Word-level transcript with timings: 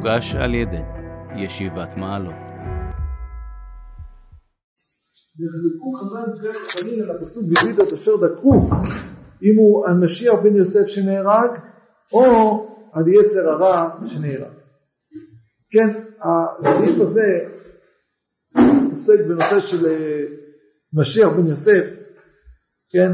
מוגש 0.00 0.34
על 0.34 0.54
ידי 0.54 0.82
ישיבת 1.36 1.96
מעלות. 1.96 2.34
נחלקו 5.38 5.92
חז"ל 5.92 6.32
דברי 6.34 6.52
חכמים 6.52 7.02
על 7.02 7.16
הפסוק 7.16 7.44
בבידות 7.44 7.92
אשר 7.92 8.16
דקרו 8.16 8.70
אם 9.42 9.56
הוא 9.58 9.86
על 9.86 9.94
משיח 10.04 10.34
בן 10.42 10.56
יוסף 10.56 10.86
שנהרג 10.86 11.50
או 12.12 12.22
על 12.92 13.08
יצר 13.08 13.48
הרע 13.50 13.90
שנהרג. 14.06 14.52
כן, 15.70 15.88
הסעיף 16.22 17.00
הזה 17.00 17.38
עוסק 18.92 19.20
בנושא 19.28 19.60
של 19.60 19.86
אה, 19.86 20.24
משיח 20.92 21.28
בן 21.28 21.46
יוסף, 21.46 21.84
כן, 22.92 23.12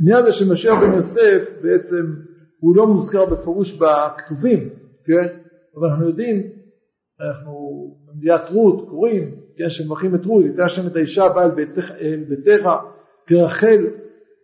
העניין 0.00 0.24
הזה 0.24 0.32
של 0.32 0.52
משיח 0.52 0.74
בן 0.80 0.92
יוסף 0.92 1.40
בעצם 1.62 2.33
הוא 2.64 2.76
לא 2.76 2.86
מוזכר 2.86 3.24
בפירוש 3.26 3.72
בכתובים, 3.72 4.68
כן, 5.04 5.38
אבל 5.76 5.88
אנחנו 5.88 6.08
יודעים, 6.08 6.42
אנחנו 7.20 7.96
במדינת 8.06 8.50
רות 8.50 8.88
קוראים, 8.88 9.34
כן, 9.56 9.68
שמברכים 9.68 10.14
את 10.14 10.24
רות, 10.24 10.44
יתן 10.44 10.62
השם 10.62 10.86
את 10.86 10.96
האישה 10.96 11.24
הבאה 11.24 11.44
אל 11.44 11.50
ביתך 12.24 12.70
כרחל 13.26 13.86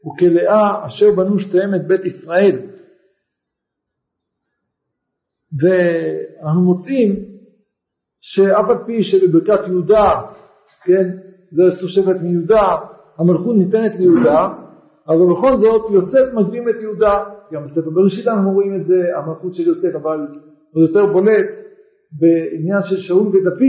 וכלאה 0.06 0.87
אשר 0.87 1.15
בנו 1.16 1.38
שתיהם 1.38 1.74
את 1.74 1.87
בית 1.87 2.05
ישראל. 2.05 2.59
ואנחנו 5.60 6.60
מוצאים 6.60 7.24
שאף 8.21 8.68
על 8.68 8.79
פי 8.87 9.02
שבברכת 9.02 9.66
יהודה, 9.66 10.23
כן, 10.84 11.09
זה 11.52 11.62
עשו 11.68 11.88
שבט 11.88 12.16
מיהודה, 12.23 12.77
המלכות 13.18 13.57
ניתנת 13.57 13.96
ליהודה, 13.96 14.48
אבל 15.09 15.26
בכל 15.30 15.56
זאת 15.56 15.90
יוסף 15.90 16.24
מקדים 16.34 16.68
את 16.68 16.80
יהודה, 16.80 17.24
גם 17.52 17.62
בספר 17.62 17.90
בראשית 17.90 18.26
אנחנו 18.26 18.52
רואים 18.52 18.76
את 18.76 18.84
זה, 18.84 19.02
המלכות 19.16 19.54
של 19.54 19.68
יוסף, 19.68 19.95
אבל 19.95 20.18
הוא 20.70 20.82
יותר 20.82 21.06
בולט 21.06 21.56
בעניין 22.12 22.82
של 22.82 22.96
שאול 22.96 23.28
ודוד, 23.28 23.60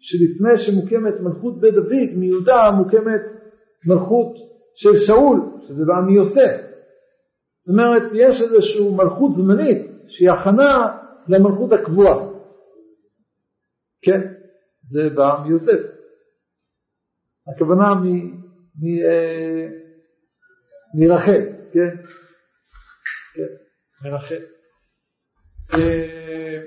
שלפני 0.00 0.56
שמוקמת 0.56 1.20
מלכות 1.20 1.60
בית 1.60 1.74
דוד 1.74 2.16
מיהודה 2.16 2.70
מוקמת 2.70 3.32
מלכות 3.86 4.36
של 4.74 4.96
שאול, 4.96 5.40
שזה 5.62 5.84
בא 5.84 5.94
מיוסף. 6.06 6.56
זאת 7.60 7.72
אומרת, 7.72 8.02
יש 8.14 8.42
איזושהי 8.42 8.88
מלכות 8.96 9.32
זמנית 9.32 9.90
שהיא 10.08 10.30
הכנה 10.30 10.98
למלכות 11.28 11.72
הקבועה. 11.72 12.28
כן, 14.02 14.20
זה 14.82 15.10
בא 15.14 15.42
מיוסף. 15.46 15.80
הכוונה 17.54 17.94
מ... 17.94 18.06
מ... 18.78 18.98
אה, 19.04 19.77
מרחל, 20.94 21.42
כן? 21.72 21.96
כן, 23.34 24.08
מרחל. 24.08 24.42
אה, 25.74 26.58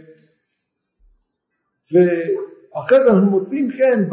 ואחרי 1.94 3.04
זה 3.04 3.10
אנחנו 3.10 3.30
מוצאים 3.30 3.70
כן 3.72 4.10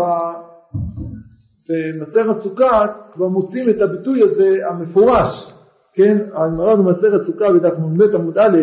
במסכת 1.69 2.39
סוכה 2.39 2.87
כבר 3.13 3.29
מוצאים 3.29 3.71
את 3.71 3.83
הביטוי 3.83 4.23
הזה 4.23 4.57
המפורש, 4.71 5.53
כן? 5.93 6.17
הגמרא 6.33 6.75
במסכת 6.75 7.23
סוכה 7.23 7.53
בדף 7.53 7.73
נ"ב 7.79 8.15
עמוד 8.15 8.39
א' 8.39 8.59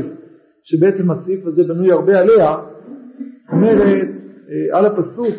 שבעצם 0.63 1.11
הסעיף 1.11 1.45
הזה 1.45 1.63
בנוי 1.63 1.91
הרבה 1.91 2.19
עליה 2.19 2.55
אומרת 3.51 4.07
אה, 4.49 4.77
על 4.77 4.85
הפסוק 4.85 5.35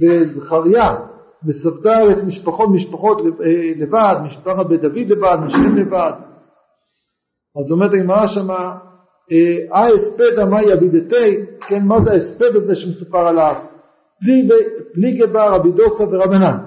בזכריה 0.00 0.90
וסבתה 1.46 1.98
ארץ 1.98 2.24
משפחות 2.24 2.68
משפחות 2.70 3.20
אה, 3.20 3.72
לבד, 3.76 4.16
משפחת 4.24 4.66
בית 4.66 4.80
דוד 4.80 5.08
לבד, 5.08 5.36
נשים 5.44 5.76
לבד. 5.76 6.12
אז 7.58 7.72
אומרת 7.72 7.92
הגמרא 7.92 8.26
שמה, 8.26 8.78
אה 9.32 9.88
הספדה 9.94 10.44
מה 10.44 10.62
יבידתי, 10.62 11.46
כן, 11.60 11.84
מה 11.84 12.00
זה 12.00 12.12
ההספד 12.12 12.56
הזה 12.56 12.74
שמסופר 12.74 13.26
עליו? 13.26 13.54
פליגי 14.94 15.18
גבר 15.18 15.52
רבי 15.52 15.70
דוסה 15.72 16.04
ורבנן. 16.04 16.58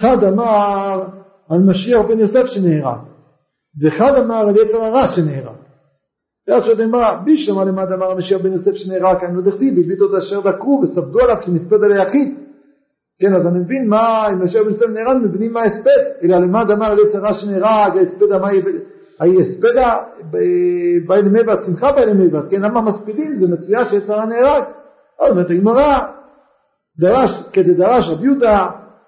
אחד 0.00 0.24
אמר 0.24 1.04
על 1.48 1.58
משיח 1.58 2.00
בן 2.08 2.20
יוסף 2.20 2.46
שנהרג, 2.46 2.98
ואחד 3.80 4.14
אמר 4.14 4.48
על 4.48 4.56
יצר 4.56 4.84
הרע 4.84 5.06
שנהרג. 5.06 5.56
ואז 6.48 6.64
שואלת 6.64 6.80
הגמרא, 6.80 7.12
בישמע 7.24 7.64
למד 7.64 7.92
אמר 7.92 8.10
המשיח 8.10 8.40
בן 8.40 8.52
יוסף 8.52 8.74
שנהרג 8.74 9.20
כאן 9.20 9.34
לא 9.34 9.42
דכתיב, 9.42 9.78
הביט 9.78 10.00
אותו 10.00 10.18
אשר 10.18 10.40
דקרו 10.40 10.80
וספדו 10.82 11.20
עליו 11.20 11.36
כי 11.40 11.50
מספד 11.50 11.84
על 11.84 11.92
היחיד. 11.92 12.45
כן, 13.18 13.34
אז 13.34 13.46
אני 13.46 13.58
מבין 13.58 13.88
מה, 13.88 14.26
אם 14.32 14.42
משיח 14.42 14.62
בן 14.62 14.68
יוסף 14.68 14.86
נהרג, 14.86 15.16
מבינים 15.22 15.52
מה 15.52 15.60
ההספד, 15.60 15.90
אלא 16.22 16.38
למד 16.38 16.70
אמר 16.70 16.86
על 16.86 16.98
יצר 16.98 17.18
הרע 17.18 17.34
שנהרג, 17.34 17.96
ההספד 17.96 18.32
אמר, 18.32 18.48
ההספדה 19.20 19.96
בא 21.06 21.14
אל 21.14 21.28
מבט, 21.28 21.62
שמחה 21.62 21.92
בא 21.92 22.02
אל 22.02 22.12
מבט, 22.12 22.44
כן, 22.50 22.60
למה 22.60 22.80
מספידים? 22.80 23.36
זה 23.36 23.48
מצוין 23.48 23.88
שיצר 23.88 24.24
נהרג. 24.24 24.62
אז 25.20 25.30
אומרת 25.30 25.50
הגמרא, 25.50 25.98
דרש, 26.98 27.42
כדדרש 27.52 28.08
רבי 28.08 28.24
יהודה, 28.24 28.66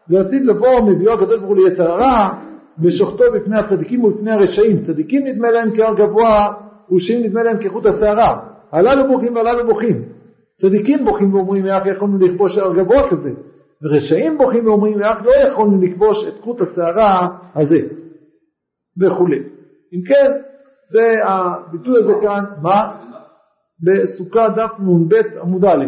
לעתיד 0.08 0.44
לבוא 0.44 0.80
מביאו 0.80 1.12
הקדוש 1.12 1.36
ברוך 1.36 1.48
הוא 1.48 1.56
ליצר 1.56 1.90
הרע, 1.90 2.28
ושוחטו 2.82 3.24
בפני 3.34 3.58
הצדיקים 3.58 4.04
ולפני 4.04 4.32
הרשעים. 4.32 4.82
צדיקים 4.82 5.26
נדמה 5.26 5.50
להם 5.50 5.70
כהר 5.74 5.94
גבוה, 5.94 6.48
ורשעים 6.90 7.22
נדמה 7.24 7.42
להם 7.42 7.56
כחוט 7.60 7.86
השערה. 7.86 8.38
הללו 8.72 9.08
בוכים 9.08 9.36
והללו 9.36 9.66
בוכים. 9.66 10.02
צדיקים 10.56 11.04
בוכים 11.04 11.34
ואומרים 11.34 11.66
איך 11.66 11.86
יכולנו 11.86 12.18
לכבוש 12.18 12.58
הר 12.58 12.74
גבוה 12.74 13.08
כזה, 13.10 13.30
ורשעים 13.82 14.38
בוכים 14.38 14.66
ואומרים 14.66 15.02
איך 15.02 15.22
לא 15.24 15.32
יכולנו 15.48 15.82
לכבוש 15.82 16.28
את 16.28 16.40
חוט 16.40 16.60
השערה 16.60 17.28
הזה, 17.54 17.80
וכולי. 19.00 19.38
אם 19.92 20.02
כן, 20.06 20.32
זה 20.92 21.24
הביטוי 21.24 21.98
הזה 21.98 22.12
כאן, 22.22 22.44
מה? 22.62 23.04
בסוכה 23.80 24.48
דף 24.48 24.72
נ"ב 24.78 25.14
עמוד 25.40 25.64
א'. 25.64 25.84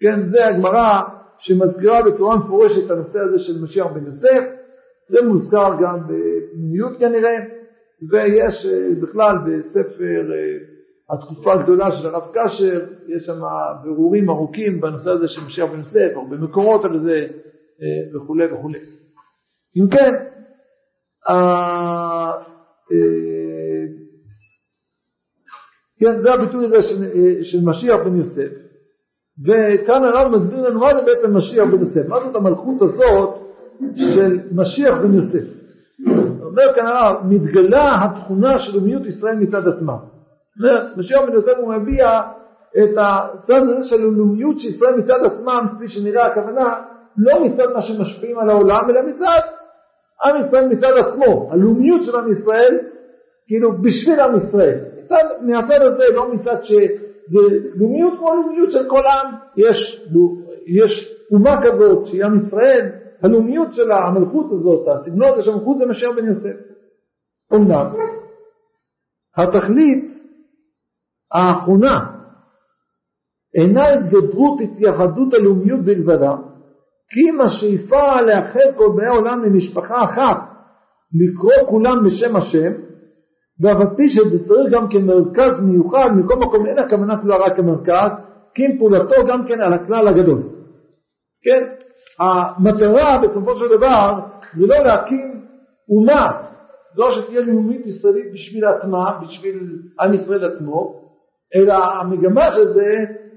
כן, 0.00 0.24
זה 0.24 0.46
הגמרא 0.46 1.00
שמזכירה 1.38 2.02
בצורה 2.02 2.36
מפורשת 2.36 2.86
את 2.86 2.90
הנושא 2.90 3.20
הזה 3.20 3.38
של 3.38 3.62
משיח 3.64 3.86
בן 3.86 4.06
יוסף, 4.06 4.42
זה 5.08 5.26
מוזכר 5.26 5.70
גם 5.82 5.98
בפנימיות 6.02 6.98
כנראה, 6.98 7.38
ויש 8.10 8.66
אה, 8.66 8.88
בכלל 9.02 9.36
בספר 9.46 10.32
אה, 10.32 10.71
התקופה 11.12 11.52
הגדולה 11.52 11.92
של 11.92 12.06
הרב 12.06 12.22
קשר, 12.32 12.86
יש 13.08 13.26
שם 13.26 13.40
בירורים 13.82 14.30
ארוכים 14.30 14.80
בנושא 14.80 15.10
הזה 15.10 15.28
של 15.28 15.44
משיח 15.46 15.70
בן 15.70 15.78
יוסף, 15.78 16.08
הרבה 16.14 16.36
מקורות 16.36 16.84
על 16.84 16.98
זה 16.98 17.26
אה, 17.82 18.16
וכולי 18.16 18.52
וכולי. 18.52 18.78
אם 19.76 19.88
כן, 19.90 20.14
כן, 25.98 26.18
זה 26.18 26.34
הביטוי 26.34 26.64
הזה 26.64 26.82
של, 26.82 27.04
של 27.42 27.58
משיח 27.64 27.96
בן 28.04 28.16
יוסף. 28.16 28.48
וכאן 29.44 30.04
הרב 30.04 30.36
מסביר 30.36 30.68
לנו 30.68 30.80
מה 30.80 30.94
זה 30.94 31.00
בעצם 31.06 31.36
משיח 31.36 31.68
בן 31.68 31.80
יוסף, 31.80 32.08
מה 32.08 32.20
זאת 32.20 32.36
המלכות 32.36 32.82
הזאת 32.82 33.34
של 33.96 34.40
משיח 34.52 34.94
בן 34.98 35.14
יוסף. 35.14 35.44
אומר 36.42 36.74
כאן 36.74 36.86
הרב, 36.86 37.16
מתגלה 37.28 38.04
התכונה 38.04 38.58
של 38.58 38.76
לאומיות 38.76 39.06
ישראל 39.06 39.36
מצד 39.36 39.68
עצמה. 39.68 39.96
משיח 40.96 41.20
בן 41.20 41.32
יוסף 41.32 41.58
הוא 41.58 41.74
מביע 41.74 42.20
את 42.78 42.90
הצד 42.98 43.62
הזה 43.68 43.88
של 43.88 44.02
לאומיות 44.02 44.60
של 44.60 44.68
ישראל 44.68 44.94
מצד 44.94 45.24
עצמם, 45.24 45.66
כפי 45.76 45.88
שנראה 45.88 46.26
הכוונה, 46.26 46.74
לא 47.16 47.44
מצד 47.44 47.72
מה 47.72 47.80
שמשפיעים 47.80 48.38
על 48.38 48.50
העולם, 48.50 48.90
אלא 48.90 49.02
מצד 49.02 49.40
עם 50.24 50.36
ישראל 50.40 50.68
מצד 50.68 50.98
עצמו, 50.98 51.48
הלאומיות 51.52 52.04
של 52.04 52.16
עם 52.16 52.30
ישראל, 52.30 52.78
כאילו 53.46 53.82
בשביל 53.82 54.20
עם 54.20 54.36
ישראל. 54.36 54.78
מצד, 55.02 55.24
מהצד 55.40 55.82
הזה, 55.82 56.04
לא 56.14 56.34
מצד 56.34 56.64
ש... 56.64 56.72
זה 57.26 57.38
לאומיות 57.74 58.18
כמו 58.18 58.34
לאומיות 58.34 58.72
של 58.72 58.88
כל 58.88 59.02
עם, 59.06 59.34
יש, 59.56 60.06
יש 60.66 61.14
אומה 61.32 61.60
כזאת 61.62 62.06
שהיא 62.06 62.24
עם 62.24 62.34
ישראל, 62.34 62.88
הלאומיות 63.22 63.72
שלה, 63.72 63.98
המלכות 63.98 64.46
הזאת, 64.50 64.88
הסגנון 64.88 65.28
הזה 65.32 65.42
של 65.42 65.50
המלכות 65.50 65.78
זה 65.78 65.86
משיח 65.86 66.10
בן 66.16 66.26
יוסף. 66.26 66.54
אמנם, 67.54 67.86
התכלית 69.36 70.12
האחרונה 71.32 72.12
אינה 73.54 73.88
התגברות 73.88 74.60
התייחדות 74.60 75.34
הלאומיות 75.34 75.80
בלבדה, 75.80 76.34
כי 77.10 77.20
אם 77.30 77.40
השאיפה 77.40 78.20
לאחד 78.20 78.60
כל 78.76 78.92
באי 78.96 79.06
העולם 79.06 79.44
למשפחה 79.44 80.04
אחת, 80.04 80.36
לקרוא 81.14 81.68
כולם 81.68 82.04
בשם 82.04 82.36
השם, 82.36 82.72
ואף 83.60 83.76
על 83.76 83.86
פי 83.96 84.10
שזה 84.10 84.44
צריך 84.48 84.72
גם 84.72 84.88
כמרכז 84.88 85.64
מיוחד, 85.64 86.10
מכל 86.16 86.36
מקום 86.36 86.66
אין 86.66 86.78
הכוונה 86.78 87.20
כולה 87.20 87.36
רק 87.36 87.56
כמרכז, 87.56 88.10
כי 88.54 88.66
אם 88.66 88.78
פעולתו 88.78 89.26
גם 89.28 89.46
כן 89.46 89.60
על 89.60 89.72
הכלל 89.72 90.08
הגדול. 90.08 90.42
כן? 91.42 91.64
המטרה 92.18 93.18
בסופו 93.22 93.56
של 93.56 93.76
דבר 93.76 94.20
זה 94.54 94.66
לא 94.66 94.78
להקים 94.84 95.46
אומה, 95.88 96.42
לא 96.96 97.12
שתהיה 97.12 97.40
לאומית 97.40 97.86
ישראלית 97.86 98.32
בשביל 98.32 98.64
עצמה, 98.64 99.18
בשביל 99.22 99.78
עם 100.00 100.14
ישראל 100.14 100.44
עצמו, 100.44 101.01
אלא 101.56 101.74
המגמה 101.74 102.50
של 102.50 102.64
זה, 102.64 102.90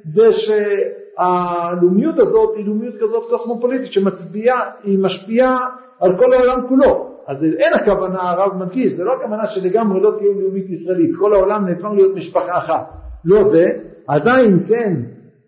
זה 0.04 0.34
שהלאומיות 0.34 2.20
הזאת 2.20 2.54
היא 2.56 2.66
לאומיות 2.66 2.96
כזאת 3.02 3.24
קוסמופוליטית 3.30 3.92
שמצביעה, 3.94 4.72
היא 4.84 5.00
משפיעה 5.00 5.60
על 6.00 6.18
כל 6.18 6.34
העולם 6.34 6.68
כולו. 6.68 7.16
אז 7.28 7.44
אין 7.44 7.74
הכוונה, 7.74 8.22
הרב 8.22 8.54
מדגיש, 8.58 8.92
זה 8.92 9.04
לא 9.04 9.14
הכוונה 9.14 9.48
שלגמרי 9.48 10.02
לא 10.02 10.16
תהיה 10.18 10.32
לאומית 10.40 10.70
ישראלית, 10.70 11.12
כל 11.20 11.34
העולם 11.34 11.68
נהפך 11.68 11.88
להיות 11.96 12.16
משפחה 12.16 12.58
אחת. 12.58 12.92
לא 13.26 13.44
זה, 13.44 13.78
עדיין 14.08 14.60
כן, 14.68 14.94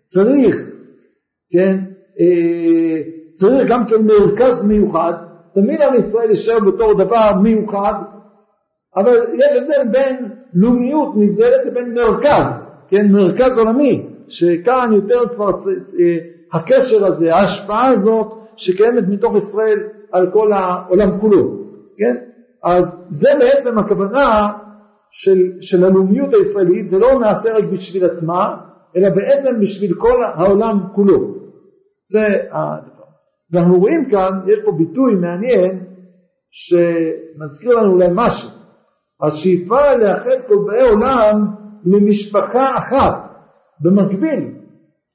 צריך, 0.04 0.70
כן, 1.50 1.78
אה, 2.20 3.02
צריך 3.34 3.68
גם 3.68 3.86
כן 3.86 4.06
מרכז 4.06 4.64
מיוחד, 4.64 5.12
תמיד 5.54 5.82
עם 5.82 5.94
ישראל 5.94 6.30
יישאר 6.30 6.58
בתור 6.60 6.94
דבר 6.94 7.30
מיוחד, 7.42 7.94
אבל 8.96 9.16
יש 9.34 9.56
הבדל 9.56 9.90
בין 9.90 10.37
לאומיות 10.54 11.08
נבדלת 11.16 11.66
לבין 11.66 11.94
מרכז, 11.94 12.44
כן, 12.88 13.12
מרכז 13.12 13.58
עולמי, 13.58 14.06
שכאן 14.28 14.90
יותר 14.92 15.28
כבר 15.28 15.50
אה, 15.50 16.16
הקשר 16.52 17.06
הזה, 17.06 17.34
ההשפעה 17.34 17.88
הזאת 17.88 18.26
שקיימת 18.56 19.04
מתוך 19.08 19.36
ישראל 19.36 19.78
על 20.12 20.30
כל 20.30 20.52
העולם 20.52 21.20
כולו, 21.20 21.58
כן? 21.98 22.16
אז 22.62 22.96
זה 23.10 23.28
בעצם 23.38 23.78
הכוונה 23.78 24.48
של, 25.10 25.52
של 25.60 25.84
הלאומיות 25.84 26.34
הישראלית, 26.34 26.88
זה 26.88 26.98
לא 26.98 27.20
נעשה 27.20 27.52
רק 27.54 27.64
בשביל 27.64 28.04
עצמה, 28.04 28.56
אלא 28.96 29.10
בעצם 29.10 29.60
בשביל 29.60 29.94
כל 29.94 30.22
העולם 30.22 30.78
כולו. 30.94 31.34
זה 32.04 32.26
הדבר. 32.52 33.04
ואנחנו 33.52 33.78
רואים 33.78 34.08
כאן, 34.10 34.30
יש 34.46 34.58
פה 34.64 34.72
ביטוי 34.72 35.14
מעניין 35.14 35.84
שמזכיר 36.50 37.80
לנו 37.80 37.92
אולי 37.92 38.08
משהו. 38.12 38.57
השאיפה 39.22 39.94
לאחד 39.94 40.36
כל 40.46 40.56
באי 40.66 40.82
עולם 40.82 41.46
למשפחה 41.84 42.78
אחת, 42.78 43.14
במקביל 43.80 44.54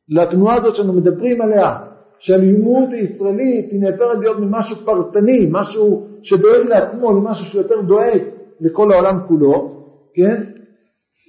לתנועה 0.10 0.56
הזאת 0.56 0.76
שאנחנו 0.76 0.94
מדברים 0.94 1.42
עליה, 1.42 1.78
שהלאומיות 2.20 2.94
הישראלית 2.94 3.72
היא 3.72 3.82
נהפכת 3.82 4.20
להיות 4.20 4.40
ממשהו 4.40 4.76
פרטני, 4.76 5.48
משהו 5.52 6.08
שדואג 6.22 6.68
לעצמו, 6.68 7.12
למשהו 7.12 7.46
שיותר 7.46 7.82
דואג 7.82 8.22
לכל 8.62 8.92
העולם 8.92 9.20
כולו, 9.28 9.86
כן? 10.14 10.44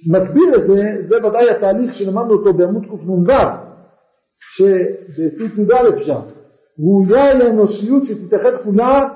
מקביל 0.07 0.51
לזה, 0.55 0.95
זה 0.99 1.27
ודאי 1.27 1.49
התהליך 1.49 1.93
שלמדנו 1.93 2.33
אותו 2.33 2.53
בעמוד 2.53 2.85
קנ"ו, 2.85 3.33
שבסעיף 4.55 5.57
י"א 5.57 5.95
שם, 5.95 6.19
ראויה 6.79 7.31
אל 7.31 7.41
האנושיות 7.41 8.05
שתתאחד 8.05 8.57
כולה 8.63 9.07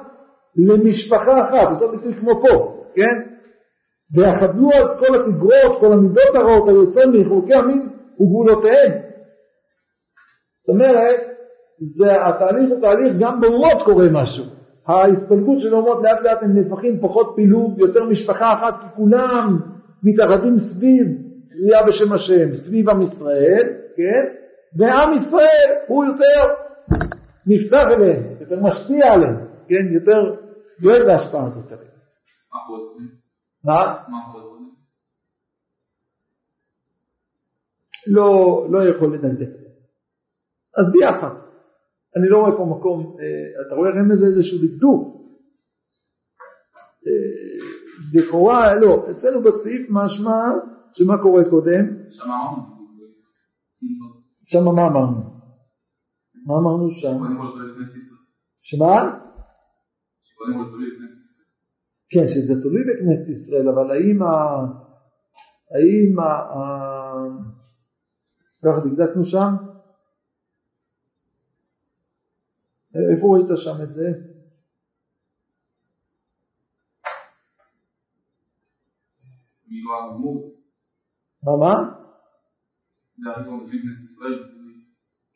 למשפחה 0.55 1.41
אחת, 1.41 1.71
אותו 1.71 1.91
ביטוי 1.91 2.13
כמו 2.13 2.41
פה, 2.41 2.83
כן? 2.95 3.28
ויחדלו 4.13 4.69
אז 4.71 4.99
כל 4.99 5.15
התגרות, 5.15 5.79
כל 5.79 5.91
המידות 5.91 6.35
הרעות 6.35 6.69
היוצא 6.69 7.01
מחוקי 7.07 7.53
המין 7.53 7.89
וגבולותיהם. 8.19 8.91
זאת 10.49 10.69
אומרת, 10.69 11.19
זה, 11.81 12.25
התהליך 12.25 12.69
הוא 12.69 12.81
תהליך, 12.81 13.13
גם 13.19 13.41
באומות 13.41 13.83
קורה 13.85 14.05
משהו. 14.11 14.45
ההתפלגות 14.87 15.59
של 15.59 15.73
האומות 15.73 16.03
לאט 16.03 16.21
לאט 16.21 16.43
הם 16.43 16.57
נהפכים 16.57 16.99
פחות 17.01 17.33
פילוג, 17.35 17.79
יותר 17.79 18.05
משפחה 18.05 18.53
אחת, 18.53 18.75
כי 18.81 18.85
כולם 18.95 19.59
מתאחדים 20.03 20.59
סביב 20.59 21.07
קריאה 21.49 21.83
בשם 21.87 22.13
השם, 22.13 22.55
סביב 22.55 22.89
עם 22.89 23.01
ישראל, 23.01 23.73
כן? 23.95 24.33
ועם 24.77 25.13
ישראל 25.17 25.69
הוא 25.87 26.05
יותר 26.05 26.53
נפתח 27.47 27.87
אליהם, 27.87 28.23
יותר 28.39 28.59
משפיע 28.61 29.13
עליהם, 29.13 29.35
כן? 29.67 29.87
יותר 29.91 30.35
דואג 30.81 31.01
להשפעה 31.01 31.45
הזאת 31.45 31.71
עליהם. 31.71 33.18
מה? 33.63 34.03
לא, 38.07 38.67
לא 38.71 38.83
יכול 38.89 39.13
לדקדק. 39.13 39.49
אז 40.77 40.91
ביחד. 40.91 41.35
אני 42.15 42.29
לא 42.29 42.37
רואה 42.37 42.57
פה 42.57 42.65
מקום, 42.77 43.17
אה, 43.19 43.67
אתה 43.67 43.75
רואה 43.75 43.89
לזה 44.09 44.25
איזשהו 44.25 44.57
דקדוק. 44.67 45.19
אה, 47.07 47.59
לכאורה, 48.13 48.75
לא, 48.75 49.07
אצלנו 49.11 49.41
בסעיף 49.43 49.87
משמע 49.89 50.37
שמה 50.91 51.21
קורה 51.21 51.49
קודם? 51.49 52.09
שם 54.45 54.65
מה 54.65 54.87
אמרנו? 54.87 55.21
מה 56.45 56.55
אמרנו 56.57 56.91
שם? 56.91 57.17
שמה? 58.57 59.19
כן, 62.09 62.25
שזה 62.25 62.53
תלוי 62.61 62.83
בכנסת 62.89 63.29
ישראל, 63.29 63.69
אבל 63.69 63.91
האם 63.91 64.21
ה... 64.21 64.33
האם 65.71 66.19
ה... 66.19 66.29
ככה 68.63 68.79
דקדקנו 68.85 69.25
שם? 69.25 69.49
איפה 73.11 73.25
ראית 73.35 73.47
שם 73.55 73.83
את 73.83 73.91
זה? 73.91 74.07
מה 81.43 81.57
מה? 81.57 81.73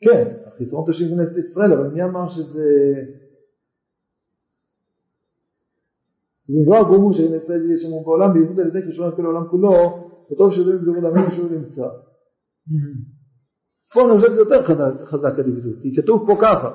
כן, 0.01 0.47
החיסרון 0.47 0.91
תשאיר 0.91 1.09
כנסת 1.09 1.37
ישראל, 1.37 1.73
אבל 1.73 1.87
מי 1.87 2.03
אמר 2.03 2.27
שזה... 2.27 2.67
של 7.11 7.35
ישראל 7.35 7.71
יש 7.71 7.85
לנו 7.85 8.03
בעולם, 8.05 8.33
בייחוד 8.33 8.59
על 8.59 8.67
ידי 8.67 8.88
קשור 8.88 9.11
כל 9.11 9.25
העולם 9.25 9.47
כולו, 9.51 9.71
וטוב 10.31 10.51
שזה 10.51 10.77
בדברות 10.77 11.13
אמן 11.13 11.31
שהוא 11.31 11.51
נמצא. 11.51 11.88
פה 13.94 14.05
אני 14.05 14.17
חושב 14.17 14.31
שזה 14.31 14.41
יותר 14.41 14.63
חזק 15.05 15.39
הדקדוק, 15.39 15.81
כי 15.81 15.95
כתוב 16.01 16.23
פה 16.27 16.35
ככה 16.41 16.71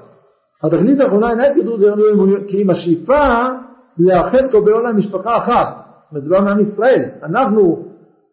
התכלית 0.62 1.00
האחרונה 1.00 1.30
אינה 1.30 1.46
התגדרות 1.46 1.80
כי 2.48 2.62
אם 2.62 2.70
השאיפה 2.70 3.46
לאחד 3.98 4.50
כל 4.50 4.60
בעולם 4.60 4.96
משפחה 4.96 5.36
אחת, 5.36 5.68
מדובר 6.12 6.40
מעם 6.40 6.60
ישראל, 6.60 7.10
אנחנו 7.22 7.84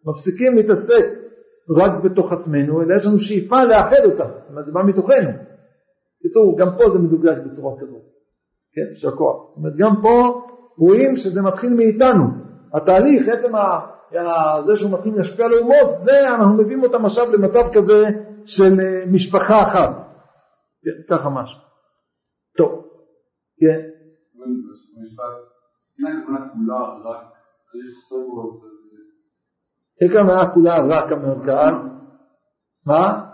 מפסיקים 0.06 0.56
להתעסק 0.56 1.04
רק 1.76 2.04
בתוך 2.04 2.32
עצמנו, 2.32 2.82
אלא 2.82 2.96
יש 2.96 3.06
לנו 3.06 3.18
שאיפה 3.18 3.64
לאחד 3.64 4.04
אותה, 4.04 4.24
זאת 4.24 4.50
אומרת 4.50 4.66
זה 4.66 4.72
בא 4.72 4.82
מתוכנו. 4.82 5.30
בקיצור, 6.20 6.58
גם 6.58 6.68
פה 6.78 6.90
זה 6.90 6.98
מדוגג 6.98 7.34
בצורה 7.46 7.74
כזאת, 7.80 8.02
כן, 8.74 8.94
יישר 8.94 9.16
כוח. 9.16 9.36
זאת 9.48 9.56
אומרת, 9.56 9.72
גם 9.78 10.02
פה 10.02 10.45
רואים 10.78 11.16
שזה 11.16 11.42
מתחיל 11.42 11.74
מאיתנו. 11.74 12.24
התהליך, 12.74 13.28
עצם 13.28 13.52
זה 14.66 14.76
שהוא 14.76 14.90
מתחיל 14.90 15.16
להשפיע 15.16 15.46
על 15.46 15.52
האומות, 15.52 15.94
זה 16.04 16.34
אנחנו 16.34 16.54
מביאים 16.54 16.82
אותם 16.82 17.04
עכשיו 17.04 17.32
למצב 17.32 17.62
כזה 17.72 18.04
של 18.44 18.80
אה, 18.80 19.06
משפחה 19.12 19.62
אחת. 19.62 20.06
ככה 21.10 21.30
משהו. 21.30 21.60
טוב, 22.56 22.88
כן. 23.60 23.80
אין 30.00 30.12
כוונה 30.12 30.46
כולה 30.54 30.78
רק 30.88 31.12
המרכז, 31.12 31.74
מה? 32.86 33.24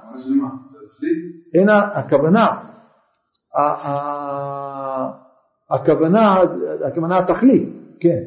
אין 1.55 1.69
הכוונה, 1.69 2.47
הכוונה, 5.73 6.37
הכוונה 6.87 7.19
התכלית, 7.19 7.69
כן. 8.01 8.23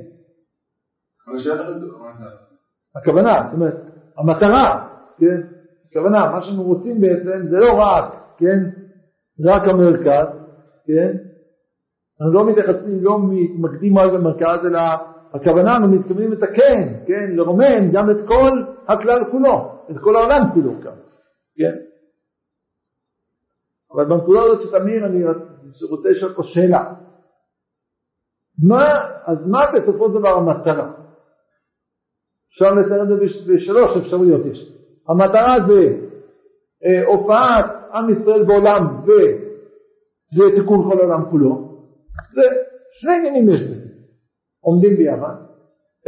הכוונה, 2.96 3.40
זאת 3.44 3.54
אומרת, 3.54 3.76
המטרה, 4.18 4.88
כן, 5.18 5.42
הכוונה, 5.90 6.32
מה 6.32 6.42
שאנחנו 6.42 6.64
רוצים 6.64 7.02
בעצם 7.02 7.48
זה 7.48 7.58
לא 7.58 7.80
רק, 7.80 8.14
כן, 8.38 8.60
רק 9.46 9.68
המרכז, 9.68 10.28
כן? 10.88 11.18
אנחנו 12.22 12.34
לא 12.34 12.46
מתייחסים, 12.46 13.04
לא 13.04 13.20
מתמקדים 13.30 13.98
רק 13.98 14.12
במרכז, 14.12 14.66
אלא 14.66 14.80
הכוונה, 15.34 15.78
אנחנו 15.78 15.92
מתכוונים 15.92 16.32
לתקן, 16.32 16.94
כן? 17.08 17.32
לרומם 17.32 17.92
גם 17.94 18.10
את 18.10 18.28
כל 18.28 18.64
הכלל 18.88 19.24
כולו, 19.32 19.72
את 19.92 19.98
כל 19.98 20.16
העולם 20.16 20.42
כולו 20.54 20.72
כאן, 20.84 20.96
כן? 21.58 21.76
אבל 23.94 24.06
בנקודה 24.06 24.40
הזאת 24.44 24.62
של 24.62 24.80
תמיר 24.80 25.06
אני 25.06 25.24
רוצה 25.90 26.10
לשאול 26.10 26.34
פה 26.34 26.44
שאלה. 26.44 26.94
מה, 28.64 29.10
אז 29.26 29.48
מה 29.48 29.62
בסופו 29.76 30.08
של 30.08 30.14
דבר 30.20 30.30
המטרה? 30.30 30.92
אפשר 32.54 32.74
לציין 32.74 33.02
את 33.02 33.08
זה 33.08 33.16
בשלוש 33.54 33.98
אפשרויות 33.98 34.46
יש. 34.46 34.72
המטרה 35.10 35.60
זה 35.60 35.98
אה, 36.86 37.06
הופעת 37.06 37.66
עם 37.94 38.10
ישראל 38.10 38.44
בעולם 38.44 39.02
ו... 39.08 39.12
זה 40.36 40.44
תיקון 40.56 40.92
כל 40.92 41.00
העולם 41.00 41.30
כולו. 41.30 41.82
זה 42.34 42.42
שני 42.92 43.14
עניינים 43.18 43.50
יש 43.50 43.62
בזה, 43.62 43.90
עומדים 44.60 44.98
ביחד. 44.98 45.36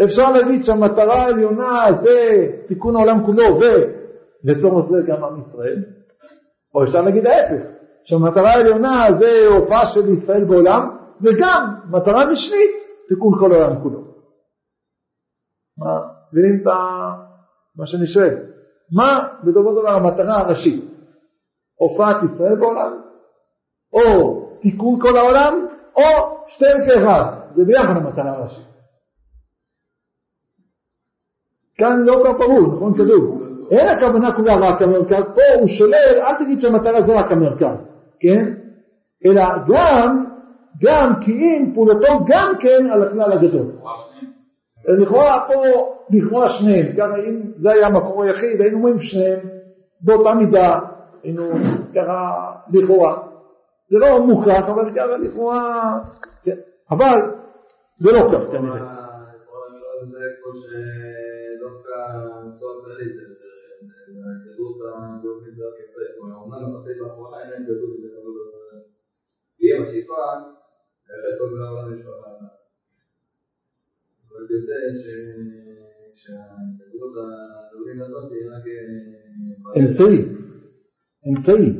אפשר 0.03 0.31
להגיד 0.31 0.63
שהמטרה 0.63 1.15
העליונה 1.15 1.87
זה 2.01 2.47
תיקון 2.65 2.95
העולם 2.95 3.25
כולו 3.25 3.59
ולצורך 4.43 4.85
זה 4.85 5.01
גם 5.07 5.23
עם 5.23 5.41
ישראל, 5.41 5.83
או 6.75 6.83
אפשר 6.83 7.01
להגיד 7.01 7.27
ההפך, 7.27 7.63
שהמטרה 8.03 8.49
העליונה 8.49 9.07
זה 9.11 9.47
הופעה 9.47 9.85
של 9.85 10.13
ישראל 10.13 10.43
בעולם, 10.43 10.97
וגם 11.21 11.75
מטרה 11.91 12.31
משנית, 12.31 12.71
תיקון 13.07 13.33
כל 13.39 13.51
העולם 13.51 13.83
כולו. 13.83 13.99
מה, 15.77 15.99
מבינים 16.33 16.61
את 16.61 16.67
מה 17.75 17.85
שאני 17.85 18.07
שואל? 18.07 18.35
מה 18.91 19.27
בסופו 19.43 19.69
של 19.69 19.81
דבר 19.81 19.89
המטרה 19.89 20.39
הראשית? 20.39 20.83
הופעת 21.75 22.23
ישראל 22.23 22.55
בעולם 22.55 23.01
או 23.93 24.41
תיקון 24.61 24.99
כל 25.01 25.17
העולם, 25.17 25.67
או 25.95 26.37
שתיהם 26.47 26.77
כאחד. 26.85 27.23
זה 27.55 27.63
ביחד 27.65 27.97
המטרה 27.97 28.31
הראשית. 28.31 28.67
כאן 31.77 31.99
לא 32.05 32.23
כך 32.25 32.39
ברור, 32.39 32.75
נכון 32.75 32.93
כתוב? 32.93 33.41
אין 33.71 33.87
הכוונה 33.87 34.35
כולה 34.35 34.55
רק 34.55 34.81
המרכז, 34.81 35.25
פה 35.35 35.59
הוא 35.59 35.67
שולל, 35.67 36.19
אל 36.19 36.35
תגיד 36.43 36.61
שהמטרה 36.61 37.01
זה 37.01 37.19
רק 37.19 37.31
המרכז, 37.31 37.93
כן? 38.19 38.53
אלא 39.25 39.43
גם, 39.67 40.25
גם 40.81 41.13
כי 41.21 41.31
אם 41.31 41.71
פעולתו 41.73 42.25
גם 42.27 42.53
כן 42.59 42.87
על 42.91 43.03
הכלל 43.03 43.31
הגדול. 43.31 43.71
לכאורה 44.87 45.47
פה, 45.47 45.63
לכאורה 46.09 46.49
שניהם, 46.49 46.95
גם 46.95 47.15
אם 47.15 47.51
זה 47.57 47.71
היה 47.71 47.87
המקור 47.87 48.23
היחיד, 48.23 48.61
היינו 48.61 48.77
אומרים 48.77 48.99
שניהם 48.99 49.39
באותה 50.01 50.33
מידה, 50.33 50.79
היינו 51.23 51.43
ככה 51.95 52.51
לכאורה. 52.73 53.27
זה 53.89 53.97
לא 53.99 54.21
מוכרח, 54.25 54.69
אבל 54.69 54.93
ככה 54.95 55.17
לכאורה, 55.17 55.99
כן. 56.43 56.57
אבל 56.91 57.19
זה 57.99 58.11
לא 58.11 58.29
כך 58.31 58.51
כנראה. 58.51 58.97
היא 69.59 69.81
השאיפה, 69.81 70.15
חלקו 71.07 71.55
גם 71.55 71.61
העולם 71.65 71.93
משפחה. 71.93 72.29
אבל 74.29 74.41
יוצא 74.49 74.73
שההתגלות 76.15 77.13
הלאומית 77.17 78.01
הזאת 78.01 78.31
היא 78.31 78.49
רק... 78.51 78.63
אמצעי, 79.77 80.25
אמצעי, 81.27 81.73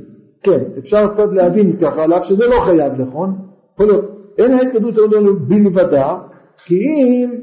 כן, 0.44 0.64
אפשר 0.80 1.14
קצת 1.14 1.30
להבין 1.34 1.80
ככה, 1.80 2.18
אף 2.18 2.26
שזה 2.26 2.48
לא 2.48 2.60
חייב, 2.66 2.94
נכון? 3.02 3.30
יכול 3.74 3.86
להיות, 3.86 4.06
אין 4.38 4.52
ההתקדמות 4.52 4.98
הלאומית 4.98 5.42
בלבדה, 5.48 6.20
כי 6.66 6.80
אם, 6.80 7.42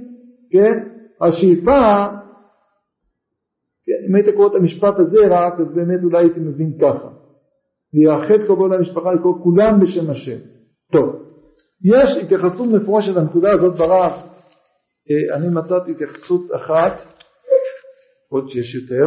כן, 0.51 0.89
השאיפה 1.21 2.07
כן, 3.87 4.07
אם 4.09 4.15
היית 4.15 4.29
קורא 4.37 4.47
את 4.47 4.55
המשפט 4.55 4.99
הזה 4.99 5.19
רק, 5.31 5.61
אז 5.61 5.73
באמת 5.73 6.01
אולי 6.05 6.19
הייתי 6.19 6.41
מבין 6.41 6.79
ככה. 6.81 7.09
ויאחד 7.95 8.39
כבוד 8.47 8.73
למשפחה 8.73 9.13
לקרוא 9.13 9.35
כולם 9.43 9.81
בשם 9.81 10.11
השם. 10.11 10.39
טוב, 10.93 11.24
יש 11.85 12.17
התייחסות 12.17 12.69
מפורשת 12.69 13.17
לנקודה 13.17 13.51
הזאת 13.53 13.79
ברב, 13.79 14.13
אה, 15.11 15.37
אני 15.37 15.47
מצאתי 15.55 15.91
התייחסות 15.91 16.51
אחת, 16.57 16.93
עוד 18.29 18.49
שיש 18.49 18.75
יותר, 18.75 19.07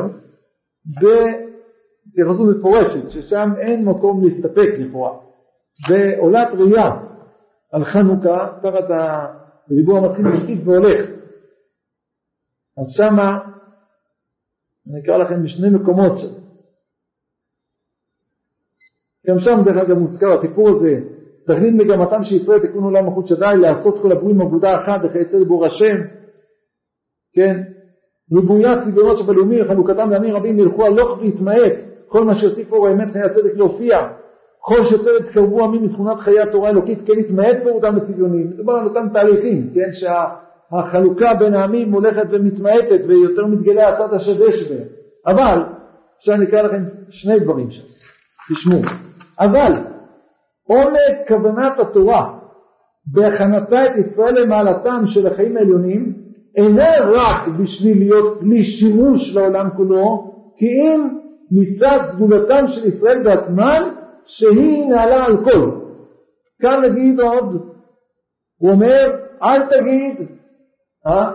בהתייחסות 0.85 2.57
מפורשת, 2.57 3.09
ששם 3.09 3.49
אין 3.59 3.85
מקום 3.85 4.23
להסתפק 4.23 4.69
לכאורה, 4.79 5.19
ועולת 5.89 6.47
ראייה 6.53 6.91
על 7.71 7.83
חנוכה, 7.83 8.59
תחת 8.63 8.83
הדיבור 8.89 9.97
המתחיל 9.97 10.25
מוסיף 10.27 10.67
והולך. 10.67 11.09
אז 12.81 12.87
שמה 12.97 13.39
אני 14.87 15.01
אקרא 15.03 15.17
לכם 15.17 15.43
בשני 15.43 15.69
מקומות 15.69 16.17
שם. 16.17 16.47
גם 19.27 19.39
שם 19.39 19.61
דרך 19.65 19.77
אגב 19.77 19.97
מוזכר 19.97 20.33
הסיפור 20.33 20.69
הזה, 20.69 20.99
תכלית 21.47 21.73
מגמתם 21.73 22.23
של 22.23 22.35
ישראל 22.35 22.59
תיקון 22.59 22.83
עולם 22.83 23.05
מלכות 23.05 23.27
שדי, 23.27 23.53
לעשות 23.61 24.01
כל 24.01 24.11
הברואים 24.11 24.41
עבודה 24.41 24.75
אחת 24.75 25.01
וכיוצא 25.03 25.37
לבור 25.37 25.65
השם, 25.65 25.95
כן? 27.33 27.61
ריבוית 28.33 28.79
צביונות 28.79 29.17
שבלאומי 29.17 29.61
וחלוקתם 29.61 30.09
לעמים 30.09 30.35
רבים 30.35 30.59
ילכו 30.59 30.85
הלוך 30.85 31.19
והתמעט, 31.21 31.81
כל 32.07 32.25
מה 32.25 32.35
שיוסיף 32.35 32.71
אור 32.71 32.87
האמת 32.87 33.11
חיי 33.11 33.21
הצדק 33.21 33.55
להופיע, 33.55 34.07
כל 34.59 34.83
שיותר 34.83 35.11
יתקרבו 35.19 35.63
עמים 35.63 35.83
מתכונת 35.83 36.19
חיי 36.19 36.39
התורה 36.39 36.67
האלוקית, 36.67 37.07
כן 37.07 37.19
יתמעט 37.19 37.57
באותם 37.63 37.95
בצביונים, 37.95 38.49
מדובר 38.49 38.73
על 38.73 38.87
אותם 38.87 39.07
תהליכים, 39.13 39.71
כן? 39.73 39.91
שה... 39.91 40.25
החלוקה 40.71 41.33
בין 41.33 41.53
העמים 41.53 41.91
הולכת 41.91 42.25
ומתמעטת 42.31 42.99
ויותר 43.07 43.45
מתגלה 43.45 43.89
הצד 43.89 44.13
השווה 44.13 44.47
בהם. 44.69 44.87
אבל, 45.27 45.59
עכשיו 46.17 46.35
אני 46.35 46.45
אקרא 46.45 46.61
לכם 46.61 46.83
שני 47.09 47.39
דברים 47.39 47.71
שם, 47.71 47.83
תשמעו. 48.53 48.81
אבל, 49.39 49.71
עומק 50.67 51.27
כוונת 51.27 51.79
התורה 51.79 52.33
בהכנתה 53.05 53.85
את 53.85 53.95
ישראל 53.97 54.43
למעלתם 54.43 55.01
של 55.05 55.27
החיים 55.27 55.57
העליונים 55.57 56.13
אינה 56.55 56.89
רק 57.01 57.47
בשביל 57.47 57.97
להיות 57.97 58.39
כלי 58.39 58.63
שימוש 58.63 59.35
לעולם 59.35 59.69
כולו, 59.75 60.33
כי 60.57 60.65
אם 60.65 61.07
מצד 61.51 61.99
סגולתם 62.11 62.67
של 62.67 62.87
ישראל 62.87 63.23
בעצמם 63.23 63.83
שהיא 64.25 64.89
נעלה 64.89 65.25
על 65.25 65.37
כל. 65.45 65.71
כאן 66.61 66.81
נגיד 66.81 67.19
עוד, 67.19 67.61
הוא 68.57 68.71
אומר 68.71 69.15
אל 69.43 69.61
תגיד 69.61 70.27
אה? 71.07 71.33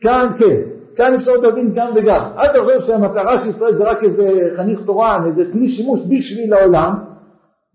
כאן 0.00 0.26
כן, 0.38 0.60
כאן 0.96 1.14
אפשר 1.14 1.32
להבין 1.32 1.74
גם 1.74 1.92
וגם. 1.96 2.20
אל 2.38 2.46
תחשוב 2.46 2.84
שהמטרה 2.84 3.38
של 3.38 3.48
ישראל 3.48 3.72
זה 3.72 3.90
רק 3.90 4.02
איזה 4.02 4.30
חניך 4.56 4.80
תורן, 4.86 5.22
איזה 5.26 5.52
כלי 5.52 5.68
שימוש 5.68 6.00
בשביל 6.10 6.54
העולם. 6.54 7.15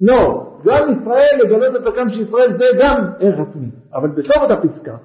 לא, 0.01 0.51
גם 0.65 0.89
ישראל, 0.89 1.39
לגלות 1.43 1.75
את 1.75 1.87
הקם 1.87 2.09
של 2.09 2.21
ישראל 2.21 2.51
זה 2.51 2.65
גם 2.79 3.11
ערך 3.19 3.39
עצמי. 3.39 3.67
אבל 3.93 4.09
בתוך 4.09 4.37
אותה 4.37 4.61
פסקה, 4.61 4.97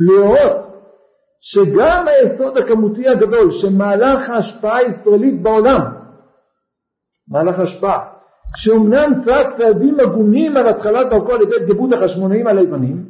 לראות 0.00 0.70
שגם 1.40 2.04
היסוד 2.08 2.58
הכמותי 2.58 3.08
הגדול 3.08 3.50
שמהלך 3.50 4.30
ההשפעה 4.30 4.76
הישראלית 4.76 5.42
בעולם, 5.42 5.80
מהלך 7.28 7.58
השפעה, 7.58 7.98
שאומנם 8.56 9.12
צעד 9.24 9.48
צעדים 9.48 10.00
הגונים 10.00 10.56
על 10.56 10.68
התחלת 10.68 11.10
דרכו 11.10 11.32
על 11.32 11.42
ידי 11.42 11.64
דיבוד 11.66 11.92
החשמונאים 11.92 12.46
היוונים, 12.46 13.04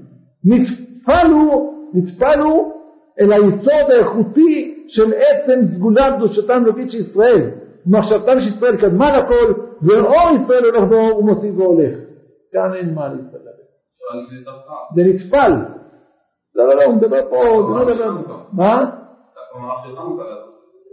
נטפלו, 0.45 1.75
נטפלו 1.95 2.73
אל 3.21 3.33
היסוד 3.33 3.91
האיכותי 3.91 4.85
של 4.89 5.13
עצם 5.13 5.61
סגולה 5.65 6.17
קדושתם 6.17 6.63
אלוקית 6.65 6.91
של 6.91 6.99
ישראל. 6.99 7.51
מחשבתם 7.87 8.41
של 8.41 8.49
ישראל 8.49 8.77
קדמה 8.77 9.19
לכל, 9.19 9.53
ואור 9.83 10.31
ישראל 10.35 10.65
הולך 10.65 10.85
באור 10.91 11.19
ומוסיף 11.19 11.55
והולך. 11.59 11.95
כאן 12.53 12.75
אין 12.75 12.95
מה 12.95 13.09
להתפלל. 13.09 13.61
זה 14.95 15.03
נטפל. 15.05 15.53
לא, 16.55 16.69
לא, 16.69 16.77
לא, 16.77 16.85
הוא 16.85 16.95
מדבר 16.95 17.31
פה, 17.31 17.49
הוא 17.49 17.79
לא 17.79 17.87
מדבר... 17.87 18.17
מה? 18.53 18.91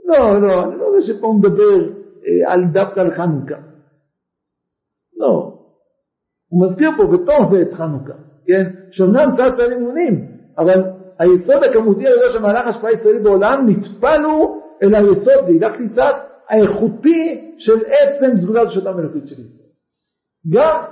לא, 0.06 0.41
לא, 0.41 0.63
אני 0.63 0.77
לא 0.77 0.86
יודע 0.86 1.01
שפה 1.01 1.27
הוא 1.27 1.36
מדבר 1.36 1.75
אה, 2.27 2.53
על 2.53 2.63
דווקא 2.65 3.00
על 3.00 3.12
חנוכה. 3.12 3.56
לא. 5.17 5.53
הוא 6.48 6.63
מזכיר 6.63 6.89
פה 6.98 7.08
בתוך 7.08 7.50
זה 7.50 7.62
את 7.62 7.74
חנוכה. 7.74 8.13
כן? 8.48 8.63
שאומנם 8.91 9.32
צד 9.32 9.53
צעדים 9.53 9.77
אמונים, 9.77 10.32
אבל 10.58 10.84
היסוד 11.20 11.63
הכמותי 11.63 12.08
הזה 12.08 12.32
של 12.32 12.41
מהלך 12.41 12.67
השפעה 12.67 12.91
ישראלי 12.91 13.20
בעולם 13.20 13.65
נטפלנו 13.70 14.62
אל 14.84 14.96
היסוד, 14.96 15.44
והידקתי 15.46 15.89
קצת, 15.89 16.15
האיכותי 16.50 17.54
של 17.58 17.80
עצם 17.86 18.32
סגולה 18.42 18.70
של 18.70 18.88
אותם 18.88 19.00
אלוקית 19.00 19.27
של 19.27 19.46
ישראל. 19.46 19.72
גם 20.50 20.84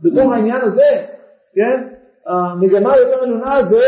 בתוך 0.00 0.32
העניין 0.32 0.60
הזה, 0.60 1.06
כן, 1.54 1.94
המגמה 2.26 2.92
היותר 2.92 3.22
עליונה 3.22 3.62
זה 3.62 3.82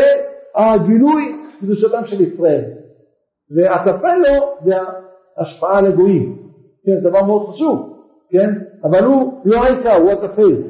הגילוי 0.55 1.35
קדושתם 1.61 2.05
של 2.05 2.21
ישראל. 2.21 2.63
והטפלו 3.55 4.55
זה 4.59 4.75
ההשפעה 5.37 5.77
על 5.77 5.85
הגויים. 5.85 6.49
כן, 6.85 6.95
זה 6.95 7.09
דבר 7.09 7.23
מאוד 7.23 7.49
חשוב, 7.49 7.99
כן? 8.29 8.49
אבל 8.83 9.03
הוא 9.03 9.41
לא 9.45 9.63
העיקר, 9.63 9.93
הוא 9.93 10.11
הטפל, 10.11 10.63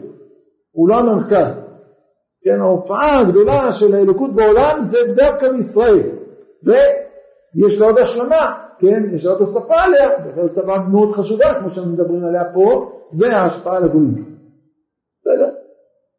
הוא 0.72 0.90
לא 0.90 0.96
המרכז. 0.96 1.54
כן, 2.44 2.62
ההופעה 2.62 3.20
הגדולה 3.20 3.72
של 3.72 3.96
האלוקות 3.96 4.36
בעולם 4.36 4.84
זה 4.84 4.98
דווקא 5.16 5.46
מישראל. 5.46 6.10
ויש 6.64 7.80
לה 7.80 7.86
עוד 7.86 7.98
השלמה, 7.98 8.64
כן, 8.84 9.16
יש 9.16 9.26
עוד 9.26 9.40
הוספה 9.40 9.82
עליה, 9.82 10.10
בכלל 10.20 10.44
הוספה 10.44 10.78
מאוד 10.92 11.12
חשובה, 11.12 11.60
כמו 11.60 11.70
שאנחנו 11.70 11.92
מדברים 11.92 12.26
עליה 12.26 12.54
פה, 12.54 12.92
זה 13.12 13.38
ההשפעה 13.38 13.78
על 13.78 13.84
הגויים. 13.84 14.36
בסדר? 15.20 15.50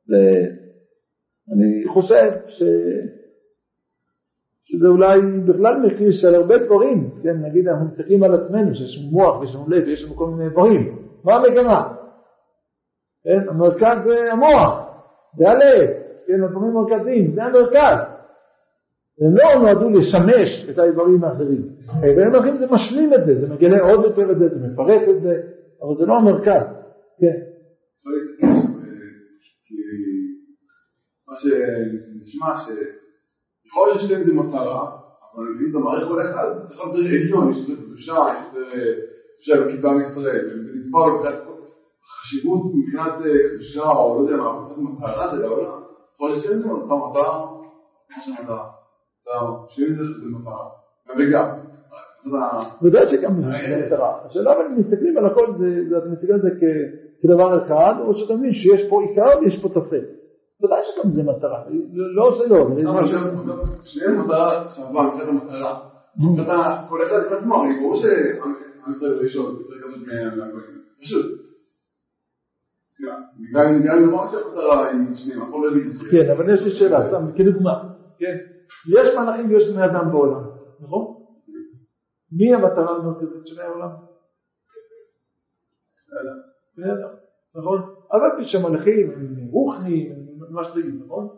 זה, 0.07 0.31
אני 1.53 1.89
חושב 1.89 2.33
ש... 2.49 2.63
שזה 4.61 4.89
אולי 4.89 5.21
בכלל 5.49 5.81
מחיר 5.87 6.11
של 6.11 6.35
הרבה 6.35 6.59
דברים, 6.59 7.11
כן, 7.23 7.37
נגיד 7.37 7.69
אנחנו 7.69 7.87
מסתכלים 7.87 8.23
על 8.23 8.35
עצמנו, 8.35 8.75
שיש 8.75 8.99
לנו 8.99 9.11
מוח 9.11 9.41
ויש 9.41 9.55
לנו 9.55 9.71
לב 9.71 9.85
ויש 9.87 10.05
לנו 10.05 10.15
כל 10.15 10.27
מיני 10.27 10.51
דברים, 10.51 11.09
מה 11.25 11.35
המגמה? 11.35 11.95
כן, 13.25 13.49
המרכז 13.49 14.05
זה 14.05 14.33
המוח, 14.33 14.81
זה 15.39 15.51
הלב, 15.51 15.91
כן, 16.27 16.45
הדברים 16.45 16.77
המרכזיים, 16.77 17.31
זה 17.31 17.45
המרכז. 17.45 18.14
הם 19.21 19.35
לא 19.37 19.63
נועדו 19.63 19.91
לשמש 19.91 20.69
את 20.71 20.79
האיברים 20.79 21.25
האחרים. 21.25 21.69
האיברים 21.89 22.35
האחרים 22.35 22.57
זה 22.57 22.67
משלים 22.71 23.15
את 23.15 23.25
זה, 23.25 23.35
זה 23.35 23.55
מגלה 23.55 23.81
עוד 23.91 24.05
יותר 24.05 24.31
את 24.31 24.39
זה, 24.39 24.49
זה 24.49 24.67
מפרק 24.67 25.09
את 25.09 25.21
זה, 25.21 25.43
אבל 25.83 25.95
זה 25.95 26.07
לא 26.07 26.15
המרכז. 26.15 26.77
כן. 27.21 27.37
מה 31.29 31.35
שנשמע 31.37 32.57
שיכול 32.57 33.87
להיות 33.89 34.01
שיש 34.01 34.11
להם 34.11 34.21
איזה 34.21 34.33
מטרה, 34.33 34.91
אבל 35.35 35.45
אם 35.65 35.71
אתה 35.71 35.79
מעריך 35.79 36.09
כל 36.09 36.23
אחד, 36.23 36.47
אתה 36.67 36.75
יכול 36.75 36.87
יותר 36.87 36.99
עליון, 36.99 37.51
יש 37.51 37.57
יותר 37.59 37.83
קדושה, 37.83 38.13
יש 38.13 39.49
יותר 39.49 39.65
קדושה 39.65 39.65
בכיפה 39.67 39.93
מישראל, 39.93 40.47
וזה 40.47 40.71
נתבע 40.75 41.01
מבחינת 41.15 41.41
חשיבות 42.05 42.63
מבחינת 42.75 43.13
קדושה, 43.53 43.91
או 43.91 44.15
לא 44.15 44.31
יודע 44.31 44.43
מה, 44.43 44.61
מבחינת 44.61 44.89
מטרה 44.89 45.31
של 45.31 45.45
העולם. 45.45 45.83
יכול 46.15 46.29
להיות 46.31 46.43
שאין 46.43 46.59
זה 46.59 46.67
מטרה, 46.67 47.47
אתה 48.07 48.43
מטרה, 48.43 48.71
זה 50.17 50.27
מטרה. 50.31 50.69
גם 51.09 51.15
וגם. 51.19 51.49
יודע, 52.27 52.61
ודאי 52.83 53.09
שגם 53.09 53.43
זה 53.43 53.87
מטרה. 53.87 54.19
השאלה 54.27 54.53
אבל 54.53 54.65
אם 54.65 54.79
מסתכלים 54.79 55.19
על 55.19 55.27
הכל, 55.27 55.47
אתה 55.99 56.09
מסתכל 56.09 56.33
על 56.33 56.41
זה 56.41 56.51
כדבר 57.23 57.59
אחד, 57.63 57.95
או 58.01 58.15
שאתה 58.15 58.35
מבין 58.35 58.53
שיש 58.53 58.89
פה 58.89 59.03
עיקר 59.03 59.39
ויש 59.41 59.63
פה 59.63 59.69
טפל. 59.69 60.05
ודאי 60.63 60.81
שגם 60.85 61.11
זה 61.11 61.23
מטרה. 61.23 61.65
לא 61.93 62.33
שלא, 62.33 62.65
גם 62.85 63.07
שניהם 63.85 64.21
מטרה 64.21 64.69
שווה 64.69 65.03
מבחינת 65.03 65.29
המטרה. 65.29 65.81
כל 66.89 66.99
אחד 67.03 67.27
עם 67.27 67.39
עצמו, 67.39 67.55
הרי 67.55 67.81
ברור 67.81 67.95
שעם 67.95 68.91
ישראל 68.91 69.19
ראשון, 69.19 69.45
יותר 69.45 69.87
כזאת 69.87 70.07
מהגויים. 70.07 70.81
פשוט. 71.01 71.27
גם 73.55 73.69
אם 73.69 73.83
נאמר 73.83 74.31
שהמטרה 74.31 74.89
היא 74.89 74.99
זה. 75.87 76.11
כן, 76.11 76.31
אבל 76.31 76.55
יש 76.55 76.65
לי 76.65 76.71
שאלה, 76.71 77.09
סתם 77.09 77.27
כדוגמה. 77.37 77.83
כן? 78.19 78.37
יש 78.89 79.15
מלאכים 79.19 79.51
ויש 79.51 79.71
בני 79.71 79.85
אדם 79.85 80.11
בעולם, 80.13 80.45
נכון? 80.81 81.15
מי 82.33 82.55
המטרה 82.55 82.97
המרכזית 82.97 83.47
של 83.47 83.61
העולם? 83.61 83.89
בני 86.77 86.93
אדם, 86.93 87.09
נכון? 87.55 87.79
אבל 88.13 88.29
פי 88.39 88.45
שהמלאכים 88.45 89.11
הם 89.11 89.49
רוחניים, 89.51 90.13
מה 90.51 90.65
שתגיד, 90.65 90.95
נכון? 91.05 91.29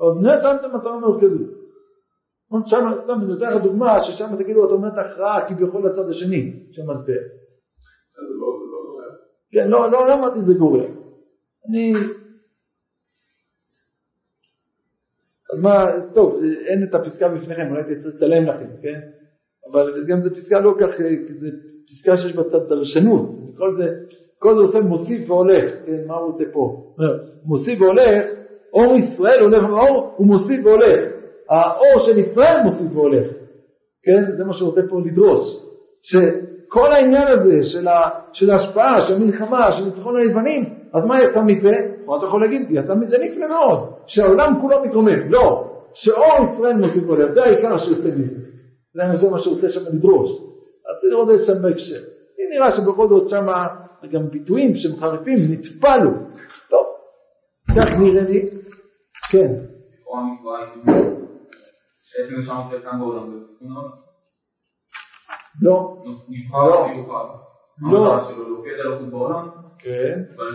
אבל 0.00 0.10
בני 0.18 0.34
אדם 0.34 0.56
זה 0.60 0.68
מטרה 0.68 1.00
מרכזית. 1.00 1.48
נכון? 2.46 2.66
שם, 2.66 2.92
סתם 2.96 3.12
אני 3.18 3.26
נותן 3.26 3.56
לך 3.56 3.62
דוגמה 3.62 4.02
ששם 4.02 4.36
תגידו 4.36 4.64
אתה 4.66 4.74
אומר 4.74 4.88
את 4.88 4.98
ההכרעה 4.98 5.48
כביכול 5.48 5.86
לצד 5.86 6.08
השני 6.08 6.68
של 6.72 6.82
המטבע. 6.82 7.12
לא- 8.18 8.22
זה 8.22 8.34
לא- 8.34 8.98
לא- 8.98 9.12
כן, 9.52 9.70
לא, 9.70 10.14
אמרתי 10.14 10.42
זה 10.42 10.54
גורע. 10.54 10.82
אני... 11.68 11.92
אז 15.56 15.62
מה, 15.62 15.86
טוב, 16.14 16.40
אין 16.66 16.84
את 16.88 16.94
הפסקה 16.94 17.28
בפניכם, 17.28 17.66
אולי 17.70 17.96
צריך 17.96 18.14
לצלם 18.14 18.44
לכם, 18.44 18.66
כן? 18.82 19.00
אבל 19.72 20.04
גם 20.08 20.20
זו 20.20 20.34
פסקה 20.34 20.60
לא 20.60 20.74
כך, 20.80 20.96
כי 20.96 21.34
זו 21.34 21.46
פסקה 21.88 22.16
שיש 22.16 22.36
בה 22.36 22.44
קצת 22.44 22.68
דרשנות. 22.68 23.30
כל 23.58 23.74
זה, 23.74 23.94
כל 24.38 24.54
זה 24.54 24.60
עושה 24.60 24.80
מוסיף 24.80 25.30
והולך, 25.30 25.64
כן? 25.86 26.06
מה 26.06 26.14
הוא 26.14 26.26
רוצה 26.26 26.44
פה? 26.52 26.94
מוסיף 27.44 27.80
והולך, 27.80 28.26
אור 28.72 28.96
ישראל 28.96 29.40
הולך 29.40 29.62
מאור, 29.62 30.14
הוא 30.16 30.26
מוסיף 30.26 30.66
והולך. 30.66 31.00
האור 31.50 31.98
של 31.98 32.18
ישראל 32.18 32.62
מוסיף 32.64 32.86
והולך, 32.92 33.32
כן? 34.02 34.36
זה 34.36 34.44
מה 34.44 34.52
שהוא 34.52 34.68
רוצה 34.68 34.80
פה 34.90 35.00
לדרוש. 35.06 35.66
שכל 36.02 36.92
העניין 36.92 37.28
הזה 37.28 37.62
של, 37.62 37.88
ה, 37.88 38.00
של 38.32 38.50
ההשפעה, 38.50 39.00
של 39.00 39.14
המלחמה, 39.14 39.72
של 39.72 39.84
ניצחון 39.84 40.16
היוונים, 40.16 40.64
אז 40.94 41.06
מה 41.06 41.22
יצא 41.22 41.42
מזה? 41.42 41.70
אתה 42.18 42.26
יכול 42.26 42.40
להגיד, 42.40 42.66
יצא 42.70 42.94
מזה 42.94 43.18
נפלא 43.18 43.48
מאוד, 43.48 43.92
שהעולם 44.06 44.60
כולו 44.60 44.84
מתרומם. 44.84 45.30
לא, 45.30 45.72
שאור 45.94 46.24
ישראל 46.44 46.76
מוסיף 46.76 47.02
והולך, 47.06 47.30
זה 47.30 47.44
העיקר 47.44 47.78
שיוצא 47.78 48.08
מזה. 48.18 48.34
זה 48.94 49.06
מה- 49.08 49.14
זה 49.16 49.30
מה 49.30 49.38
שהוא 49.38 49.54
רוצה 49.54 49.70
שם 49.70 49.80
לדרוש. 49.80 50.30
אז 50.30 51.00
צריך 51.00 51.12
לראות 51.12 51.30
את 51.30 51.38
זה 51.38 51.44
שם 51.44 51.62
בהקשר. 51.62 52.00
לי 52.38 52.56
נראה 52.56 52.72
שבכל 52.72 53.08
זאת 53.08 53.28
שם 53.28 53.46
גם 54.12 54.20
ביטויים 54.32 54.74
שמחרפים 54.76 55.36
נטפלו. 55.50 56.10
טוב, 56.70 56.86
כך 57.76 57.98
נראה 57.98 58.22
לי. 58.24 58.48
כן. 59.30 59.52
לכאורה 62.72 62.98
בעולם 62.98 63.34
ובתיקון 63.36 63.76
העולם. 63.76 63.90
לא. 65.62 65.96
לא. 67.80 68.16
להופיע 68.48 68.74
את 68.74 68.80
אלוקות 68.80 69.08
בעולם, 69.08 69.48
כן. 69.78 70.22
לא, 70.36 70.50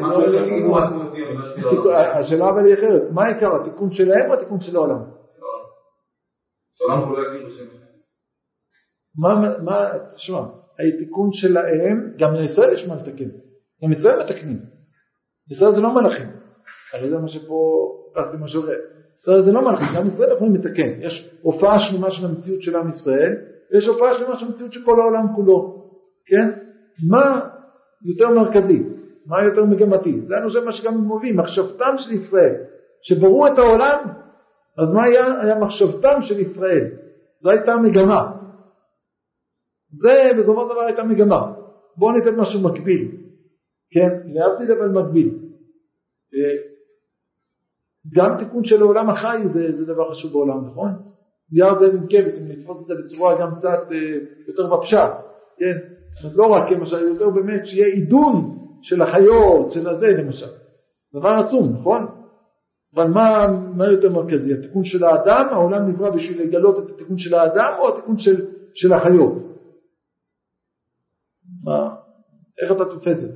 לא, 0.00 0.32
לא, 1.56 1.84
לא. 1.84 1.98
השאלה 1.98 2.50
אבל 2.50 2.66
היא 2.66 2.74
אחרת, 2.74 3.02
מה 3.10 3.24
העיקר, 3.24 3.56
התיקון 3.56 3.90
שלהם 3.90 4.30
או 4.30 4.34
התיקון 4.34 4.60
של 4.60 4.76
העולם? 4.76 5.02
מה, 9.16 9.58
מה, 9.62 9.88
תשמע, 10.14 10.40
התיקון 10.96 11.32
שלהם, 11.32 12.14
גם 12.18 12.34
לישראל 12.34 12.74
יש 12.74 12.88
מה 12.88 12.94
לתקן, 12.94 13.28
גם 13.84 13.92
ישראל 13.92 14.22
מתקנים, 14.22 14.60
ישראל 15.50 15.70
זה 15.70 15.80
לא 15.80 15.94
מלאכים, 15.94 16.28
הרי 16.92 17.08
זה 17.08 17.18
מה 17.18 17.28
שפה, 17.28 17.90
פסתי 18.14 18.36
משהו 18.40 18.62
אחר, 18.62 18.72
ישראל 19.18 19.40
זה 19.40 19.52
לא 19.52 19.60
מלאכים, 19.60 19.86
גם 19.96 20.06
ישראל 20.06 20.32
יכולים 20.32 20.54
לתקן, 20.54 21.00
יש 21.00 21.38
הופעה 21.42 21.78
שלמה 21.78 22.10
של 22.10 22.26
המציאות 22.26 22.62
של 22.62 22.76
עם 22.76 22.88
ישראל, 22.88 23.36
ויש 23.72 23.86
הופעה 23.86 24.14
שלמה 24.14 24.36
של 24.36 24.46
המציאות 24.46 24.72
של 24.72 24.84
כל 24.84 25.00
העולם 25.00 25.26
כולו, 25.34 25.90
כן? 26.26 26.50
מה 27.08 27.48
יותר 28.04 28.30
מרכזי, 28.30 28.82
מה 29.26 29.44
יותר 29.44 29.64
מגמתי, 29.64 30.22
זה 30.22 30.38
אני 30.38 30.46
חושב 30.46 30.64
מה 30.64 30.72
שגם 30.72 30.98
מוביל, 30.98 31.36
מחשבתם 31.36 31.94
של 31.98 32.12
ישראל, 32.12 32.54
שבראו 33.02 33.46
את 33.46 33.58
העולם, 33.58 33.98
אז 34.78 34.94
מה 34.94 35.04
היה? 35.04 35.40
היה 35.40 35.58
מחשבתם 35.58 36.22
של 36.22 36.40
ישראל, 36.40 36.90
זו 37.40 37.50
הייתה 37.50 37.72
המגמה. 37.72 38.32
זה 39.92 40.30
בסופו 40.38 40.68
של 40.68 40.74
דבר 40.74 40.80
הייתה 40.80 41.02
מגמה. 41.02 41.52
בואו 41.96 42.12
ניתן 42.12 42.36
משהו 42.36 42.70
מקביל, 42.70 43.16
כן? 43.90 44.08
להבדיל 44.24 44.72
אבל 44.72 44.88
מקביל. 44.88 45.38
אה, 46.34 46.74
גם 48.14 48.38
תיקון 48.38 48.64
של 48.64 48.82
העולם 48.82 49.10
החי 49.10 49.42
זה, 49.44 49.72
זה 49.72 49.86
דבר 49.86 50.10
חשוב 50.10 50.32
בעולם, 50.32 50.66
נכון? 50.66 51.13
נייר 51.52 51.74
זה 51.74 51.86
עם 51.86 52.06
כבש, 52.10 52.40
אם 52.42 52.52
נתפוס 52.52 52.82
את 52.82 52.86
זה 52.86 53.02
בצורה 53.04 53.40
גם 53.40 53.54
קצת 53.56 53.78
אה, 53.92 54.18
יותר 54.48 54.76
בפשט, 54.76 55.10
כן? 55.58 55.94
אז 56.24 56.36
לא 56.36 56.46
רק 56.46 56.70
למשל, 56.70 57.08
יותר 57.08 57.30
באמת 57.30 57.66
שיהיה 57.66 57.86
עידון 57.86 58.58
של 58.82 59.02
החיות, 59.02 59.72
של 59.72 59.88
הזה 59.88 60.06
למשל. 60.06 60.46
דבר 61.14 61.28
עצום, 61.28 61.72
נכון? 61.80 62.06
אבל 62.94 63.06
מה, 63.06 63.46
מה 63.76 63.84
יותר 63.84 64.12
מרכזי? 64.12 64.54
התיקון 64.54 64.84
של 64.84 65.04
האדם, 65.04 65.48
העולם 65.50 65.88
נברא 65.88 66.10
בשביל 66.10 66.42
לגלות 66.42 66.78
את 66.78 66.90
התיקון 66.90 67.18
של 67.18 67.34
האדם 67.34 67.74
או 67.78 67.88
התיקון 67.88 68.18
של, 68.18 68.46
של 68.74 68.92
החיות? 68.92 69.32
מה, 71.64 71.94
איך 72.62 72.72
אתה 72.72 72.84
תופס 72.84 73.24
את? 73.24 73.30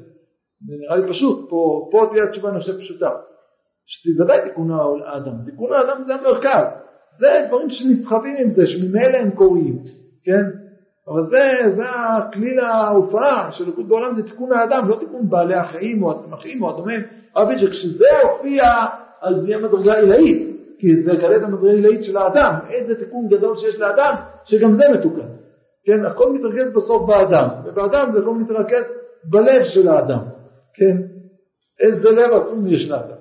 זה 0.67 0.75
נראה 0.81 0.97
לי 0.97 1.09
פשוט, 1.09 1.51
פה, 1.51 1.89
פה 1.93 2.07
תהיה 2.13 2.25
התשובה 2.25 2.51
אני 2.51 2.61
חושב 2.61 2.79
פשוטה. 2.79 3.11
שבוודאי 3.87 4.49
תיקון 4.49 4.71
האדם, 5.07 5.45
תיקון 5.45 5.73
האדם 5.73 6.03
זה 6.03 6.15
המרכז, 6.15 6.83
זה 7.13 7.45
דברים 7.49 7.69
שנסחבים 7.69 8.37
עם 8.39 8.51
זה, 8.51 8.67
שממילא 8.67 9.17
הם 9.17 9.31
קורים, 9.31 9.79
כן? 10.25 10.45
אבל 11.09 11.21
זה, 11.21 11.63
זה 11.67 11.85
הכלי 11.91 12.61
ההופעה 12.61 13.53
של 13.53 13.69
לקות 13.69 13.89
בעולם, 13.89 14.13
זה 14.13 14.23
תיקון 14.23 14.53
האדם, 14.53 14.89
לא 14.89 14.97
תיקון 15.01 15.31
בעלי 15.31 15.55
החיים 15.55 16.03
או 16.03 16.11
הצמחים 16.11 16.63
או 16.63 16.71
הדומים, 16.71 17.01
אבל 17.37 17.59
שכשזה 17.59 18.05
יופיע, 18.23 18.65
אז 19.23 19.37
זה 19.37 19.51
יהיה 19.51 19.59
מדרגה 19.59 19.95
עילאית, 19.95 20.59
כי 20.79 20.97
זה 20.97 21.13
יגלה 21.13 21.37
את 21.37 21.43
המדרגה 21.43 21.71
העילאית 21.71 22.05
של 22.05 22.17
האדם, 22.17 22.55
איזה 22.71 22.95
תיקון 22.95 23.29
גדול 23.29 23.57
שיש 23.57 23.79
לאדם, 23.79 24.15
שגם 24.45 24.75
זה 24.75 24.85
מתוקן. 24.95 25.29
כן, 25.85 26.05
הכל 26.07 26.33
מתרכז 26.33 26.75
בסוף 26.75 27.07
באדם, 27.07 27.49
ובאדם 27.65 28.11
זה 28.13 28.19
הכל 28.19 28.35
מתרכז 28.35 28.99
בלב 29.25 29.65
של 29.65 29.89
האדם, 29.89 30.21
כן, 30.75 30.97
איזה 31.81 32.11
לב 32.11 32.33
עצום 32.33 32.67
יש 32.67 32.91
לאדם. 32.91 33.17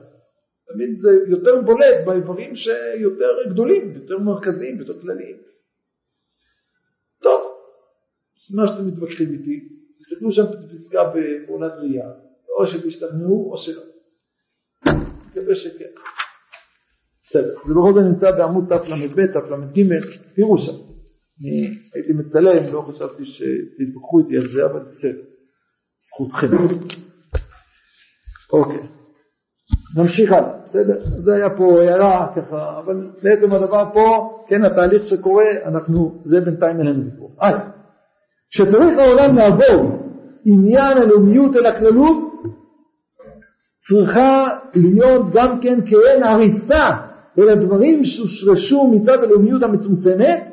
תמיד 0.74 0.98
זה 0.98 1.10
יותר 1.28 1.62
בולט 1.62 2.06
באיברים 2.06 2.56
שיותר 2.56 3.28
גדולים, 3.50 3.96
יותר 3.96 4.20
מרכזיים, 4.20 4.80
יותר 4.80 5.02
כלליים. 5.02 5.38
טוב, 7.22 7.42
מה 8.56 8.68
שאתם 8.68 8.88
מתווכחים 8.88 9.34
איתי, 9.34 9.70
תסתכלו 9.94 10.32
שם 10.32 10.44
בפסקה 10.44 11.00
בפעולת 11.16 11.72
ראייה, 11.78 12.10
או 12.58 12.68
שתשתכנעו 12.68 13.52
או 13.52 13.58
שלא. 13.58 13.82
מקווה 15.28 15.56
שכן. 15.56 15.90
בסדר, 17.24 17.56
זה 17.68 17.74
בכל 17.74 17.94
זאת 17.94 18.04
נמצא 18.04 18.32
בעמוד 18.32 18.66
תל"ב, 18.70 19.26
תל"ג, 19.26 20.00
תראו 20.36 20.58
שם. 20.58 20.72
אני 21.42 21.78
הייתי 21.94 22.14
מצלם, 22.14 22.74
לא 22.74 22.82
חשבתי 22.82 23.26
שתתווכחו 23.26 24.20
איתי 24.20 24.38
על 24.38 24.48
זה, 24.48 24.66
אבל 24.66 24.80
בסדר, 24.80 25.22
זכותכם. 25.98 26.48
אוקיי, 28.54 28.80
נמשיך 29.96 30.32
הלאה, 30.32 30.50
בסדר? 30.64 31.00
זה 31.06 31.36
היה 31.36 31.50
פה 31.50 31.82
הערה 31.82 32.28
ככה, 32.36 32.80
אבל 32.80 33.12
בעצם 33.24 33.54
הדבר 33.54 33.84
פה, 33.94 34.38
כן, 34.48 34.64
התהליך 34.64 35.06
שקורה, 35.06 35.46
אנחנו, 35.66 36.22
זה 36.24 36.42
בינתיים 36.42 36.80
אין 36.80 36.88
לנו 36.88 37.04
ויכוח. 37.06 37.32
הלאה. 37.40 37.70
כשצריך 38.50 39.00
העולם 39.00 39.36
לעבור 39.36 40.00
עניין 40.46 40.98
הלאומיות 40.98 41.56
אל 41.56 41.66
הכללות, 41.66 42.18
צריכה 43.80 44.48
להיות 44.74 45.26
גם 45.34 45.62
כן 45.62 45.80
כאין 45.86 46.24
הריסה 46.24 46.90
אל 47.40 47.50
הדברים 47.50 48.04
שהושרשו 48.04 48.88
מצד 48.88 49.24
הלאומיות 49.24 49.64
המצומצמת, 49.64 50.44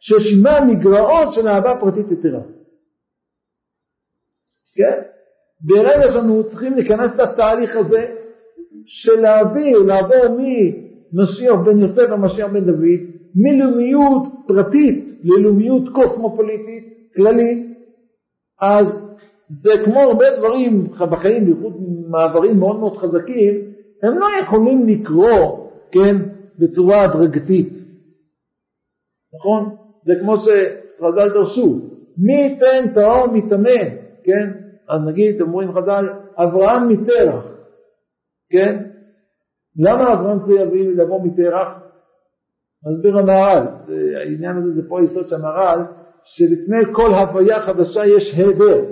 ששימה 0.00 0.60
מגרעות 0.60 1.32
של 1.32 1.48
אהבה 1.48 1.74
פרטית 1.80 2.06
יתרה. 2.10 2.40
כן? 4.76 5.00
ברגע 5.60 6.12
שאנחנו 6.12 6.46
צריכים 6.46 6.74
להיכנס 6.74 7.20
לתהליך 7.20 7.76
הזה 7.76 8.15
של 8.86 9.20
להעביר, 9.20 9.82
לעבור 9.82 10.38
ממשיח 11.12 11.54
בן 11.54 11.78
יוסף 11.78 12.06
ומשיח 12.12 12.50
בן 12.52 12.64
דוד, 12.64 13.00
מלאומיות 13.34 14.22
פרטית 14.48 15.20
ללאומיות 15.24 15.82
קוסמופוליטית 15.92 16.84
כללית, 17.16 17.66
אז 18.60 19.06
זה 19.48 19.70
כמו 19.84 20.00
הרבה 20.00 20.24
דברים 20.36 20.84
בחיים, 21.10 21.44
בייחוד 21.44 21.72
מעברים 22.10 22.58
מאוד 22.58 22.78
מאוד 22.78 22.96
חזקים, 22.96 23.54
הם 24.02 24.18
לא 24.18 24.26
יכולים 24.42 24.88
לקרוא, 24.88 25.70
כן, 25.92 26.16
בצורה 26.58 27.04
הדרגתית. 27.04 27.72
נכון? 29.34 29.76
זה 30.06 30.12
כמו 30.20 30.36
שחז"ל 30.36 31.28
דרשו, 31.28 31.80
מי 32.18 32.32
ייתן 32.32 32.92
טהור 32.94 33.26
מטמא, 33.32 33.84
כן? 34.24 34.50
אז 34.88 35.00
נגיד, 35.06 35.40
אומרים 35.40 35.72
חז"ל, 35.72 36.08
אברהם 36.36 36.88
מטרח, 36.88 37.44
כן? 38.50 38.82
למה 39.78 40.12
אברהם 40.12 40.38
צריך 40.40 40.62
לבוא 40.96 41.20
מטרח? 41.24 41.78
מסביר 42.86 43.18
המהר"ל, 43.18 43.62
העניין 44.16 44.56
הזה 44.56 44.72
זה 44.72 44.88
פה 44.88 45.02
יסוד 45.02 45.28
של 45.28 45.34
המהר"ל, 45.34 45.80
שלפני 46.24 46.94
כל 46.94 47.10
הוויה 47.14 47.60
חדשה 47.60 48.06
יש 48.06 48.34
היעדר. 48.34 48.84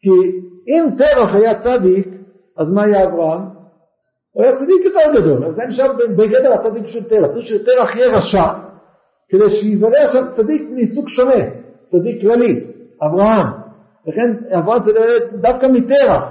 כי 0.00 0.10
אם 0.68 0.84
תרח 0.98 1.34
היה 1.34 1.58
צדיק, 1.58 2.08
אז 2.56 2.74
מה 2.74 2.82
היה 2.82 3.04
אברהם? 3.04 3.40
הוא 4.30 4.44
היה 4.44 4.56
צדיק 4.56 4.84
יותר 4.84 5.20
גדול, 5.20 5.44
אז 5.44 5.54
זה 5.54 5.62
נשאר 5.68 5.92
בגדר 6.16 6.52
הצדיק 6.52 6.86
של 6.86 7.08
תרח, 7.08 7.30
צריך 7.30 7.46
שתרח 7.46 7.96
יהיה 7.96 8.16
רשע, 8.16 8.52
כדי 9.28 9.50
שיוולד 9.50 9.94
עכשיו 9.94 10.24
צדיק 10.36 10.62
מסוג 10.70 11.08
שונה, 11.08 11.44
צדיק 11.86 12.20
כללי, 12.20 12.64
אברהם. 13.02 13.46
לכן 14.06 14.36
אברהם 14.58 14.82
צריך 14.82 15.22
דווקא 15.40 15.66
מתרח, 15.66 16.22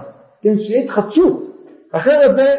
כן, 0.42 0.58
שיהיה 0.58 0.84
התחדשות, 0.84 1.47
אחרת 1.92 2.36
זה 2.36 2.56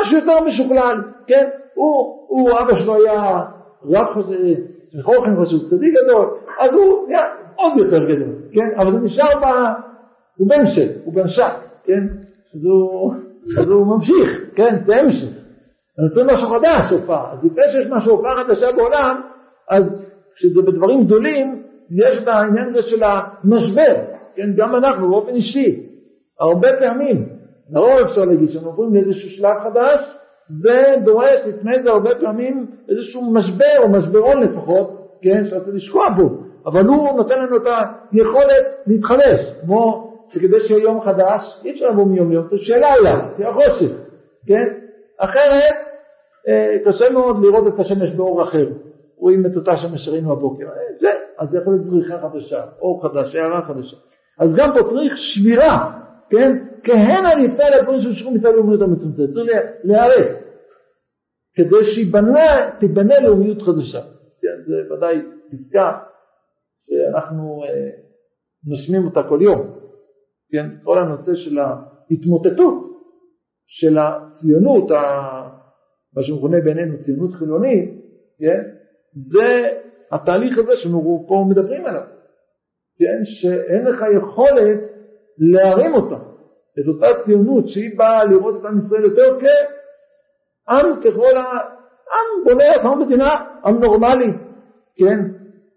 משהו 0.00 0.18
יותר 0.18 0.44
משוכלל, 0.44 1.02
כן, 1.26 1.48
הוא, 1.74 2.26
הוא 2.28 2.50
אבא 2.60 2.76
שלו 2.76 2.94
היה 2.94 3.40
רב 3.84 4.06
סמיכוכן 4.82 5.42
חשוב, 5.42 5.68
צדיק 5.68 5.94
גדול, 6.04 6.34
אז 6.60 6.74
הוא 6.74 7.08
נהיה 7.08 7.24
עוד 7.54 7.72
יותר 7.76 8.04
גדול, 8.04 8.34
כן, 8.52 8.68
אבל 8.78 8.92
זה 8.92 8.98
נשאר 8.98 9.40
ב... 9.40 9.46
הוא 10.36 10.48
בן 10.48 10.66
של, 10.66 10.88
הוא 11.04 11.14
בן 11.14 11.28
שק, 11.28 11.52
כן, 11.84 12.06
אז 12.54 12.64
הוא, 12.64 13.14
אז 13.58 13.70
הוא 13.70 13.86
ממשיך, 13.86 14.40
כן, 14.54 14.82
זה 14.82 14.96
המשך. 14.96 15.28
אני 15.98 16.06
רוצה 16.08 16.34
משהו 16.34 16.48
חדש 16.48 16.90
הופעה, 16.90 17.32
אז 17.32 17.46
לפני 17.46 17.62
שיש 17.72 17.86
משהו 17.90 18.12
הופעה 18.12 18.36
חדשה 18.36 18.72
בעולם, 18.72 19.20
אז 19.68 20.04
כשזה 20.34 20.62
בדברים 20.62 21.04
גדולים, 21.04 21.62
יש 21.90 22.18
את 22.18 22.28
העניין 22.28 22.68
הזה 22.68 22.82
של 22.82 23.02
המשבר, 23.02 23.94
כן, 24.34 24.50
גם 24.56 24.74
אנחנו 24.74 25.08
באופן 25.08 25.34
אישי, 25.34 25.86
הרבה 26.40 26.68
פעמים, 26.80 27.28
לרוב 27.72 27.98
אפשר 28.04 28.24
להגיד, 28.24 28.48
כשאנחנו 28.48 28.70
עוברים 28.70 28.94
לאיזשהו 28.94 29.30
שלב 29.30 29.60
חדש, 29.62 30.18
זה 30.48 30.94
דורש 31.04 31.40
לפני 31.46 31.82
זה 31.82 31.90
הרבה 31.90 32.14
פעמים 32.14 32.66
איזשהו 32.88 33.32
משבר 33.32 33.78
או 33.78 33.88
משברון 33.88 34.42
לפחות, 34.42 35.18
כן, 35.22 35.44
שרוצה 35.50 35.70
לשקוע 35.74 36.08
בו, 36.08 36.30
אבל 36.66 36.86
הוא 36.86 37.16
נותן 37.16 37.38
לנו 37.38 37.56
את 37.56 37.66
היכולת 38.12 38.66
להתחדש, 38.86 39.52
כמו 39.60 40.12
שכדי 40.28 40.60
שיהיה 40.60 40.82
יום 40.82 41.00
חדש, 41.00 41.60
אי 41.64 41.70
אפשר 41.70 41.88
לבוא 41.90 42.04
מיום 42.06 42.30
ליום, 42.30 42.46
צריך 42.46 42.62
שיהיה 42.62 42.80
לילה, 42.80 43.28
שיהיה 43.36 43.52
חושך, 43.52 43.92
כן? 44.46 44.64
אחרת 45.18 45.74
אה, 46.48 46.76
קשה 46.84 47.10
מאוד 47.10 47.44
לראות 47.44 47.66
את 47.66 47.80
השמש 47.80 48.10
באור 48.10 48.42
אחר, 48.42 48.68
רואים 49.18 49.46
את 49.46 49.56
אותה 49.56 49.76
שמש 49.76 50.04
שראינו 50.04 50.32
הבוקר, 50.32 50.64
אה, 50.64 50.70
זה, 51.00 51.10
אז 51.38 51.50
זה 51.50 51.58
יכול 51.58 51.72
להיות 51.72 51.84
זריחה 51.84 52.18
חדשה, 52.22 52.64
אור 52.80 53.02
חדש, 53.02 53.34
הערה 53.34 53.62
חדשה. 53.62 53.96
אז 54.38 54.56
גם 54.56 54.70
פה 54.74 54.82
צריך 54.82 55.16
שבירה, 55.16 55.90
כן? 56.30 56.58
כהן 56.84 57.26
על 57.32 57.44
ישראל 57.44 57.72
הדברים 57.80 58.00
שאושרו 58.00 58.30
מצד 58.30 58.52
לאומיות 58.54 58.82
המצומצמת, 58.82 59.28
צריך 59.28 59.52
להיערף, 59.84 60.42
כדי 61.54 61.84
שתיבנה 61.84 63.20
לאומיות 63.22 63.62
חדשה. 63.62 64.00
כן, 64.40 64.56
זה 64.66 64.94
ודאי 64.94 65.16
פסקה 65.52 65.98
שאנחנו 66.78 67.62
אה, 67.64 67.90
נושמים 68.64 69.04
אותה 69.04 69.22
כל 69.28 69.38
יום. 69.42 69.82
כן, 70.52 70.66
כל 70.84 70.98
הנושא 70.98 71.34
של 71.34 71.58
ההתמוטטות 71.58 72.74
של 73.66 73.98
הציונות, 73.98 74.90
מה 76.16 76.22
שמכונה 76.22 76.60
בינינו 76.60 77.00
ציונות 77.00 77.32
חילונית, 77.32 77.90
כן, 78.38 78.62
זה 79.14 79.68
התהליך 80.12 80.58
הזה 80.58 80.76
שאנחנו 80.76 81.24
פה 81.28 81.44
מדברים 81.50 81.84
עליו, 81.86 82.02
כן, 82.98 83.24
שאין 83.24 83.84
לך 83.84 84.04
יכולת 84.16 84.92
להרים 85.38 85.94
אותה, 85.94 86.16
את 86.80 86.88
אותה 86.88 87.06
ציונות 87.24 87.68
שהיא 87.68 87.98
באה 87.98 88.24
לראות 88.24 88.60
את 88.60 88.64
עם 88.64 88.78
ישראל 88.78 89.04
יותר 89.04 89.38
כעם 89.40 91.00
ככל 91.00 91.36
ה... 91.36 91.42
עם 92.12 92.44
בונה 92.44 92.64
לעצמו 92.68 92.96
מדינה, 92.96 93.30
עם 93.64 93.78
נורמלי, 93.80 94.32
כן, 94.96 95.18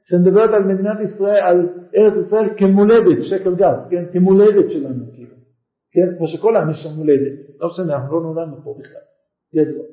שמדברת 0.03 0.49
על 0.49 0.63
מדינת 0.63 0.99
ישראל, 1.03 1.43
על 1.43 1.69
ארץ 1.97 2.13
ישראל 2.25 2.49
כמולדת, 2.57 3.23
שקל 3.23 3.55
גז, 3.55 3.87
כן, 3.91 4.05
כמולדת 4.13 4.71
שלנו, 4.71 5.05
כאילו, 5.13 5.35
כן, 5.91 6.17
כמו 6.17 6.27
שכל 6.27 6.55
העם 6.55 6.69
יש 6.69 6.83
שם 6.83 6.89
מולדת, 6.97 7.59
לא 7.59 7.67
משנה, 7.67 7.95
אנחנו 7.95 8.15
לא 8.15 8.21
נולדנו 8.21 8.63
פה 8.63 8.75
בכלל, 8.79 9.01
ידוע, 9.53 9.83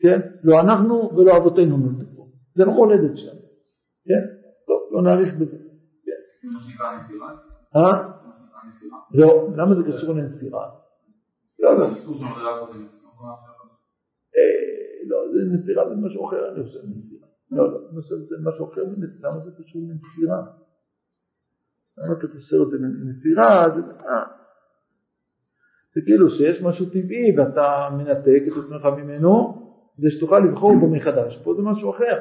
כן, 0.00 0.20
לא 0.42 0.60
אנחנו 0.60 1.10
ולא 1.16 1.36
אבותינו 1.36 1.76
נולדו 1.76 2.04
פה, 2.16 2.26
זה 2.54 2.64
לא 2.64 2.72
מולדת 2.72 3.16
שלנו, 3.16 3.40
כן, 4.04 4.24
טוב, 4.66 4.80
לא 4.92 5.02
נאריך 5.02 5.34
בזה. 5.40 5.56
אה? 8.92 8.98
לא, 9.14 9.48
למה 9.56 9.74
זה 9.74 9.92
קשור 9.92 10.14
לנסירה? 10.14 10.70
לא, 11.58 11.78
לא. 11.78 11.86
לא, 15.06 15.18
זה 15.32 15.52
נסירה 15.52 15.88
זה 15.88 15.94
משהו 15.96 16.28
אחר, 16.28 16.54
אני 16.54 16.64
חושב, 16.64 16.78
נסירה. 16.84 17.26
לא, 17.50 17.72
לא, 17.72 17.78
אני 17.92 18.02
חושב 18.02 18.14
שזה 18.24 18.36
משהו 18.44 18.72
אחר 18.72 18.82
מנסירה, 18.96 19.30
למה 19.30 19.40
זה 19.44 19.50
קשור 19.62 19.82
לנסירה? 19.88 20.42
למה 21.98 22.12
אתה 22.18 22.26
קושר 22.26 22.56
את 22.62 22.70
זה 22.70 22.76
לנסירה? 22.78 23.66
אה. 23.66 24.24
זה 25.94 26.00
כאילו 26.04 26.30
שיש 26.30 26.62
משהו 26.62 26.86
טבעי 26.86 27.38
ואתה 27.38 27.88
מנתק 27.92 28.42
את 28.48 28.64
עצמך 28.64 28.84
ממנו 28.84 29.64
כדי 29.96 30.10
שתוכל 30.10 30.38
לבחור 30.38 30.76
בו 30.80 30.88
מחדש. 30.88 31.36
פה 31.36 31.54
זה 31.54 31.62
משהו 31.62 31.90
אחר. 31.90 32.20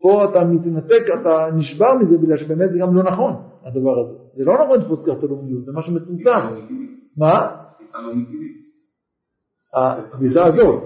פה 0.00 0.24
אתה 0.30 0.44
מתנתק, 0.44 1.02
אתה 1.20 1.50
נשבר 1.56 1.94
מזה 1.94 2.18
בגלל 2.18 2.36
שבאמת 2.36 2.72
זה 2.72 2.78
גם 2.78 2.96
לא 2.96 3.02
נכון, 3.02 3.48
הדבר 3.64 4.00
הזה. 4.00 4.18
זה 4.36 4.44
לא 4.44 4.54
נכון 4.64 4.80
לתפוס 4.80 5.04
ככה 5.04 5.26
לאומיות, 5.26 5.64
זה 5.64 5.72
משהו 5.74 5.94
מצומצם. 5.94 6.30
מה? 7.16 7.56
התפיסה 9.74 10.46
הזאת. 10.46 10.82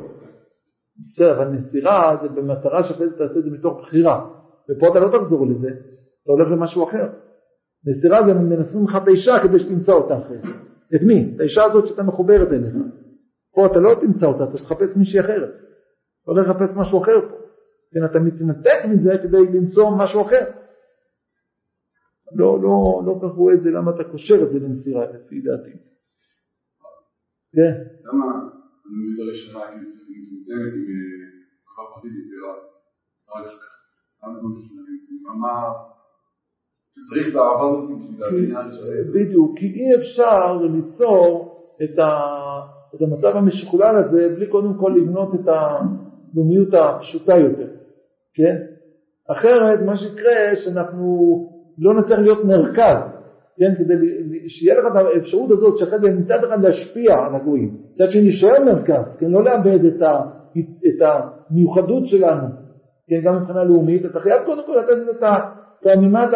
בסדר, 1.11 1.37
אבל 1.37 1.49
נסירה 1.49 2.17
זה 2.23 2.29
במטרה 2.29 2.83
שאחרי 2.83 3.09
זה 3.09 3.19
תעשה 3.19 3.39
את 3.39 3.45
זה 3.45 3.51
מתוך 3.51 3.79
בחירה. 3.83 4.31
ופה 4.71 4.89
אתה 4.89 5.01
לא 5.01 5.19
תחזור 5.19 5.47
לזה, 5.47 5.69
אתה 5.69 6.33
הולך 6.33 6.49
למשהו 6.51 6.85
אחר. 6.85 7.09
נסירה 7.87 8.23
זה 8.25 8.35
מנסים 8.35 8.85
לך 8.85 8.99
את 9.03 9.09
האישה 9.09 9.39
כדי 9.43 9.59
שתמצא 9.59 9.93
אותה 9.93 10.19
אחרי 10.19 10.39
זה. 10.39 10.49
את 10.95 11.03
מי? 11.03 11.33
את 11.35 11.41
האישה 11.41 11.65
הזאת 11.65 11.87
שאתה 11.87 12.03
מחוברת 12.03 12.49
אליך. 12.53 12.77
פה 13.55 13.67
אתה 13.67 13.79
לא 13.79 13.95
תמצא 14.01 14.27
אותה, 14.27 14.45
אתה 14.45 14.53
תחפש 14.53 14.97
מישהי 14.97 15.21
אחרת. 15.21 15.51
אתה 15.51 16.31
הולך 16.31 16.49
לחפש 16.49 16.77
משהו 16.77 17.03
אחר 17.03 17.21
פה. 17.21 17.37
כן, 17.93 18.05
אתה 18.05 18.19
מתנתק 18.19 18.85
מזה 18.89 19.13
כדי 19.23 19.59
למצוא 19.59 19.97
משהו 19.97 20.21
אחר. 20.21 20.45
לא, 22.33 22.63
לא, 22.63 23.03
לא 23.07 23.19
כך 23.23 23.35
רואה 23.37 23.55
את 23.55 23.63
זה, 23.63 23.71
למה 23.71 23.91
אתה 23.91 24.05
קושר 24.05 24.43
את 24.43 24.51
זה 24.51 24.59
לנסירה, 24.59 25.05
לפי 25.05 25.41
דעתי. 25.41 25.71
כן. 27.53 27.73
למה 28.05 28.25
הנביא 28.25 29.25
הראשונה 29.25 29.61
כאילו 29.61 29.83
מצומצמת 30.11 30.73
עם 30.75 30.87
חברה 31.67 32.03
פרטית 37.11 37.35
האהבה 37.35 37.69
הזאת 37.69 37.91
בשביל 37.99 38.25
הבניין 38.25 38.67
בדיוק, 39.15 39.59
כי 39.59 39.67
אי 39.67 39.97
אפשר 39.97 40.57
ליצור 40.57 41.53
את 41.85 43.01
המצב 43.01 43.37
המשוכלל 43.37 43.97
הזה 43.97 44.29
בלי 44.37 44.47
קודם 44.47 44.79
כל 44.79 44.95
לבנות 44.97 45.35
את 45.35 45.49
הלאומיות 45.49 46.75
הפשוטה 46.75 47.39
יותר, 47.39 47.69
כן? 48.35 48.57
אחרת 49.29 49.81
מה 49.87 49.97
שיקרה 49.97 50.57
שאנחנו 50.57 51.56
לא 51.79 52.01
נצטרך 52.01 52.19
להיות 52.19 52.45
מרכז, 52.45 53.11
כן? 53.59 53.75
כדי 53.79 53.95
שיהיה 54.49 54.81
לך 54.81 54.87
את 54.93 54.97
האפשרות 54.97 55.51
הזאת 55.51 55.79
שאחרי 55.79 55.99
זה 56.01 56.11
מצד 56.11 56.45
אחד 56.45 56.65
להשפיע 56.65 57.15
על 57.15 57.35
הגויים, 57.35 57.77
מצד 57.93 58.11
שני 58.11 58.23
להישאר 58.23 58.65
מרכז, 58.65 59.19
כן? 59.21 59.31
לא 59.31 59.45
לאבד 59.45 59.85
את, 59.85 60.03
ה, 60.03 60.21
את 60.59 61.03
המיוחדות 61.51 62.07
שלנו, 62.07 62.47
כן? 63.09 63.21
גם 63.25 63.37
מבחינה 63.37 63.65
לאומית, 63.65 64.05
אתה 64.07 64.21
חייב 64.21 64.43
קודם 64.47 64.63
כל 64.67 64.77
לתת 64.79 65.23
את 65.23 65.87
המימד 65.87 66.29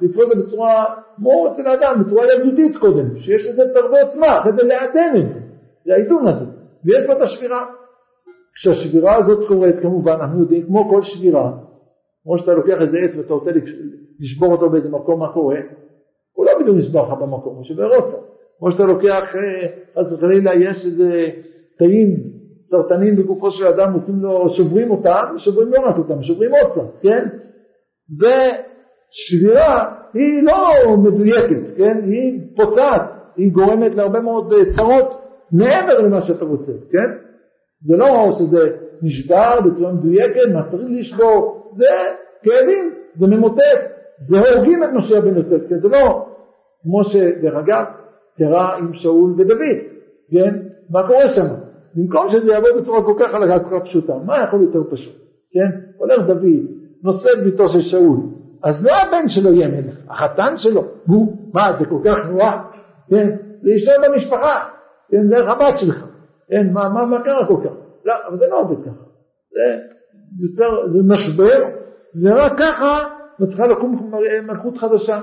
לתפוס 0.00 0.24
את 0.24 0.30
זה 0.30 0.42
בצורה, 0.42 0.84
כמו 1.16 1.52
אצל 1.52 1.66
האדם, 1.66 2.02
בצורה 2.04 2.22
ילדותית 2.26 2.76
קודם, 2.76 3.18
שיש 3.18 3.46
לזה 3.46 3.62
את 3.62 3.76
הרבה 3.76 4.02
עוצמה, 4.02 4.38
אחרי 4.38 4.52
זה 4.52 4.66
לעדן 4.66 5.26
את 5.26 5.30
זה, 5.30 5.40
זה 5.86 5.94
העידון 5.94 6.26
הזה, 6.26 6.46
ויש 6.84 7.06
פה 7.06 7.12
את 7.12 7.22
השבירה. 7.22 7.66
כשהשבירה 8.54 9.16
הזאת 9.16 9.48
קורית, 9.48 9.78
כמובן, 9.78 10.12
אנחנו 10.12 10.40
יודעים, 10.40 10.66
כמו 10.66 10.90
כל 10.90 11.02
שבירה, 11.02 11.52
כמו 12.22 12.38
שאתה 12.38 12.52
לוקח 12.52 12.76
איזה 12.80 12.98
עץ 12.98 13.16
ואתה 13.16 13.34
רוצה 13.34 13.52
לשבור 14.20 14.52
אותו 14.52 14.70
באיזה 14.70 14.90
מקום, 14.90 15.20
מה 15.20 15.32
קורה? 15.32 15.56
הוא 16.32 16.46
לא 16.46 16.52
בדיוק 16.60 16.76
נשבר 16.76 17.02
לך 17.02 17.10
במקום, 17.10 17.56
הוא 17.56 17.64
שובר 17.64 17.96
רוצה. 17.96 18.16
כמו 18.58 18.70
שאתה 18.70 18.82
לוקח, 18.82 19.36
אה, 19.36 19.68
חס 19.98 20.12
וחלילה, 20.12 20.54
יש 20.54 20.86
איזה 20.86 21.26
תאים 21.78 22.08
סרטנים 22.62 23.16
בגופו 23.16 23.50
של 23.50 23.66
אדם, 23.66 23.92
עושים 23.92 24.14
לו, 24.20 24.50
שוברים 24.50 24.90
אותם, 24.90 25.24
שוברים 25.36 25.72
לא 25.72 25.80
רק 25.80 25.98
אותם, 25.98 26.22
שוברים 26.22 26.50
עוצה, 26.62 26.80
כן? 27.00 27.28
זה 28.08 28.50
שבירה 29.10 29.94
היא 30.14 30.42
לא 30.42 30.96
מדויקת, 30.96 31.76
כן? 31.76 32.00
היא 32.04 32.40
פוצעת, 32.56 33.02
היא 33.36 33.52
גורמת 33.52 33.94
להרבה 33.94 34.20
מאוד 34.20 34.52
אה, 34.52 34.64
צרות 34.70 35.22
מעבר 35.52 36.02
למה 36.02 36.22
שאתה 36.22 36.44
רוצה, 36.44 36.72
כן? 36.90 37.10
זה 37.84 37.96
לא 37.96 38.30
שזה 38.38 38.70
נשבר 39.02 39.60
בצורה 39.60 39.92
מדויקת, 39.92 40.52
מה 40.54 40.68
צריך 40.68 40.88
לשבור, 40.90 41.70
זה 41.72 41.86
כאבים, 42.42 42.94
זה 43.14 43.26
ממוטט, 43.26 43.97
זה 44.18 44.38
הורגים 44.38 44.84
את 44.84 44.88
משיח 44.94 45.24
בן 45.24 45.36
יוסף, 45.36 45.68
כן? 45.68 45.78
זה 45.78 45.88
לא 45.88 46.26
כמו 46.82 47.04
שדרך 47.04 47.54
אגב 47.54 47.84
קרה 48.38 48.76
עם 48.76 48.94
שאול 48.94 49.34
ודוד, 49.38 49.60
כן? 50.32 50.58
מה 50.90 51.06
קורה 51.06 51.28
שם? 51.28 51.46
במקום 51.94 52.28
שזה 52.28 52.52
יעבוד 52.52 52.70
בצורה 52.78 53.02
כל 53.02 53.14
כך 53.18 53.30
חלקה, 53.30 53.58
כל 53.58 53.78
כך 53.78 53.84
פשוטה, 53.84 54.14
מה 54.26 54.44
יכול 54.44 54.62
יותר 54.62 54.90
פשוט, 54.90 55.14
כן? 55.52 55.80
הולך 55.96 56.26
דוד, 56.26 56.66
נושא 57.02 57.30
את 57.32 57.44
ביתו 57.44 57.68
של 57.68 57.80
שאול, 57.80 58.16
אז 58.62 58.84
לא 58.84 58.90
הבן 58.90 59.28
שלו 59.28 59.52
יהיה 59.52 59.68
מלך, 59.68 59.98
החתן 60.08 60.56
שלו, 60.56 60.84
הוא, 61.06 61.36
מה 61.54 61.72
זה 61.72 61.86
כל 61.86 61.98
כך 62.04 62.26
נורא, 62.30 62.50
כן? 63.10 63.36
זה 63.62 63.70
יישאר 63.70 63.94
במשפחה, 64.08 64.68
כן? 65.10 65.28
דרך 65.28 65.48
הבת 65.48 65.78
שלך, 65.78 66.06
כן? 66.48 66.72
מה, 66.72 66.88
מה, 66.88 67.06
מה 67.06 67.22
קרה 67.24 67.46
כל 67.46 67.56
כך? 67.64 67.70
לא, 68.04 68.14
אבל 68.28 68.36
זה 68.36 68.46
לא 68.50 68.60
עובד 68.60 68.84
ככה, 68.84 69.04
זה 69.52 69.78
יוצר, 70.40 70.88
זה 70.88 70.98
משבר, 71.08 71.64
ורק 72.22 72.58
ככה 72.58 73.17
מצליחה 73.40 73.66
לקום 73.66 74.12
מלכות 74.46 74.78
חדשה. 74.78 75.20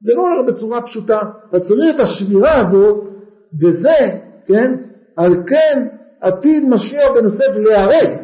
זה 0.00 0.14
לא 0.14 0.22
הולך 0.22 0.48
בצורה 0.48 0.82
פשוטה, 0.82 1.20
אתה 1.48 1.60
צריך 1.60 1.94
את 1.94 2.00
השבירה 2.00 2.60
הזו, 2.60 3.04
וזה, 3.60 4.18
כן, 4.46 4.74
על 5.16 5.32
כן 5.46 5.88
עתיד 6.20 6.68
משיח 6.68 7.10
בן 7.14 7.24
יוסף 7.24 7.56
להיהרג, 7.56 8.18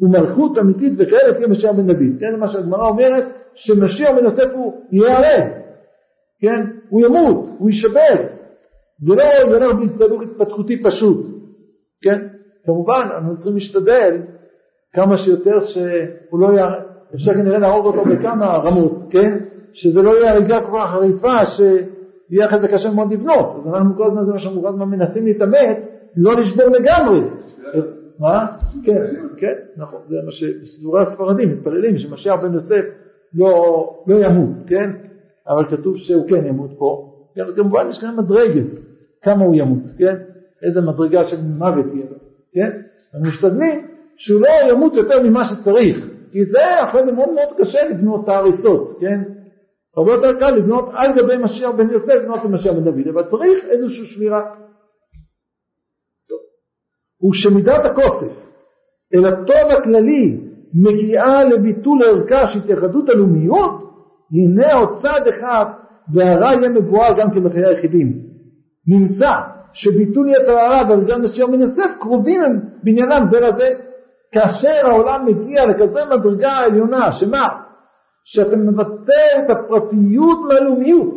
ומלכות 0.00 0.58
אמיתית 0.58 0.92
וכאלה 0.98 1.34
תהיה 1.34 1.48
משיח 1.48 1.70
בן 1.70 1.86
דוד. 1.86 2.20
כן, 2.20 2.36
מה 2.38 2.48
שהגמרא 2.48 2.88
אומרת, 2.88 3.24
שמשיח 3.54 4.10
בן 4.10 4.24
יוסף 4.24 4.52
הוא 4.54 4.72
ייהרג, 4.92 5.52
כן, 6.40 6.66
הוא 6.88 7.00
ימות, 7.06 7.46
הוא 7.58 7.68
יישבר. 7.70 8.26
זה 8.98 9.14
לא 9.14 9.22
ילך 9.22 9.74
בהתפתחות 9.74 10.22
התפתחותי 10.22 10.82
פשוט, 10.82 11.26
כן, 12.02 12.26
כמובן 12.64 13.08
אנחנו 13.14 13.36
צריכים 13.36 13.54
להשתדל 13.54 14.16
כמה 14.92 15.18
שיותר 15.18 15.60
שהוא 15.60 16.40
לא 16.40 16.52
יהרג, 16.52 16.89
אפשר 17.14 17.34
כנראה 17.34 17.58
להרוג 17.58 17.86
אותו 17.86 18.04
בכמה 18.04 18.46
רמות, 18.46 19.06
כן, 19.10 19.38
שזה 19.72 20.02
לא 20.02 20.20
יהיה 20.20 20.34
הריגה 20.34 20.60
כך 20.60 20.90
חריפה 20.90 21.46
שיהיה 21.46 22.46
אחרי 22.46 22.60
זה 22.60 22.68
קשה 22.68 22.90
מאוד 22.90 23.12
לבנות, 23.12 23.62
אז 23.66 23.74
אנחנו 23.74 23.96
כל 23.96 24.06
הזמן 24.06 24.24
זה 24.24 24.32
מה 24.32 24.38
שאנחנו 24.38 24.62
כל 24.62 24.68
הזמן 24.68 24.88
מנסים 24.88 25.26
להתאמץ, 25.26 25.86
לא 26.16 26.36
לשבור 26.36 26.66
לגמרי. 26.66 27.20
מה? 28.18 28.46
כן, 28.84 29.02
כן, 29.38 29.52
נכון, 29.76 30.00
זה 30.08 30.16
מה 30.24 30.30
שסדורי 30.30 31.02
הספרדים 31.02 31.52
מתפללים 31.52 31.98
שמשיח 31.98 32.34
בן 32.42 32.54
יוסף 32.54 32.82
לא, 33.34 34.02
לא 34.06 34.24
ימות, 34.24 34.56
כן? 34.66 34.90
אבל 35.48 35.64
כתוב 35.68 35.96
שהוא 35.96 36.28
כן 36.28 36.46
ימות 36.46 36.70
פה, 36.78 37.12
כן, 37.34 37.42
כמובן 37.56 37.86
יש 37.90 37.98
כאן 38.00 38.16
מדרגס, 38.16 38.86
כמה 39.22 39.44
הוא 39.44 39.54
ימות, 39.54 39.90
כן? 39.98 40.16
איזה 40.62 40.80
מדרגה 40.80 41.24
של 41.24 41.36
מוות 41.58 41.86
יהיה 41.94 42.06
כן? 42.52 42.70
אנחנו 43.14 43.28
משתדלים 43.28 43.86
שהוא 44.16 44.40
לא 44.40 44.72
ימות 44.72 44.94
יותר 44.94 45.22
ממה 45.22 45.44
שצריך, 45.44 46.09
כי 46.32 46.44
זה 46.44 46.84
אחרי 46.84 47.04
זה 47.04 47.12
מאוד 47.12 47.32
מאוד 47.32 47.48
קשה 47.58 47.88
לבנות 47.88 48.24
את 48.24 48.28
ההריסות, 48.28 48.98
כן? 49.00 49.20
הרבה 49.96 50.12
יותר 50.12 50.38
קל 50.38 50.50
לבנות 50.50 50.88
על 50.92 51.12
גבי 51.16 51.36
משיח 51.36 51.70
בן 51.70 51.90
יוסף, 51.90 52.14
לבנות 52.14 52.44
למשיח 52.44 52.72
בן 52.72 52.84
דוד, 52.84 53.08
אבל 53.14 53.22
צריך 53.22 53.64
איזושהי 53.64 54.04
שבירה. 54.04 54.40
הוא 57.16 57.32
שמידת 57.32 57.84
הכוסף 57.84 58.32
אל 59.14 59.26
הטוב 59.26 59.70
הכללי 59.78 60.40
מגיעה 60.74 61.44
לביטול 61.44 61.98
ערכה 62.02 62.46
של 62.46 62.58
התייחדות 62.58 63.08
הלאומיות, 63.08 63.90
הנה 64.32 64.74
עוד 64.74 64.96
צד 64.96 65.26
אחד 65.28 65.64
והרע 66.14 66.52
יהיה 66.52 66.68
מבואר 66.68 67.18
גם 67.18 67.30
כן 67.30 67.44
בחיי 67.44 67.66
היחידים. 67.66 68.22
נמצא 68.86 69.30
שביטול 69.72 70.28
יצר 70.28 70.58
הרע 70.58 70.88
והרגל 70.88 71.18
משיח 71.18 71.48
בן 71.48 71.60
יוסף 71.60 71.90
קרובים 72.00 72.42
הם 72.42 72.60
בעניינם 72.82 73.22
זה 73.30 73.40
לזה. 73.40 73.89
כאשר 74.32 74.86
העולם 74.86 75.26
מגיע 75.26 75.66
לכזה 75.66 76.00
מדרגה 76.10 76.56
עליונה, 76.56 77.12
שמה? 77.12 77.48
שאתה 78.24 78.56
מבטא 78.56 79.22
את 79.38 79.50
הפרטיות 79.50 80.38
מהלאומיות, 80.48 81.14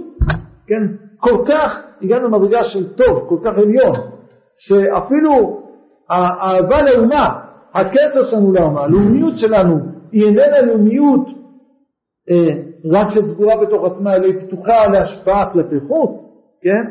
כן? 0.67 0.83
כל 1.17 1.43
כך 1.47 1.83
הגענו 2.01 2.27
למדרגה 2.27 2.63
של 2.63 2.93
טוב, 2.93 3.25
כל 3.29 3.37
כך 3.43 3.57
עליון, 3.57 3.95
שאפילו 4.57 5.63
האהבה 6.09 6.81
לאומה, 6.81 7.39
הקשר 7.73 8.23
שלנו 8.23 8.51
לאומה, 8.51 8.83
הלאומיות 8.83 9.37
שלנו, 9.37 9.79
היא 10.11 10.25
איננה 10.25 10.61
לאומיות 10.61 11.27
אה, 12.29 12.49
רק 12.91 13.09
שסגורה 13.09 13.57
בתוך 13.57 13.85
עצמה, 13.85 14.15
אלא 14.15 14.25
היא 14.25 14.47
פתוחה 14.47 14.87
להשפעה 14.87 15.53
כלפי 15.53 15.75
חוץ, 15.87 16.29
כן? 16.61 16.83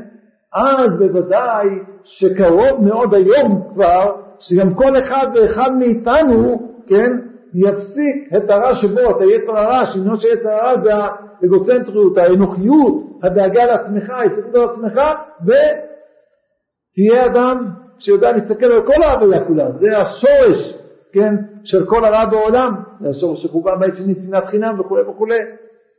אז 0.54 0.98
בוודאי 0.98 1.68
שקרוב 2.04 2.84
מאוד 2.84 3.14
היום 3.14 3.68
כבר, 3.74 4.16
שגם 4.42 4.74
כל 4.74 4.98
אחד 4.98 5.26
ואחד 5.34 5.76
מאיתנו, 5.76 6.68
כן, 6.86 7.18
יפסיק 7.54 8.28
את 8.36 8.50
הרע 8.50 8.74
שבו, 8.74 9.10
את 9.10 9.20
היצר 9.20 9.58
הרע, 9.58 9.86
שעניינו 9.86 10.16
של 10.16 10.28
יצר 10.28 10.50
הרע 10.50 10.82
זה 10.82 10.90
האגוצנטריות, 10.94 12.18
האנוכיות, 12.18 13.18
הדאגה 13.22 13.66
לעצמך, 13.66 14.10
ההסתכלות 14.10 14.54
על 14.54 14.62
עצמך, 14.70 15.00
ותהיה 15.42 17.26
אדם 17.26 17.68
שיודע 17.98 18.32
להסתכל 18.32 18.66
על 18.66 18.82
כל 18.86 19.02
ההוויה 19.02 19.44
כולה, 19.44 19.72
זה 19.72 19.98
השורש, 19.98 20.78
כן, 21.12 21.34
של 21.64 21.86
כל 21.86 22.04
הרע 22.04 22.24
בעולם, 22.24 22.74
זה 23.00 23.08
השורש 23.08 23.42
שחובה 23.42 23.76
בית 23.76 23.96
שני 23.96 24.14
שנאת 24.14 24.46
חינם 24.46 24.80
וכולי 24.80 25.02
וכולי, 25.02 25.38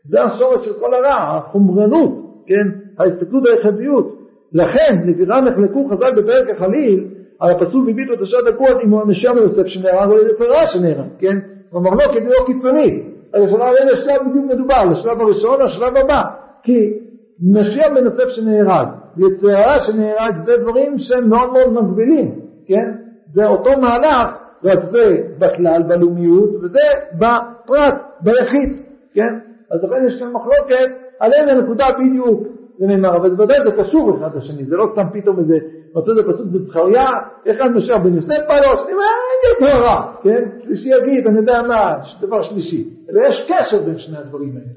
זה 0.04 0.24
השורש 0.24 0.66
של 0.66 0.74
כל 0.80 0.94
הרע, 0.94 1.14
החומרנות, 1.14 2.44
כן, 2.48 2.68
ההסתכלות 3.00 3.44
היחידיות. 3.46 4.20
לכן, 4.54 5.04
לבירה 5.08 5.42
נחלקו 5.42 5.88
חז"ל 5.90 6.12
בפרק 6.22 6.50
החליל, 6.50 7.08
על 7.44 7.52
הפסוק 7.52 7.90
הביט 7.90 8.10
ותשע 8.10 8.38
דקות 8.46 8.82
אם 8.84 8.90
הוא 8.90 9.02
המשיח 9.02 9.32
מיוסף 9.32 9.68
שנהרג 9.68 10.12
או 10.12 10.18
איזה 10.18 10.34
צרה 10.38 10.66
שנהרג, 10.66 11.08
כן? 11.20 11.38
המחלוקת 11.74 12.16
היא 12.16 12.28
לא 12.28 12.46
קיצונית. 12.46 13.04
על 13.34 13.44
השלב 13.44 13.62
איזה 13.82 13.96
שלב 13.96 14.30
בדיוק 14.30 14.46
מדובר, 14.46 14.86
לשלב 14.92 15.22
הראשון 15.22 15.62
או 15.62 15.66
השלב 15.66 15.98
הבא. 15.98 16.24
כי 16.64 16.94
משיח 17.42 17.88
בן 17.96 18.04
יוסף 18.04 18.30
שנהרג 18.30 18.88
ויצרה 19.18 19.80
שנהרג 19.80 20.36
זה 20.38 20.58
דברים 20.58 21.00
שהם 21.00 21.30
מאוד 21.30 21.54
מאוד 21.54 21.74
מגבילים, 21.74 22.40
כן? 22.66 22.92
זה 23.30 23.48
אותו 23.48 23.82
מהלך, 23.82 24.38
רק 24.64 24.82
זה 24.82 25.22
בכלל 25.40 25.84
בלאומיות 25.84 26.50
וזה 26.62 26.80
בפרט, 27.14 28.04
ביחיד, 28.22 28.78
כן? 29.14 29.40
אז 29.72 29.84
לכן 29.84 30.06
יש 30.08 30.20
כאן 30.20 30.32
מחלוקת 30.32 30.92
על 31.20 31.32
איזה 31.34 31.62
נקודה 31.62 31.86
בדיוק 32.00 32.44
זה 32.80 32.88
נאמר, 32.88 33.16
אבל 33.16 33.30
בוודאי 33.30 33.64
זה 33.64 33.72
קשור 33.72 34.18
אחד 34.18 34.36
לשני, 34.36 34.66
זה 34.66 34.76
לא 34.78 34.86
סתם 34.92 35.06
פתאום 35.14 35.40
איזה 35.40 35.58
מצא 35.96 36.12
את 36.12 36.26
הפסוק 36.26 36.48
בזכריה, 36.48 37.10
אחד 37.52 37.72
משאר 37.76 37.98
בן 37.98 38.14
יוסף 38.14 38.48
בא 38.48 38.60
לו, 38.60 38.74
השני 38.74 38.94
אומר, 38.94 39.04
אין 39.04 39.68
לי 39.68 39.68
טהרה, 39.68 40.16
כן? 40.24 40.50
שלישי 40.64 40.90
יגיד, 40.90 41.28
אני 41.28 41.38
יודע 41.38 41.62
מה, 41.68 41.96
דבר 42.22 42.44
שלישי. 42.44 42.90
אלא 43.10 43.28
יש 43.28 43.52
קשר 43.52 43.82
בין 43.86 44.00
שני 44.00 44.18
הדברים 44.18 44.58
האלה, 44.58 44.74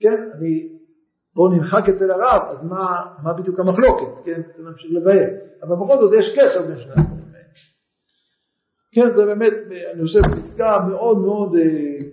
כן? 0.00 0.30
אני, 0.38 0.68
בואו 1.34 1.48
נמחק 1.48 1.88
אצל 1.88 2.10
הרב, 2.10 2.42
אז 2.50 2.68
מה, 2.68 2.86
מה 3.22 3.32
בדיוק 3.32 3.60
המחלוקת, 3.60 4.24
כן? 4.24 4.40
זה 4.56 4.62
נמשיך 4.62 4.90
לבאר. 4.90 5.28
אבל 5.62 5.76
בכל 5.76 5.96
זאת 5.96 6.12
יש 6.18 6.38
קשר 6.38 6.62
בין 6.62 6.78
שני 6.78 6.92
הדברים 6.92 7.32
האלה. 7.34 7.46
כן, 8.92 9.16
זה 9.16 9.24
באמת, 9.24 9.52
אני 9.94 10.02
חושב, 10.02 10.20
פסקה 10.22 10.78
מאוד 10.88 11.18
מאוד 11.18 11.54
אה, 11.54 12.08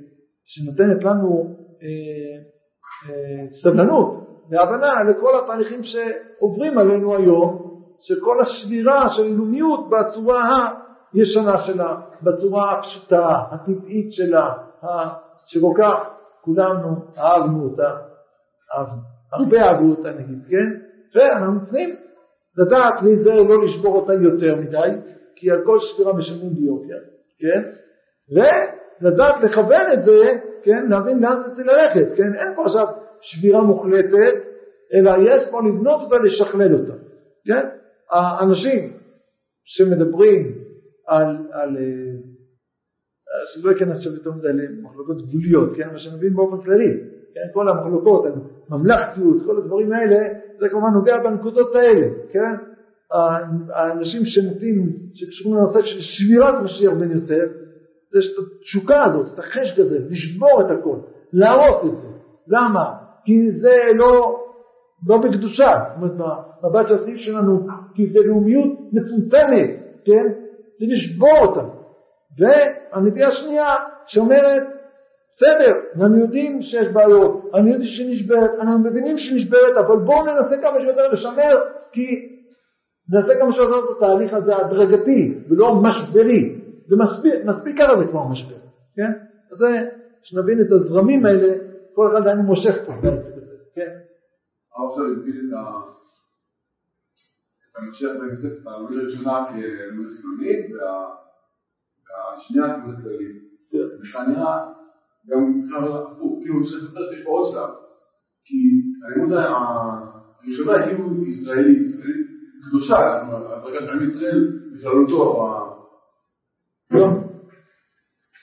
שנותנת 0.46 1.04
לנו 1.04 1.58
אה, 1.82 2.54
אה, 3.10 3.48
סבלנות 3.48 4.34
והבנה 4.50 5.04
לכל 5.04 5.30
התהליכים 5.44 5.84
שעוברים 5.84 6.78
עלינו 6.78 7.16
היום, 7.16 7.73
שכל 8.04 8.42
השבירה 8.42 9.10
של 9.10 9.34
לאומיות 9.34 9.90
בצורה 9.90 10.70
הישנה 11.14 11.62
שלה, 11.62 11.96
בצורה 12.22 12.72
הפשוטה, 12.72 13.28
הטבעית 13.52 14.14
שלה, 14.14 14.50
שכל 15.46 15.74
כך 15.78 16.10
כולנו 16.42 16.96
אהבנו 17.18 17.64
אותה, 17.64 17.90
הרבה 19.34 19.62
אהבו 19.62 19.90
אותה 19.90 20.12
נגיד, 20.12 20.40
כן? 20.50 20.80
ואנחנו 21.16 21.64
צריכים 21.64 21.96
לדעת 22.58 22.94
להיזהר 23.02 23.44
לא 23.44 23.66
לשבור 23.66 23.96
אותה 23.96 24.14
יותר 24.14 24.56
מדי, 24.56 24.90
כי 25.36 25.52
על 25.52 25.62
כל 25.66 25.80
שבירה 25.80 26.14
משלמים 26.14 26.54
ביוקר, 26.54 27.04
כן? 27.40 27.62
ולדעת 29.02 29.44
לכוון 29.44 29.92
את 29.94 30.04
זה, 30.04 30.32
כן? 30.64 30.86
להבין 30.90 31.20
לאן 31.20 31.40
זה 31.40 31.56
צריך 31.56 31.68
ללכת, 31.68 32.18
כן? 32.18 32.36
אין 32.36 32.56
פה 32.56 32.66
עכשיו 32.66 32.88
שבירה 33.22 33.62
מוחלטת, 33.62 34.34
אלא 34.94 35.12
יש 35.20 35.50
פה 35.50 35.60
לבנות 35.62 36.02
אותה, 36.02 36.18
לשכלל 36.24 36.74
אותה, 36.74 36.94
כן? 37.46 37.70
האנשים 38.14 38.94
שמדברים 39.66 40.58
על, 41.08 41.28
על 41.52 41.78
אה, 41.78 42.14
שלא 43.46 43.72
אכנס 43.72 44.06
יותר 44.06 44.32
מדי 44.32 44.48
למחלוקות 44.54 45.28
גבוליות, 45.28 45.78
כן? 45.78 45.90
מה 45.94 46.00
שאני 46.00 46.16
מבין 46.16 46.34
באופן 46.34 46.66
כללי, 46.66 46.92
כן? 47.34 47.54
כל 47.54 47.70
המחלוקות, 47.70 48.26
הממלכתיות, 48.70 49.38
כל 49.46 49.58
הדברים 49.58 49.94
האלה, 49.94 50.18
זה 50.60 50.70
כמובן 50.70 50.94
נוגע 50.94 51.24
בנקודות 51.24 51.76
האלה, 51.76 52.08
כן? 52.32 52.56
האנשים 53.74 54.26
שנוטים, 54.26 54.98
שקשורים 55.14 55.58
לנושא 55.58 55.82
של 55.82 56.02
שבירת 56.02 56.64
משיח 56.64 56.94
בן 56.94 57.12
יוסף, 57.12 57.46
זה 58.12 58.20
את 58.20 58.48
התשוקה 58.60 59.04
הזאת, 59.04 59.34
את 59.34 59.40
החשק 59.40 59.80
הזה, 59.80 60.00
לשבור 60.10 60.62
את 60.62 60.80
הכל, 60.80 60.98
להרוס 61.34 61.86
את 61.94 61.98
זה. 61.98 62.08
למה? 62.48 62.94
כי 63.26 63.52
זה 63.52 63.78
לא, 63.96 64.43
לא 65.08 65.18
בקדושה, 65.18 65.80
זאת 66.00 66.20
אומרת 66.20 66.38
במבט 66.64 66.88
של 66.88 66.94
הסעיף 66.94 67.18
שלנו, 67.18 67.68
כי 67.96 68.08
זה 68.08 68.20
לאומיות 68.26 68.70
מצומצמת, 68.92 69.70
כן? 70.06 70.28
זה 70.80 70.86
לשבור 70.94 71.38
אותה. 71.42 71.62
והנביאה 72.40 73.28
השנייה 73.28 73.76
שאומרת, 74.08 74.64
בסדר, 75.32 75.76
אנחנו 75.96 76.20
יודעים 76.20 76.62
שיש 76.62 76.88
בעיות, 76.88 77.52
אני 77.54 77.72
יודעים 77.72 77.90
שנשברת, 77.90 78.52
אנחנו 78.62 78.80
מבינים 78.80 79.18
שנשברת, 79.20 79.78
אבל 79.78 79.98
בואו 79.98 80.26
ננסה 80.26 80.62
כמה 80.62 80.82
שיותר 80.82 81.12
לשמר, 81.14 81.64
כי 81.92 82.30
ננסה 83.10 83.34
כמה 83.40 83.54
שיותר 83.54 83.80
את 83.80 83.98
התהליך 83.98 84.34
הזה 84.34 84.58
הדרגתי, 84.58 85.38
ולא 85.50 85.76
משברי. 85.76 86.60
זה 86.88 86.96
מספיק, 86.98 87.34
מספיק 87.46 87.82
ככה 87.82 87.98
זה 87.98 88.06
כבר 88.06 88.28
משבר, 88.28 88.56
כן? 88.96 89.12
אז 89.52 89.58
זה, 89.58 89.88
שנבין 90.24 90.62
את 90.62 90.72
הזרמים 90.72 91.26
האלה, 91.26 91.54
כל 91.94 92.12
אחד 92.12 92.28
היה 92.28 92.36
מושך 92.36 92.76
פה 92.86 92.94
כן? 93.76 93.90
הרב 94.76 94.90
עכשיו 94.90 95.06
הגביל 95.06 95.48
את 95.48 95.54
ה... 95.54 95.80
את 97.72 97.76
המקשר 97.76 98.20
בין 98.20 98.30
יוסף, 98.30 98.62
את 98.62 98.68
הלומד 98.68 98.98
הראשונה 98.98 99.46
כלומד 99.48 100.10
חילונית, 100.10 100.66
והשנייה 102.06 102.76
כלומד 102.76 103.02
כללית. 103.02 103.44
זה 103.72 104.20
נראה 104.28 104.58
גם 105.28 105.40
מבחינת 105.52 105.84
הפוך, 106.08 106.40
כאילו 106.42 106.64
שחסר 106.64 107.00
שיש 107.10 107.24
פה 107.24 107.30
עוד 107.30 107.52
שלב. 107.52 107.70
כי 108.46 108.56
הלימוד 109.04 109.32
הראשונה 109.32 110.74
היא 110.74 110.86
כאילו 110.86 111.26
ישראלית, 111.26 111.82
ישראלית 111.84 112.28
קדושה, 112.68 112.96
הדרגה 113.54 113.82
של 113.82 113.94
עם 113.94 114.02
ישראל 114.02 114.52
בכללותו, 114.74 115.48
לא. 116.92 117.08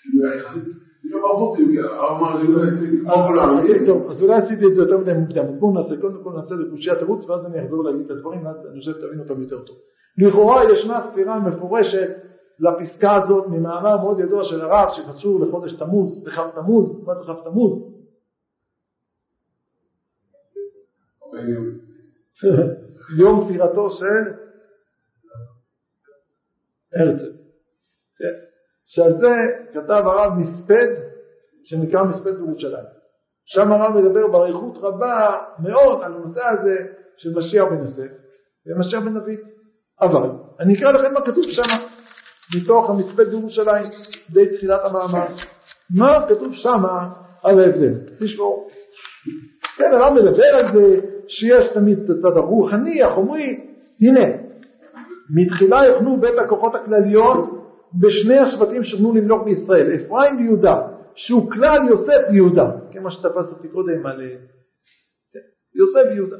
כאילו 0.02 0.34
יחסית, 0.34 0.79
לא 1.10 1.20
לא. 3.34 3.60
טוב, 3.86 4.06
אז 4.06 4.22
אולי 4.22 4.34
עשיתי 4.34 4.66
את 4.66 4.74
זה 4.74 4.82
יותר 4.82 4.98
מדי 4.98 5.12
מוקדם, 5.12 5.44
אז 5.48 5.58
בואו 5.58 5.72
נעשה, 5.72 6.00
קודם 6.00 6.24
כל 6.24 6.32
נעשה 6.32 6.54
את 6.54 6.60
קושיית 6.70 6.98
תירוץ, 6.98 7.30
ואז 7.30 7.46
אני 7.46 7.62
אחזור 7.62 7.84
להגיד 7.84 8.04
את 8.04 8.10
הדברים, 8.10 8.46
ואז 8.46 8.66
אני 8.66 8.80
חושב 8.80 8.92
שתבין 8.92 9.20
אותם 9.20 9.42
יותר 9.42 9.58
טוב. 9.64 9.76
לכאורה 10.18 10.72
ישנה 10.72 11.00
סתירה 11.00 11.38
מפורשת 11.38 12.10
לפסקה 12.60 13.14
הזאת 13.14 13.46
ממאמר 13.46 13.96
מאוד 13.96 14.20
ידוע 14.20 14.44
של 14.44 14.60
הרב 14.60 14.88
שקשור 14.92 15.40
לחודש 15.40 15.72
תמוז, 15.72 16.24
בכ"ו 16.24 16.42
תמוז, 16.54 17.04
מה 17.06 17.14
זה 17.14 17.24
כ"ו 17.26 17.50
תמוז? 17.50 17.90
יום 23.18 23.44
פטירתו 23.44 23.90
של 23.90 24.06
הרצל. 26.94 27.30
שעל 28.92 29.16
זה 29.16 29.34
כתב 29.72 30.02
הרב 30.06 30.32
מספד 30.38 30.88
שנקרא 31.64 32.02
מספד 32.02 32.34
בירושלים. 32.36 32.84
שם 33.44 33.72
הרב 33.72 33.96
מדבר 33.96 34.26
באריכות 34.26 34.78
רבה 34.80 35.38
מאוד 35.58 36.02
על 36.02 36.14
הנושא 36.14 36.40
הזה 36.46 36.76
של 37.16 37.34
משיח 37.36 37.64
בן 37.64 37.82
יוסף 37.82 38.08
ומשיח 38.66 39.02
בן 39.02 39.14
דוד. 39.14 39.38
אבל 40.00 40.30
אני 40.60 40.78
אקרא 40.78 40.92
לכם 40.92 41.14
מה 41.14 41.20
כתוב 41.20 41.44
שם 41.44 41.76
מתוך 42.56 42.90
המספד 42.90 43.28
בירושלים 43.28 43.84
בתחילת 44.30 44.80
המאמר. 44.84 45.26
מה 45.96 46.26
כתוב 46.28 46.54
שם 46.54 46.82
על 47.42 47.58
ההבדל? 47.58 47.94
תשמעו. 48.18 48.68
כן, 49.76 49.90
הרב 49.92 50.12
מדבר 50.14 50.54
על 50.54 50.72
זה 50.72 51.00
שיש 51.28 51.72
תמיד 51.72 51.98
את 51.98 52.10
הצד 52.10 52.36
הרוחני, 52.36 53.02
החומרי. 53.02 53.66
הנה, 54.00 54.26
מתחילה 55.34 55.84
יוכנו 55.86 56.20
בית 56.20 56.38
הכוחות 56.38 56.74
הכלליות 56.74 57.59
בשני 57.94 58.38
השבטים 58.38 58.84
שבנו 58.84 59.14
למלוך 59.14 59.44
בישראל, 59.44 59.94
אפרים 59.94 60.36
ויהודה, 60.36 60.76
שהוא 61.14 61.50
כלל 61.50 61.88
יוסף 61.88 62.20
ויהודה, 62.30 62.70
כמה 62.92 63.10
שתפס 63.10 63.52
אותי 63.52 63.68
קודם 63.68 64.06
על 64.06 64.20
כן, 65.32 65.38
יוסף 65.74 66.10
ויהודה. 66.10 66.36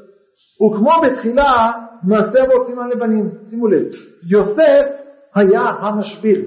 וכמו 0.65 0.91
בתחילה 1.03 1.71
מעשה 2.03 2.43
אבות 2.43 2.67
סימן 2.67 2.89
לבנים, 2.89 3.29
שימו 3.45 3.67
לב, 3.67 3.85
יוסף 4.29 4.85
היה 5.35 5.61
המשביר, 5.61 6.45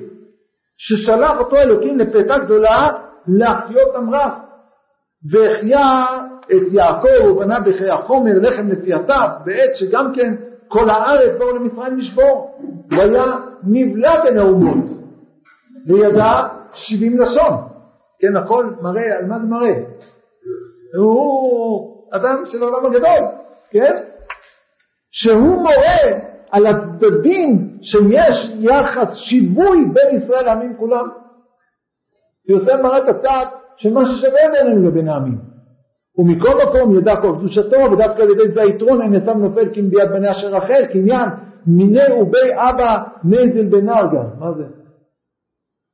ששלח 0.77 1.39
אותו 1.39 1.57
אלוקים 1.57 1.99
לפתע 1.99 2.39
גדולה 2.39 2.89
להחיות 3.27 3.97
אמרה, 3.97 4.41
והחיה 5.31 6.07
את 6.53 6.73
יעקב 6.73 7.25
ובנה 7.31 7.61
בחיי 7.61 7.91
החומר 7.91 8.33
לחם 8.41 8.69
לפייתיו, 8.69 9.29
בעת 9.45 9.77
שגם 9.77 10.13
כן 10.15 10.35
כל 10.75 10.91
הארץ 10.91 11.39
באו 11.39 11.57
למצרים 11.57 11.99
לשבור, 11.99 12.59
והיה 12.91 13.25
נבלע 13.65 14.25
בין 14.25 14.39
האומות, 14.39 14.91
וידע 15.87 16.49
שבעים 16.73 17.19
לשון, 17.19 17.53
כן 18.19 18.37
הכל 18.37 18.71
מראה, 18.81 19.19
על 19.19 19.27
מה 19.27 19.39
זה 19.39 19.47
מראה? 19.47 19.75
הוא 20.99 22.09
אדם 22.11 22.43
של 22.47 22.63
העולם 22.63 22.87
הגדול, 22.87 23.29
כן? 23.71 23.97
שהוא 25.11 25.63
מורה 25.63 26.21
על 26.51 26.67
הצדדים 26.67 27.79
שיש 27.83 28.53
יחס 28.61 29.17
שיווי 29.17 29.85
בין 29.93 30.17
ישראל 30.17 30.45
לעמים 30.45 30.77
כולם. 30.79 31.09
יוסף 32.49 32.81
מראה 32.83 32.99
את 32.99 33.09
הצד 33.09 33.47
של 33.77 33.93
מה 33.93 34.07
ששווה 34.07 34.41
בינינו 34.53 34.89
לבין 34.89 35.09
העמים. 35.09 35.54
ומכל 36.19 36.51
מקום 36.67 36.97
ידע 36.97 37.17
כל 37.17 37.35
קדושתו 37.39 37.93
ודווקא 37.93 38.23
על 38.23 38.31
ידי 38.31 38.49
זה 38.49 38.63
היתרון 38.63 39.03
אין 39.03 39.15
עשיו 39.15 39.35
נופל 39.35 39.69
ביד 39.69 40.09
בני 40.09 40.31
אשר 40.31 40.49
רחל 40.49 40.87
קניין 40.93 41.29
מיני 41.67 42.13
ובי 42.21 42.51
אבא 42.55 43.03
נזל 43.25 43.65
בנרגה 43.65 44.23
מה 44.39 44.53
זה? 44.53 44.65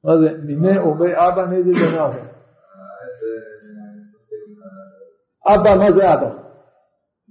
מה 0.04 0.18
זה? 0.18 0.28
מיני 0.44 0.78
ובי 0.78 1.12
אבא 1.14 1.46
נזל 1.46 1.72
בנרגה 1.72 2.22
אבא 5.46 5.76
מה 5.76 5.92
זה 5.92 6.14
אבא? 6.14 6.30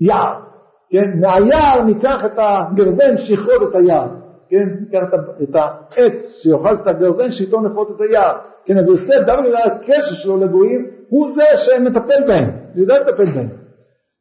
יער 0.02 0.40
כן? 0.90 1.20
מהיער 1.20 1.84
ניקח 1.86 2.26
את 2.26 2.34
הגרזן 2.38 3.18
שיכרות 3.18 3.70
את 3.70 3.76
היער 3.76 4.08
כן? 4.50 4.70
ניקח 4.80 5.04
את 5.44 5.56
העץ 5.56 6.32
שיאכל 6.42 6.74
את 6.74 6.88
הגרזן 6.88 7.32
שאיתו 7.32 7.62
נכרות 7.62 7.92
את 7.96 8.02
היער 8.02 8.38
כן? 8.66 8.78
אז 8.78 8.88
יוסף 8.88 9.20
דווקא 9.26 9.42
בגלל 9.42 9.62
הקשר 9.66 10.16
שלו 10.16 10.38
לגויים 10.38 10.99
הוא 11.10 11.28
זה 11.30 11.44
שמטפל 11.56 12.28
בהם. 12.28 12.52
יהודה 12.76 12.96
מטפל 13.02 13.26
בהם. 13.26 13.50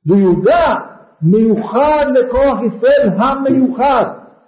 ויהודה 0.06 0.76
מיוחד 1.22 2.06
לכוח 2.14 2.62
ישראל 2.62 3.10
המיוחד. 3.18 4.04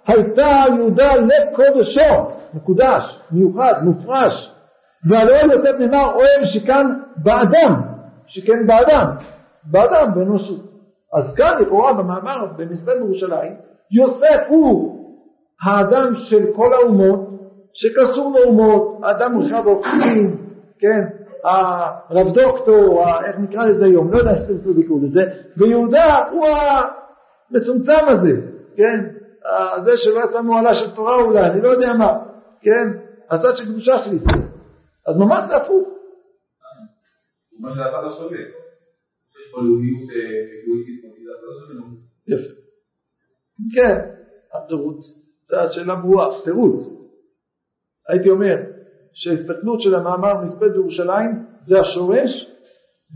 הייתה 0.07 0.63
יהודה 0.77 1.15
לב 1.15 1.55
קודשו. 1.55 2.27
מקודש 2.53 3.19
מיוחד 3.31 3.73
מופרש. 3.83 4.53
ועל 5.09 5.29
אוהל 5.29 5.51
יוסף 5.51 5.79
נאמר 5.79 6.13
אוהל 6.13 6.45
שכאן 6.45 6.99
באדם. 7.17 7.81
שכן 8.27 8.67
באדם. 8.67 9.07
באדם 9.63 10.11
באנושות 10.15 10.71
אז 11.13 11.35
כאן 11.35 11.61
לכאורה 11.61 11.93
במאמר 11.93 12.45
במספר 12.57 12.91
בירושלים 12.99 13.53
יוסף 13.91 14.45
הוא 14.47 14.97
האדם 15.63 16.15
של 16.15 16.45
כל 16.55 16.73
האומות 16.73 17.31
שקשור 17.73 18.35
לאומות, 18.35 18.99
האדם 19.03 19.33
מושב 19.33 19.67
האופקים, 19.67 20.37
כן, 20.79 21.07
הרב 21.43 22.27
דוקטור, 22.33 23.03
איך 23.25 23.35
נקרא 23.39 23.65
לזה 23.65 23.85
היום, 23.85 24.11
לא 24.11 24.17
יודע 24.17 24.31
איך 24.31 24.41
תרצו 24.47 24.69
לקרוא 24.77 24.99
לזה, 25.03 25.33
ויהודה 25.57 26.29
הוא 26.29 26.45
המצומצם 27.51 28.05
הזה, 28.07 28.31
כן, 28.75 29.15
זה 29.83 29.91
שלא 29.97 30.21
יצא 30.29 30.41
מועלה 30.41 30.75
של 30.75 30.95
תורה 30.95 31.15
אולי, 31.15 31.45
אני 31.45 31.61
לא 31.61 31.67
יודע 31.67 31.93
מה, 31.93 32.11
כן, 32.61 32.87
הצד 33.29 33.57
של 33.57 33.65
קדושה 33.65 33.93
של 34.05 34.13
ישראל. 34.13 34.47
אז 35.07 35.17
ממש 35.17 35.43
זה 35.47 35.55
הפוך. 35.55 35.87
מה 37.59 37.69
זה 37.69 37.85
הצד 37.85 38.03
השווה. 38.05 38.37
יש 38.39 39.51
פה 39.51 39.57
לאומיות 39.61 40.09
אגואיסטית 40.63 41.01
זה 41.01 41.31
הצד 41.33 41.45
השווה. 41.51 41.87
יפה. 42.27 42.61
כן, 43.75 44.09
התירוץ, 44.53 45.05
זו 45.45 45.59
השאלה 45.59 45.95
ברורה, 45.95 46.27
תירוץ. 46.43 47.01
הייתי 48.09 48.29
אומר 48.29 48.55
שההסתכלות 49.13 49.81
של 49.81 49.95
המאמר 49.95 50.43
מספד 50.43 50.71
בירושלים 50.71 51.45
זה 51.59 51.79
השורש 51.81 52.55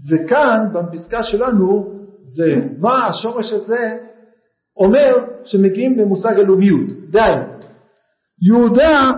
וכאן 0.10 0.68
בפסקה 0.74 1.24
שלנו 1.24 1.94
זה 2.24 2.56
מה 2.80 3.08
השורש 3.08 3.54
הזה 3.54 3.98
אומר 4.78 5.26
שמגיעים 5.44 6.00
למושג 6.00 6.40
הלאומיות. 6.40 6.90
די. 7.10 7.34
יהודה 8.42 9.12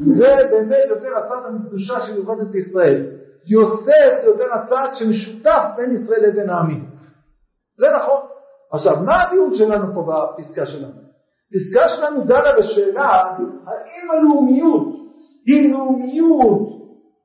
זה 0.00 0.36
באמת 0.50 0.84
יותר 0.88 1.16
הצד 1.18 1.46
המקדושה 1.46 2.00
של 2.00 2.16
יוחדת 2.16 2.54
ישראל. 2.54 3.06
יוסף 3.46 4.12
זה 4.22 4.26
יותר 4.26 4.54
הצד 4.54 4.88
שמשותף 4.94 5.62
בין 5.76 5.92
ישראל 5.92 6.28
לבין 6.28 6.50
העמים. 6.50 6.90
זה 7.74 7.86
נכון. 7.96 8.20
עכשיו 8.72 8.96
מה 9.04 9.22
הדיון 9.22 9.54
שלנו 9.54 9.94
פה 9.94 10.28
בפסקה 10.36 10.66
שלנו? 10.66 11.02
פסקה 11.54 11.88
שלנו 11.88 12.24
דנה 12.24 12.58
בשאלה 12.58 13.04
האם 13.04 14.10
הלאומיות 14.10 15.01
היא 15.46 15.72
לאומיות 15.72 16.68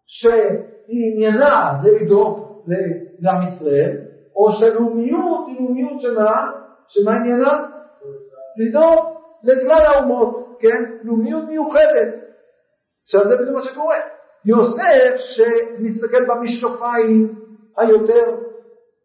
שעניינה 0.05 1.74
זה 1.82 1.91
לדאוג 2.01 2.63
לעם 3.20 3.41
ישראל, 3.41 3.97
או 4.36 4.51
שלאומיות 4.51 5.47
היא 5.47 5.55
לאומיות 5.59 6.01
שמה? 6.01 6.51
שמה 6.88 7.15
עניינה? 7.15 7.65
לדאוג 8.57 9.18
לכלל 9.43 9.82
האומות, 9.86 10.57
כן? 10.59 10.84
לאומיות 11.03 11.43
מיוחדת. 11.43 12.15
עכשיו 13.03 13.22
זה 13.28 13.38
בדיוק 13.38 13.55
מה 13.55 13.61
שקורה. 13.61 13.95
יוסף 14.45 15.15
שמסתכל 15.18 16.26
במשקפיים 16.26 17.36
היותר 17.78 18.36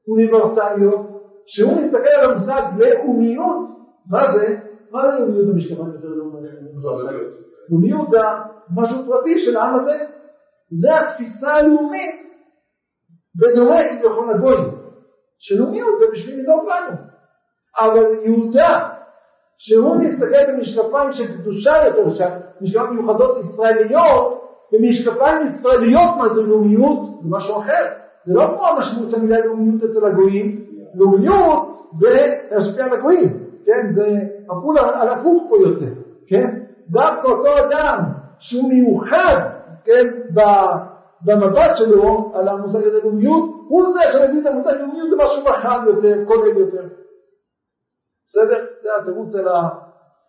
אוניברסליות, 0.09 1.01
שהוא 1.47 1.73
מסתכל 1.77 2.09
על 2.21 2.31
המושג 2.31 2.63
לאומיות, 2.79 3.69
מה 4.11 4.33
זה? 4.33 4.57
מה 4.91 5.03
זה 5.03 5.19
לאומיות 5.19 5.47
במשקפיים 5.47 5.93
יותר 5.93 6.09
לאומיות? 6.09 6.53
לאומיות 7.71 8.11
זה 8.11 8.19
משהו 8.75 9.07
פרטי 9.07 9.39
של 9.39 9.57
העם 9.57 9.75
הזה, 9.75 10.05
זה 10.71 11.01
התפיסה 11.01 11.55
הלאומית 11.55 12.33
בדומה 13.35 13.77
כביכול 14.01 14.31
לגויים, 14.35 14.71
שלאומיות 15.39 15.99
זה 15.99 16.05
בשביל 16.13 16.41
לדאוג 16.41 16.69
לנו, 16.69 16.97
אבל 17.81 18.05
יהודה, 18.25 18.89
שהוא 19.59 19.97
מסתכל 19.97 20.53
במשקפיים 20.53 21.13
של 21.13 21.39
קדושה 21.39 21.87
יותר, 21.87 22.07
משקפיים 22.61 22.97
מיוחדות 22.97 23.39
ישראליות, 23.41 24.43
במשקפיים 24.73 25.47
ישראליות 25.47 26.11
מה 26.19 26.29
זה 26.29 26.43
לאומיות, 26.43 26.99
זה 27.23 27.29
משהו 27.29 27.61
אחר, 27.61 27.85
זה 28.27 28.35
לא 28.35 28.47
כמו 28.47 28.67
המשמעות 28.67 29.11
של 29.11 29.17
המילה 29.17 29.47
לאומיות 29.47 29.83
אצל 29.83 30.07
הגויים, 30.07 30.65
לאומיות 30.95 31.89
זה 31.99 32.35
להשפיע 32.51 32.85
על 32.85 32.93
הגויים, 32.93 33.47
כן, 33.67 33.93
זה 33.93 34.19
הפול 34.51 34.79
על 34.79 35.09
הפוך 35.09 35.43
פה 35.49 35.57
יוצא, 35.57 35.87
כן, 36.27 36.59
דווקא 36.89 37.29
אותו 37.29 37.49
אדם 37.67 38.22
שהוא 38.43 38.69
מיוחד, 38.69 39.41
כן, 39.85 40.07
במבט 41.25 41.77
שלו 41.77 42.33
על 42.35 42.49
המושג 42.49 42.87
הזה 42.87 42.99
לאומיות, 42.99 43.51
הוא 43.69 43.89
זה 43.89 44.01
שמביא 44.13 44.41
את 44.41 44.47
המושג 44.47 44.73
לאומיות 44.81 45.09
למשהו 45.13 45.45
רחב 45.45 45.81
יותר, 45.87 46.25
כולל 46.27 46.57
יותר. 46.57 46.83
בסדר? 48.27 48.67
זה 48.83 48.89
התירוץ 49.01 49.35
על, 49.35 49.49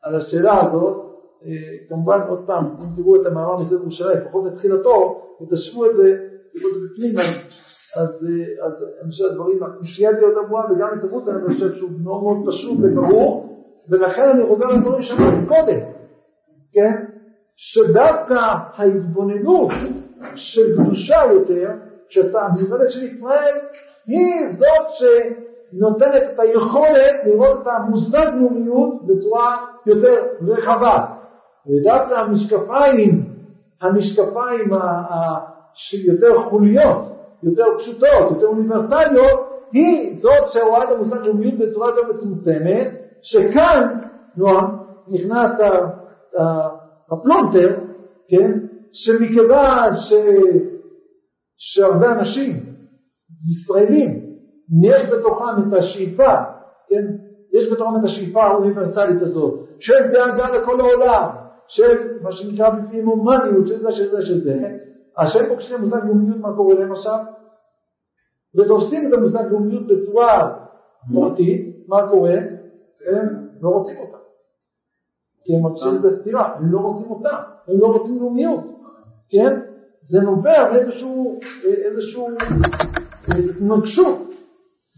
על 0.03 0.16
השאלה 0.16 0.61
הזאת. 0.61 1.14
אה, 1.45 1.49
כמובן, 1.89 2.20
עוד 2.28 2.39
פעם, 2.45 2.76
אם 2.80 2.95
תראו 2.95 3.16
את 3.16 3.26
המאמר 3.26 3.53
מסביב 3.61 3.82
ירושלים, 3.82 4.18
לפחות 4.18 4.43
לתחילתו, 4.45 5.22
ותשבו 5.41 5.86
את 5.86 5.95
זה, 5.95 6.18
תראו 6.53 6.70
את 6.70 6.74
זה 6.74 6.88
בפנים, 6.93 7.16
אז, 7.97 8.28
אה, 8.30 8.66
אז 8.66 8.86
אני 9.01 9.11
חושב 9.11 9.24
שהדברים, 9.24 9.64
הקושייה 9.64 10.14
תהיה 10.14 10.28
יותר 10.28 10.43
ברורה, 10.47 10.72
וגם 10.72 10.97
התירוץ 10.97 11.28
אני 11.28 11.47
חושב 11.47 11.74
שהוא 11.74 11.89
מאוד 12.03 12.24
מאוד 12.24 12.38
פשוט 12.47 12.80
וברור, 12.82 13.49
ולכן 13.89 14.30
אני 14.30 14.43
חוזר 14.47 14.68
לדברים 14.68 15.01
שאמרתי 15.01 15.45
קודם, 15.47 15.80
כן? 16.74 17.12
שדווקא 17.56 18.39
ההתבוננות 18.76 19.72
של 20.36 20.78
קדושה 20.78 21.22
יותר, 21.34 21.70
שיצאה 22.10 22.45
המיוחדת 22.45 22.91
של 22.91 23.04
ישראל, 23.04 23.56
היא 24.08 24.47
זאת 24.47 24.88
שנותנת 24.89 26.24
את 26.34 26.39
היכולת 26.39 27.16
לראות 27.26 27.62
את 27.62 27.68
המושג 27.68 28.32
לאומיות 28.36 29.08
בצורה 29.08 29.58
יותר 29.86 30.24
רחבה. 30.47 31.06
ודווקא 31.68 32.14
המשקפיים, 32.14 33.34
המשקפיים 33.82 34.72
שיותר 35.74 36.39
חוליות, 36.39 37.01
יותר 37.43 37.66
פשוטות, 37.78 38.32
יותר 38.32 38.45
אוניברסליות, 38.45 39.49
היא 39.72 40.18
זאת 40.18 40.49
שרואה 40.49 40.84
את 40.84 40.91
המושג 40.91 41.26
לאומיות 41.26 41.58
בצורה 41.58 41.89
יותר 41.89 42.14
מצומצמת, 42.14 42.88
שכאן, 43.22 43.99
נועם, 44.38 44.78
נכנס 45.08 45.60
הפלונטר, 47.14 47.80
כן, 48.28 48.51
שמכיוון 48.93 49.95
ש... 49.95 50.14
שהרבה 51.57 52.11
אנשים, 52.11 52.76
ישראלים, 53.49 54.38
יש 54.84 55.05
בתוכם 55.05 55.45
את 55.68 55.74
השאיפה, 55.74 56.34
כן, 56.89 57.05
יש 57.53 57.72
בתוכם 57.72 57.99
את 57.99 58.03
השאיפה 58.03 58.43
האוניברסלית 58.43 59.22
הזאת, 59.22 59.59
של 59.80 60.07
דאגה 60.14 60.57
לכל 60.57 60.80
העולם, 60.80 61.30
של 61.68 62.18
מה 62.22 62.32
שנקרא 62.32 62.70
בפנים 62.70 63.07
הומניות, 63.07 63.68
של 63.68 63.80
זה, 63.80 63.91
של 63.91 64.11
זה, 64.11 64.26
של 64.26 64.38
זה, 64.38 64.59
כשהם 65.17 65.39
פוגשים 65.49 65.82
מושג 65.82 66.05
לאומיות, 66.05 66.38
מה 66.38 66.55
קורה 66.55 66.76
להם 66.76 66.91
עכשיו? 66.91 67.20
ותופסים 68.55 69.07
את 69.07 69.18
המושג 69.18 69.51
לאומיות 69.51 69.88
בצורה 69.88 70.55
פרטית, 71.14 71.86
מה 71.88 72.07
קורה? 72.07 72.36
הם 73.07 73.47
לא 73.61 73.70
רוצים 73.70 73.97
אותה. 73.97 74.22
כי 75.45 75.55
הם 75.55 75.61
מרגישים 75.63 75.95
את 75.95 76.01
זה 76.01 76.09
סתירה, 76.09 76.55
הם 76.55 76.71
לא 76.71 76.79
רוצים 76.79 77.11
אותה, 77.11 77.37
הם 77.67 77.79
לא 77.79 77.87
רוצים 77.87 78.19
לאומיות, 78.19 78.63
כן? 79.29 79.59
זה 80.01 80.21
נובע 80.21 80.71
מאיזשהו 80.71 81.39
איזשהו 81.63 82.29
התנגשות 83.27 84.29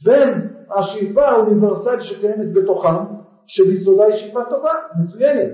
בין 0.06 0.48
השאיפה 0.78 1.22
האוניברסלית 1.22 2.04
שקיימת 2.04 2.54
בתוכם, 2.54 2.96
שביסודה 3.48 4.06
היא 4.06 4.16
שאיפה 4.16 4.44
טובה, 4.50 4.72
מצוינת, 5.04 5.52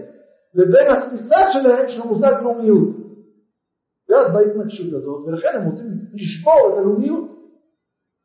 לבין 0.54 0.90
התפיסה 0.90 1.52
שלהם 1.52 1.90
של 1.90 2.02
המושג 2.02 2.34
לאומיות. 2.44 2.90
ואז 4.10 4.34
בהתנגשות 4.34 4.94
הזאת, 4.94 5.28
ולכן 5.28 5.48
הם 5.56 5.66
רוצים 5.66 5.88
לשבור 6.14 6.74
את 6.74 6.78
הלאומיות, 6.78 7.24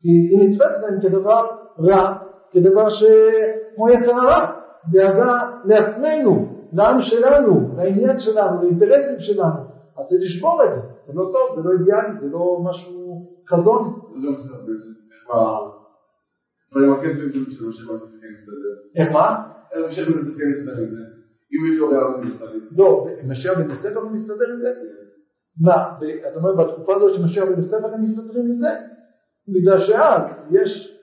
כי 0.01 0.09
היא 0.09 0.49
נתפסת 0.49 0.83
להם 0.83 1.01
כדבר 1.03 1.47
רע, 1.79 2.19
כדבר 2.51 2.91
שכמו 2.91 3.89
יצר 3.89 4.13
הרע, 4.13 4.51
דאגה 4.93 5.39
לעצמנו, 5.65 6.56
לעם 6.77 7.01
שלנו, 7.01 7.75
לעניין 7.77 8.19
שלנו, 8.19 8.63
לאינטרסים 8.63 9.21
שלנו, 9.21 9.61
אז 9.97 10.07
צריך 10.07 10.21
לשבור 10.25 10.65
את 10.65 10.73
זה, 10.73 10.81
זה 11.07 11.13
לא 11.15 11.31
טוב, 11.33 11.55
זה 11.55 11.69
לא 11.69 11.73
אידיאלי, 11.73 12.17
זה 12.17 12.31
לא 12.33 12.61
משהו 12.65 13.27
חזון. 13.49 13.83
זה 14.15 14.27
לא 14.27 14.33
בסדר 14.33 14.73
דברים 16.71 16.93
הכיפים 16.93 17.51
שלו 17.51 17.73
שמה 17.73 17.97
זה 17.97 18.05
כן 18.21 18.27
מסתדר. 18.35 18.75
איך 18.97 19.13
מה? 19.13 19.49
יוסף 19.77 20.05
כן 20.39 20.51
מסתדר 20.53 20.79
עם 20.79 20.87
זה? 20.87 21.03
אם 21.53 21.73
יש 21.73 21.79
לו 21.79 21.87
רעיון 21.89 22.27
מסתדר. 22.27 22.59
לא, 22.71 23.07
משה 23.29 23.55
בן 23.55 23.71
יוסף 23.71 23.95
לא 23.95 24.11
מסתדר 24.11 24.53
עם 24.53 24.61
זה? 24.61 24.69
מה, 25.61 25.75
אתה 26.31 26.39
אומר 26.39 26.55
בתקופה 26.55 26.95
הזו 26.97 27.15
שמשה 27.15 27.47
בן 27.47 27.59
יוסף 27.59 27.85
הם 27.85 28.03
מסתדרים 28.03 28.47
עם 28.47 28.57
זה? 28.57 28.69
בגלל 29.49 29.81
שאז 29.81 30.23
יש, 30.51 30.96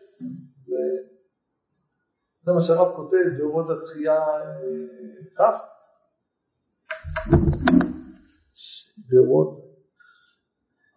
זה 2.44 2.52
מה 2.52 2.62
שהרב 2.62 2.96
כותב 2.96 3.38
באורות 3.38 3.66
התחייה 3.70 4.20
כ' 5.36 5.42
באורות, 8.98 9.64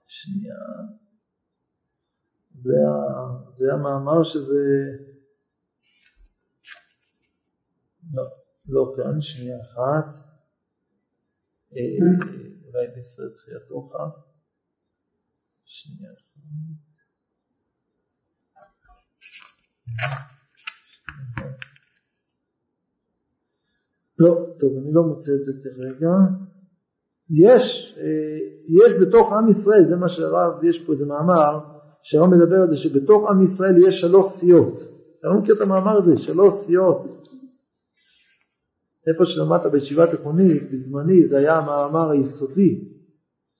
שנייה, 0.06 0.54
זה, 2.60 2.72
זה 3.50 3.72
המאמר 3.72 4.24
שזה, 4.24 4.62
לא, 8.12 8.22
לא 8.68 8.94
כאן, 8.96 9.20
שנייה 9.20 9.56
אחת, 9.60 10.18
אה, 11.72 11.98
אולי 12.66 12.86
בסרט 12.96 13.32
תחייתו 13.36 13.90
כ', 13.92 13.96
שנייה 15.64 16.10
אחת. 16.12 16.26
לא, 24.18 24.46
טוב, 24.58 24.72
אני 24.82 24.92
לא 24.92 25.02
מוצא 25.02 25.32
את 25.32 25.44
זה 25.44 25.52
כרגע. 25.62 26.10
יש, 27.30 27.98
אה, 27.98 28.38
יש 28.68 28.94
בתוך 29.00 29.32
עם 29.32 29.48
ישראל, 29.48 29.82
זה 29.82 29.96
מה 29.96 30.08
שהרב, 30.08 30.64
יש 30.64 30.84
פה 30.84 30.92
איזה 30.92 31.06
מאמר, 31.06 31.58
שהרב 32.02 32.26
מדבר 32.26 32.56
על 32.56 32.68
זה 32.68 32.76
שבתוך 32.76 33.30
עם 33.30 33.42
ישראל 33.42 33.86
יש 33.88 34.00
שלוש 34.00 34.26
סיעות. 34.26 34.74
אתה 35.20 35.28
לא 35.28 35.40
מכיר 35.40 35.54
את 35.54 35.60
המאמר 35.60 35.96
הזה, 35.96 36.18
שלוש 36.18 36.54
סיעות. 36.54 37.26
איפה 39.06 39.24
שלמדת 39.24 39.66
בישיבה 39.72 40.06
תיכונית, 40.06 40.72
בזמני, 40.72 41.26
זה 41.26 41.38
היה 41.38 41.56
המאמר 41.56 42.10
היסודי, 42.10 42.80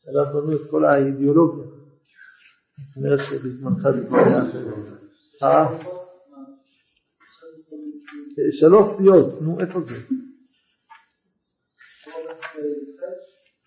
עליו 0.08 0.24
בנו 0.34 0.56
את 0.56 0.70
כל 0.70 0.84
האידיאולוגיה. 0.84 1.64
כנראה 2.94 3.18
שבזמנך 3.18 3.90
זה 3.90 4.06
כבר 4.06 4.18
היה 4.18 4.42
אחר. 4.42 4.68
אה? 5.42 5.78
שלוש 8.50 8.86
סיעות, 8.86 9.42
נו 9.42 9.60
איפה 9.60 9.80
זה? 9.82 9.94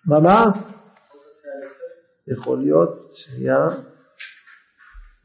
מה 0.09 0.19
מה? 0.19 0.45
יכול 2.27 2.57
להיות, 2.59 2.89
שנייה, 3.11 3.67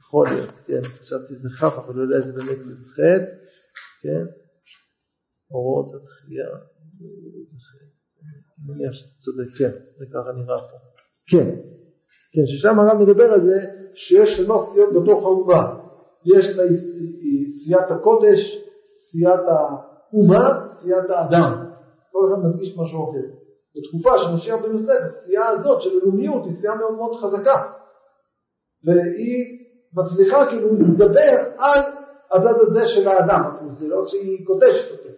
יכול 0.01 0.29
להיות, 0.29 0.51
כן, 0.67 0.89
חשבתי 0.99 1.35
זה 1.35 1.49
כ' 1.51 1.63
אבל 1.63 1.95
לא 1.95 2.03
יודע 2.03 2.17
איזה 2.17 2.33
באמת 2.33 2.59
י"ח, 2.59 3.01
כן, 4.03 4.25
אורות 5.51 5.87
התחייה, 5.95 6.47
אני 7.01 7.09
מניח 8.67 8.93
שאתה 8.93 9.11
צודק, 9.19 9.49
כן, 9.59 9.71
זה 9.99 10.05
ככה 10.13 10.33
נראה 10.33 10.59
פה, 10.59 10.77
כן, 11.27 11.51
כן, 12.33 12.47
ששם 12.47 12.81
הרב 12.81 12.99
מדבר 12.99 13.33
על 13.33 13.41
זה 13.41 13.67
שיש 13.95 14.37
שלוש 14.37 14.63
סיעות 14.73 14.91
בתוך 15.03 15.23
האומה, 15.23 15.79
יש 16.25 16.57
לה 16.57 16.65
סיעת 17.65 17.91
הקודש, 17.91 18.65
סיעת 18.97 19.41
האומה, 19.49 20.69
סיעת 20.71 21.11
האדם, 21.11 21.71
כל 22.13 22.19
אחד 22.29 22.49
מדגיש 22.49 22.79
משהו 22.79 23.11
אחר. 23.11 23.34
בתקופה 23.77 24.19
של 24.19 24.35
משיח 24.35 24.63
בן 24.63 24.73
יוסף, 24.73 25.01
הסיעה 25.07 25.49
הזאת 25.49 25.83
של 25.83 25.91
הלאומיות 26.03 26.45
היא 26.45 26.53
סיעה 26.53 26.75
מאוד 26.75 26.95
מאוד 26.95 27.21
חזקה. 27.21 27.73
והיא 28.85 29.65
מצליחה 29.95 30.47
כאילו 30.47 30.69
לדבר 30.75 31.37
על 31.59 31.81
הצד 32.33 32.61
הזה 32.61 32.87
של 32.87 33.09
האדם, 33.09 33.43
זה 33.71 33.89
לא 33.89 34.07
שהיא 34.07 34.47
קודשת 34.47 34.93
אותו, 34.93 35.09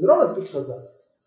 זה 0.00 0.06
לא 0.06 0.20
מספיק 0.22 0.50
חזק. 0.50 0.74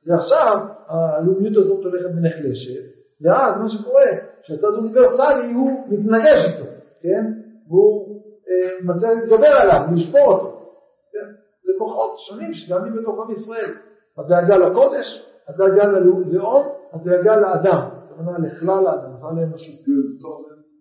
ועכשיו 0.08 0.58
הלאומיות 0.88 1.58
הזאת 1.58 1.84
הולכת 1.84 2.06
ונחלשת, 2.06 2.82
ואז 3.22 3.54
מה 3.62 3.70
שקורה, 3.70 4.06
שהצד 4.44 4.68
האוניברסלי 4.74 5.54
הוא 5.54 5.88
מתנגש 5.88 6.46
איתו, 6.46 6.66
כן? 7.02 7.26
והוא 7.68 8.22
אה, 8.50 8.70
מצליח 8.84 9.12
להתגבר 9.12 9.48
עליו, 9.48 9.82
לשבור 9.96 10.28
אותו. 10.28 10.72
כן? 11.12 11.32
זה 11.64 11.72
כוחות 11.78 12.20
שונים 12.20 12.54
שקיימים 12.54 12.96
בתוך 12.96 13.20
עם 13.20 13.32
ישראל. 13.32 13.72
הדאגה 14.18 14.58
לקודש, 14.58 15.30
הדאגה 15.48 15.88
ללאום, 15.88 16.75
הדאגה 16.94 17.36
לאדם. 17.36 17.96
הכוונה 18.16 18.48
לכלל 18.48 18.88
האדם, 18.88 19.14
לכלל 19.18 19.40
האנושות. 19.40 19.80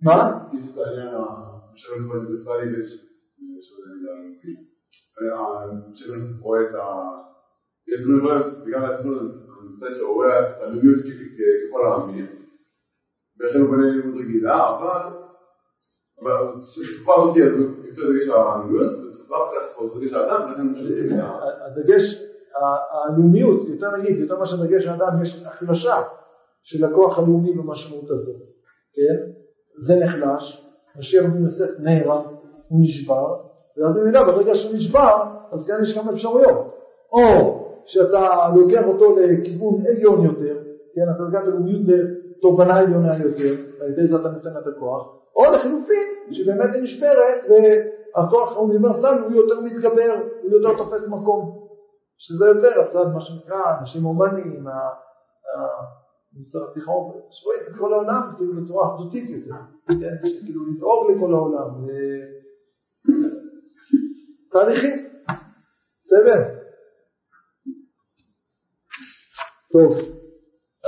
מה? 0.02 0.48
יש 0.52 0.70
את 0.70 0.78
העניין 0.78 1.14
של 1.74 1.92
האוניברסלי 1.92 2.76
ויש 2.76 2.90
של 3.60 3.74
הלמידה 3.86 4.12
הלאומית. 4.12 5.96
של 5.96 6.12
רואה 6.40 6.60
את 6.60 6.74
ה... 6.74 7.10
יש 7.88 8.06
לנו 8.06 8.18
בגלל 8.66 8.84
הסיפור 8.84 9.12
הזה, 9.12 9.32
אני 9.86 9.94
שרואה 9.94 10.40
את 10.40 10.62
הלאומיות 10.62 10.98
ככל 11.00 11.86
העמים. 11.86 12.26
ולכן 13.40 13.60
הוא 13.60 13.68
בונה 13.68 13.90
לימוד 13.90 14.14
רגילה, 14.20 14.68
אבל 14.68 15.16
בתקופה 16.18 17.14
הזאת 17.16 17.36
יותר 17.36 18.12
דגש 18.12 18.28
על 18.28 18.40
הלאומיות, 18.40 18.92
ובתקופה 18.92 19.36
אחרת 19.36 20.00
דגש 20.00 20.12
על 20.12 20.30
האדם, 20.30 20.50
ולכן 20.50 20.74
פשוט... 20.74 20.92
הדגש, 21.66 22.22
הלאומיות, 22.56 23.68
יותר 23.68 23.96
נגיד, 23.96 24.18
יותר 24.18 24.38
מאשר 24.38 24.64
דגש 24.64 24.86
האדם, 24.86 25.22
יש 25.22 25.44
החלשה 25.46 26.02
של 26.62 26.84
הכוח 26.84 27.18
הלאומי 27.18 27.52
במשמעות 27.52 28.10
הזאת, 28.10 28.42
כן? 28.94 29.30
זה 29.76 29.96
נחלש, 29.96 30.66
משיח 30.98 31.24
בן 31.24 31.44
יוסף 31.44 31.80
נהרג, 31.80 32.24
הוא 32.68 32.80
נשבר, 32.82 33.36
ואז 33.76 33.96
ממילא 33.96 34.22
ברגע 34.22 34.54
שהוא 34.54 34.74
נשבר, 34.76 35.22
אז 35.52 35.66
כאן 35.66 35.82
יש 35.82 35.98
כמה 35.98 36.12
אפשרויות. 36.12 36.74
או 37.12 37.20
שאתה 37.86 38.28
לוקח 38.56 38.86
אותו 38.86 39.16
לכיוון 39.16 39.86
עליון 39.86 40.24
יותר, 40.24 40.58
כן, 40.94 41.02
אתה 41.14 41.22
לוקח 41.22 41.38
את 41.42 41.48
הלאומיות 41.48 41.80
לתובנה 41.86 42.78
עליונה 42.78 43.18
יותר, 43.18 43.54
ועל 43.80 43.90
ידי 43.90 44.06
זה 44.06 44.16
אתה 44.16 44.28
נותן 44.28 44.50
את 44.62 44.66
הכוח, 44.66 45.06
או 45.36 45.44
לחילופין, 45.52 46.08
שבאמת 46.32 46.74
היא 46.74 46.82
נשברת 46.82 47.44
והכוח 47.48 48.56
האוניברסלי 48.56 49.20
הוא 49.20 49.32
יותר 49.32 49.60
מתגבר, 49.60 50.14
הוא 50.42 50.50
יותר 50.50 50.76
תופס 50.76 51.08
מקום, 51.08 51.63
שזה 52.18 52.46
יותר 52.46 52.80
הצד, 52.80 53.12
מה 53.14 53.20
שנקרא, 53.20 53.78
אנשים 53.80 54.02
הומניים, 54.02 54.66
המוסר 56.34 56.58
התיכון, 56.70 57.20
שרואים 57.30 57.60
את 57.68 57.78
כל 57.78 57.92
העולם 57.92 58.34
כאילו 58.36 58.62
בצורה 58.62 58.94
אחדותית 58.94 59.30
יותר, 59.30 59.54
כן, 59.88 60.16
כאילו 60.44 60.66
לדאוג 60.66 61.10
לכל 61.10 61.34
העולם, 61.34 61.86
תהליכים, 64.50 65.08
בסדר? 66.00 66.44
טוב, 69.72 69.92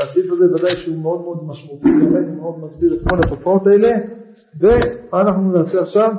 הסעיף 0.02 0.32
הזה 0.32 0.44
ודאי 0.54 0.76
שהוא 0.76 1.02
מאוד 1.02 1.20
מאוד 1.20 1.44
משמעותי, 1.46 1.88
באמת 1.88 2.26
מאוד 2.36 2.58
מסביר 2.58 2.94
את 2.94 3.00
כל 3.10 3.16
התופעות 3.26 3.62
האלה, 3.66 3.88
ומה 4.60 5.20
אנחנו 5.20 5.52
נעשה 5.52 5.80
עכשיו? 5.80 6.10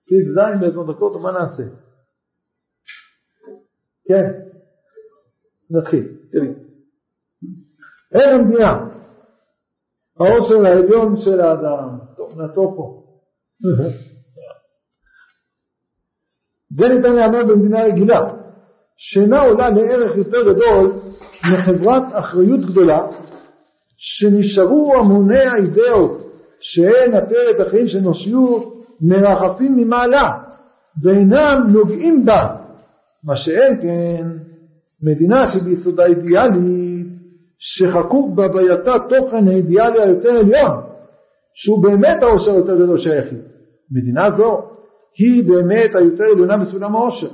סעיף 0.00 0.28
ז' 0.28 0.60
בעשר 0.60 0.92
דקות, 0.92 1.16
ומה 1.16 1.32
נעשה? 1.32 1.62
כן, 4.08 4.32
נתחיל, 5.70 6.16
תראי. 6.32 6.48
אין 8.12 8.40
המדינה, 8.40 8.86
העושר 10.20 10.66
העליון 10.66 11.20
של 11.20 11.40
האדם. 11.40 11.98
טוב, 12.16 12.40
נעצור 12.40 12.76
פה. 12.76 13.04
זה 16.76 16.88
ניתן 16.88 17.14
להיאמר 17.14 17.44
במדינה 17.44 17.84
רגילה, 17.84 18.20
שאינה 18.96 19.40
עולה 19.40 19.70
לערך 19.70 20.16
יותר 20.16 20.52
גדול 20.52 20.92
מחברת 21.52 22.02
אחריות 22.12 22.60
גדולה, 22.60 23.06
שנשארו 23.96 24.94
המוני 24.94 25.38
האידאות 25.38 26.32
שהן 26.60 27.14
עטרת 27.14 27.66
החיים 27.66 27.88
של 27.88 27.98
אנושיות 27.98 28.86
מרחפים 29.00 29.76
ממעלה 29.76 30.38
ואינם 31.02 31.66
נוגעים 31.68 32.24
בה, 32.24 32.56
מה 33.24 33.36
שאין 33.36 33.80
כן 33.82 34.26
מדינה 35.02 35.46
שביסודה 35.46 36.06
אידיאלית 36.06 37.06
שחקוק 37.58 38.34
בהווייתה 38.34 38.92
תוכן 39.08 39.48
האידיאלי 39.48 40.02
היותר 40.02 40.30
עליון 40.30 40.80
שהוא 41.54 41.82
באמת 41.82 42.22
העושר 42.22 42.52
היותר 42.52 42.74
גדול 42.74 42.98
של 42.98 43.10
היחיד. 43.10 43.38
מדינה 43.90 44.30
זו 44.30 44.62
היא 45.18 45.48
באמת 45.48 45.94
היותר 45.94 46.24
עליונה 46.24 46.56
בסולם 46.56 46.96
העושר 46.96 47.28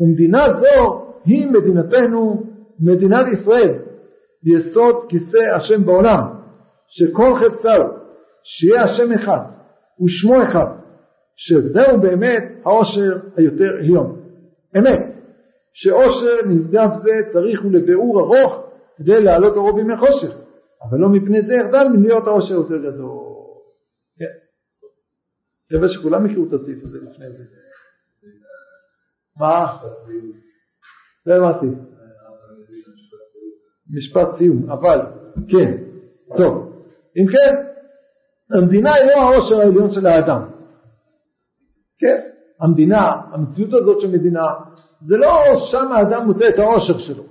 ומדינה 0.00 0.50
זו 0.50 1.04
היא 1.24 1.50
מדינתנו, 1.50 2.42
מדינת 2.80 3.26
ישראל, 3.32 3.74
יסוד 4.44 4.96
כיסא 5.08 5.54
השם 5.56 5.84
בעולם, 5.84 6.22
שכל 6.88 7.34
חפצה 7.34 7.88
שיהיה 8.42 8.82
השם 8.82 9.12
אחד 9.12 9.40
ושמו 10.04 10.42
אחד, 10.42 10.66
שזהו 11.36 12.00
באמת 12.00 12.44
העושר 12.64 13.18
היותר 13.36 13.70
עליון. 13.78 14.23
אמת, 14.78 15.14
שעושר 15.72 16.36
נשגב 16.46 16.88
זה 16.92 17.10
צריך 17.26 17.62
הוא 17.62 17.72
לביאור 17.72 18.20
ארוך 18.20 18.70
כדי 18.96 19.22
להעלות 19.22 19.56
אורו 19.56 19.74
בימי 19.74 19.96
חושך, 19.96 20.36
אבל 20.82 20.98
לא 20.98 21.08
מפני 21.08 21.42
זה 21.42 21.54
יחדל 21.54 21.86
מלהיות 21.94 22.26
העושר 22.26 22.54
יותר 22.54 22.76
גדול. 22.78 23.24
כן. 24.18 24.24
מקווה 25.70 25.88
שכולם 25.88 26.24
מכירו 26.24 26.48
את 26.48 26.52
הסעיף 26.52 26.84
הזה 26.84 26.98
לפני 26.98 27.30
זה. 27.30 27.44
מה? 29.36 29.76
לא 31.26 31.34
הבנתי. 31.34 31.66
משפט 33.90 34.30
סיום, 34.30 34.70
אבל, 34.70 34.98
כן, 35.48 35.76
טוב. 36.36 36.74
אם 37.16 37.26
כן, 37.26 37.66
המדינה 38.50 38.92
היא 38.94 39.04
לא 39.06 39.20
העושר 39.20 39.60
העליון 39.60 39.90
של 39.90 40.06
האדם. 40.06 40.42
כן, 41.98 42.28
המדינה, 42.64 43.12
המציאות 43.32 43.74
הזאת 43.74 44.00
של 44.00 44.10
מדינה, 44.10 44.46
זה 45.00 45.16
לא 45.16 45.56
שם 45.56 45.92
האדם 45.92 46.26
מוצא 46.26 46.48
את 46.48 46.58
העושר 46.58 46.98
שלו, 46.98 47.22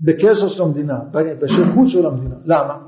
בקשר 0.00 0.48
של 0.48 0.62
המדינה, 0.62 0.98
בשייכות 1.40 1.88
של 1.88 2.06
המדינה. 2.06 2.34
למה? 2.44 2.78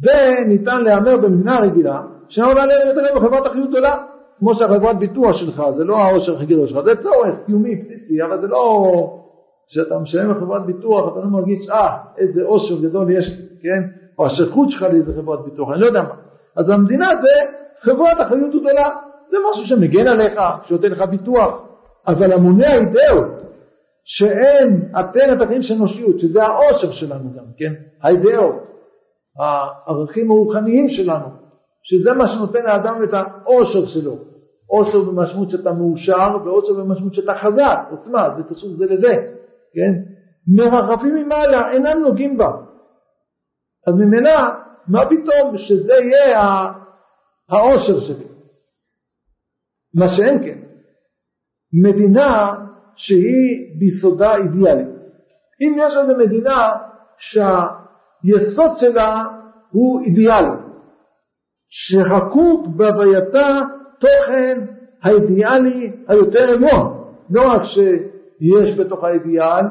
זה 0.00 0.44
ניתן 0.46 0.84
להיאמר 0.84 1.16
במדינה 1.16 1.58
רגילה, 1.58 2.02
שעולה 2.28 2.62
יותר 2.86 3.16
בחברת 3.16 3.46
אחריות 3.46 3.70
גדולה. 3.70 4.04
כמו 4.38 4.54
שהחברת 4.54 4.98
ביטוח 4.98 5.36
שלך 5.36 5.62
זה 5.70 5.84
לא 5.84 5.98
העושר 5.98 6.36
הכי 6.36 6.46
גדול 6.46 6.66
שלך, 6.66 6.84
זה 6.84 7.02
צורך 7.02 7.34
קיומי 7.46 7.76
בסיסי, 7.76 8.22
אבל 8.22 8.40
זה 8.40 8.46
לא 8.46 9.20
כשאתה 9.68 9.98
משלם 9.98 10.30
לחברת 10.30 10.66
ביטוח 10.66 11.12
אתה 11.12 11.20
לא 11.20 11.26
מרגיש 11.26 11.70
אה 11.70 11.96
איזה 12.18 12.44
עושר 12.44 12.74
גדול 12.82 13.10
יש, 13.10 13.40
כן, 13.62 13.82
או 14.18 14.26
השייכות 14.26 14.70
שלך 14.70 14.82
לאיזה 14.82 15.12
חברת 15.12 15.44
ביטוח, 15.44 15.68
אני 15.72 15.80
לא 15.80 15.86
יודע 15.86 16.02
מה. 16.02 16.14
אז 16.56 16.70
המדינה 16.70 17.16
זה 17.16 17.28
חברת 17.80 18.20
אחריות 18.20 18.50
גדולה, 18.50 18.88
זה 19.34 19.38
משהו 19.50 19.64
שמגן 19.64 20.06
עליך, 20.06 20.40
שנותן 20.64 20.90
לך 20.90 21.02
ביטוח, 21.02 21.62
אבל 22.06 22.32
המוני 22.32 22.66
האידאות 22.66 23.30
שאין 24.04 24.88
עטרת 24.94 25.40
החיים 25.40 25.62
של 25.62 25.74
אנושיות, 25.74 26.20
שזה 26.20 26.44
העושר 26.44 26.92
שלנו 26.92 27.32
גם, 27.36 27.44
כן, 27.56 27.72
האידאות, 28.02 28.54
הערכים 29.38 30.30
הרוחניים 30.30 30.88
שלנו, 30.88 31.26
שזה 31.82 32.12
מה 32.12 32.28
שנותן 32.28 32.64
לאדם 32.64 33.04
את 33.04 33.14
העושר 33.14 33.86
שלו. 33.86 34.16
עושר 34.66 34.98
במשמעות 35.00 35.50
שאתה 35.50 35.72
מאושר 35.72 36.36
ועושר 36.44 36.74
במשמעות 36.74 37.14
שאתה 37.14 37.34
חזק, 37.34 37.78
עוצמה, 37.90 38.30
זה 38.30 38.42
קשור 38.50 38.70
זה 38.72 38.86
לזה, 38.86 39.14
כן? 39.74 39.92
מרחפים 40.48 41.14
ממעלה, 41.14 41.72
אינם 41.72 42.02
נוגעים 42.02 42.38
בה. 42.38 42.50
אז 43.86 43.94
ממילא, 43.94 44.30
מה 44.88 45.04
פתאום 45.06 45.58
שזה 45.58 45.94
יהיה 45.94 46.70
העושר 47.48 48.00
שלי? 48.00 48.33
מה 49.94 50.08
שאין 50.08 50.44
כן. 50.44 50.58
מדינה 51.72 52.54
שהיא 52.96 53.78
ביסודה 53.78 54.36
אידיאלית. 54.36 54.94
אם 55.60 55.76
יש 55.78 55.96
איזו 55.96 56.18
מדינה 56.18 56.72
שהיסוד 57.18 58.76
שלה 58.76 59.24
הוא 59.70 60.00
אידיאלי, 60.04 60.56
שחקוק 61.68 62.66
בהווייתה 62.66 63.60
תוכן 63.98 64.64
האידיאלי 65.02 65.96
היותר 66.08 66.50
עליון. 66.50 67.04
לא 67.30 67.52
רק 67.52 67.62
שיש 67.64 68.78
בתוך 68.78 69.04
האידיאל, 69.04 69.64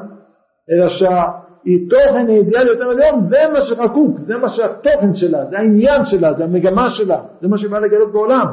אלא 0.70 0.88
שהתוכן 0.88 2.26
האידיאלי 2.28 2.70
יותר 2.70 2.90
עליון, 2.90 3.20
זה 3.20 3.38
מה 3.52 3.60
שחקוק, 3.60 4.20
זה 4.20 4.36
מה 4.36 4.48
שהתוכן 4.48 5.14
שלה, 5.14 5.44
זה 5.50 5.58
העניין 5.58 6.06
שלה, 6.06 6.34
זה 6.34 6.44
המגמה 6.44 6.90
שלה, 6.90 7.22
זה 7.42 7.48
מה 7.48 7.58
שבא 7.58 7.78
לגלות 7.78 8.12
בעולם. 8.12 8.46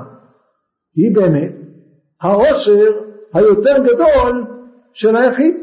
היא 0.96 1.16
באמת 1.16 1.61
העושר 2.22 3.12
היותר 3.34 3.84
גדול 3.84 4.44
של 4.94 5.16
היחיד. 5.16 5.56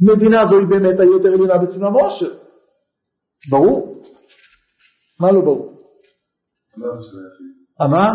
מדינה 0.00 0.46
זו 0.46 0.58
היא 0.58 0.66
באמת 0.66 1.00
היותר 1.00 1.28
עליונה 1.28 1.58
בסולם 1.58 1.92
עושר. 1.92 2.38
ברור. 3.50 4.02
מה 5.20 5.32
לא 5.32 5.40
ברור? 5.40 5.98
מה? 7.90 8.14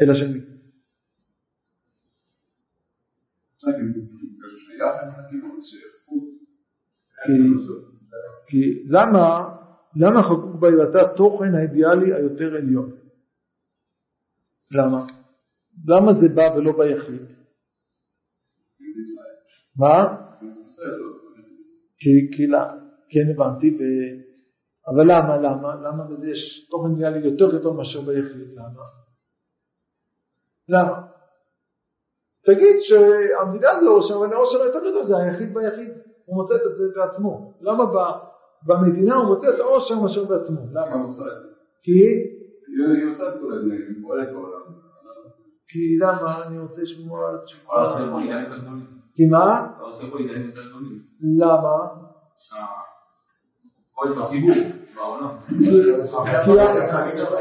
אלא 0.00 0.14
של 0.14 0.32
מי? 0.32 0.40
כי 8.46 8.84
למה 8.88 9.48
למה 9.96 10.22
חקוק 10.22 10.54
בהילתה 10.60 11.14
תוכן 11.16 11.54
האידיאלי 11.54 12.14
היותר 12.14 12.56
עליון? 12.56 13.01
למה? 14.74 15.06
למה 15.86 16.12
זה 16.12 16.28
בא 16.28 16.48
ולא 16.56 16.72
ביחיד? 16.72 17.22
מה? 19.76 20.16
כי, 22.32 22.46
לא, 22.46 22.58
כן 23.10 23.30
הבנתי. 23.34 23.78
אבל 24.86 25.04
למה, 25.04 25.36
למה? 25.36 25.74
למה 25.74 26.04
בזה 26.04 26.30
יש 26.30 26.68
תוכן 26.70 26.90
אידיאלי 26.90 27.28
יותר 27.28 27.58
גדול 27.58 27.76
מאשר 27.76 28.00
ביחיד? 28.00 28.52
למה? 28.54 28.82
למה? 30.68 31.06
תגיד 32.44 32.76
שהמדינה 32.80 33.80
זה 33.80 33.88
עושר, 33.88 34.14
אבל 34.18 34.32
העושר 34.32 34.62
היותר 34.62 34.78
גדול 34.78 35.04
זה 35.04 35.16
היחיד 35.16 35.54
ביחיד, 35.54 35.90
הוא 36.24 36.36
מוצא 36.36 36.54
את 36.54 36.76
זה 36.76 36.84
בעצמו. 36.96 37.54
למה 37.60 37.84
במדינה 38.66 39.16
הוא 39.16 39.26
מוצא 39.26 39.46
את 39.54 39.60
העושר 39.60 40.00
מאשר 40.00 40.24
בעצמו? 40.24 40.60
למה? 40.72 41.06
כי, 41.82 41.92
היא 42.78 43.10
עושה 43.10 43.28
את 43.28 43.34
כל 43.40 43.52
הדברים, 43.52 44.02
פועלת 44.02 44.32
בעולם. 44.32 44.60
כי 45.68 45.98
למה 46.00 46.42
אני 46.46 46.58
רוצה 46.58 46.82
לשמוע 46.82 47.28
על 47.28 47.36
כל 47.38 47.44
תשובה? 47.44 47.72
כי 49.14 49.26
מה? 49.26 49.66
אתה 49.76 49.84
רוצה 49.84 50.02
פה 50.10 50.18
עידנים 50.18 50.46
יותר 50.46 50.60
גדולים. 50.68 51.02
למה? 51.38 51.76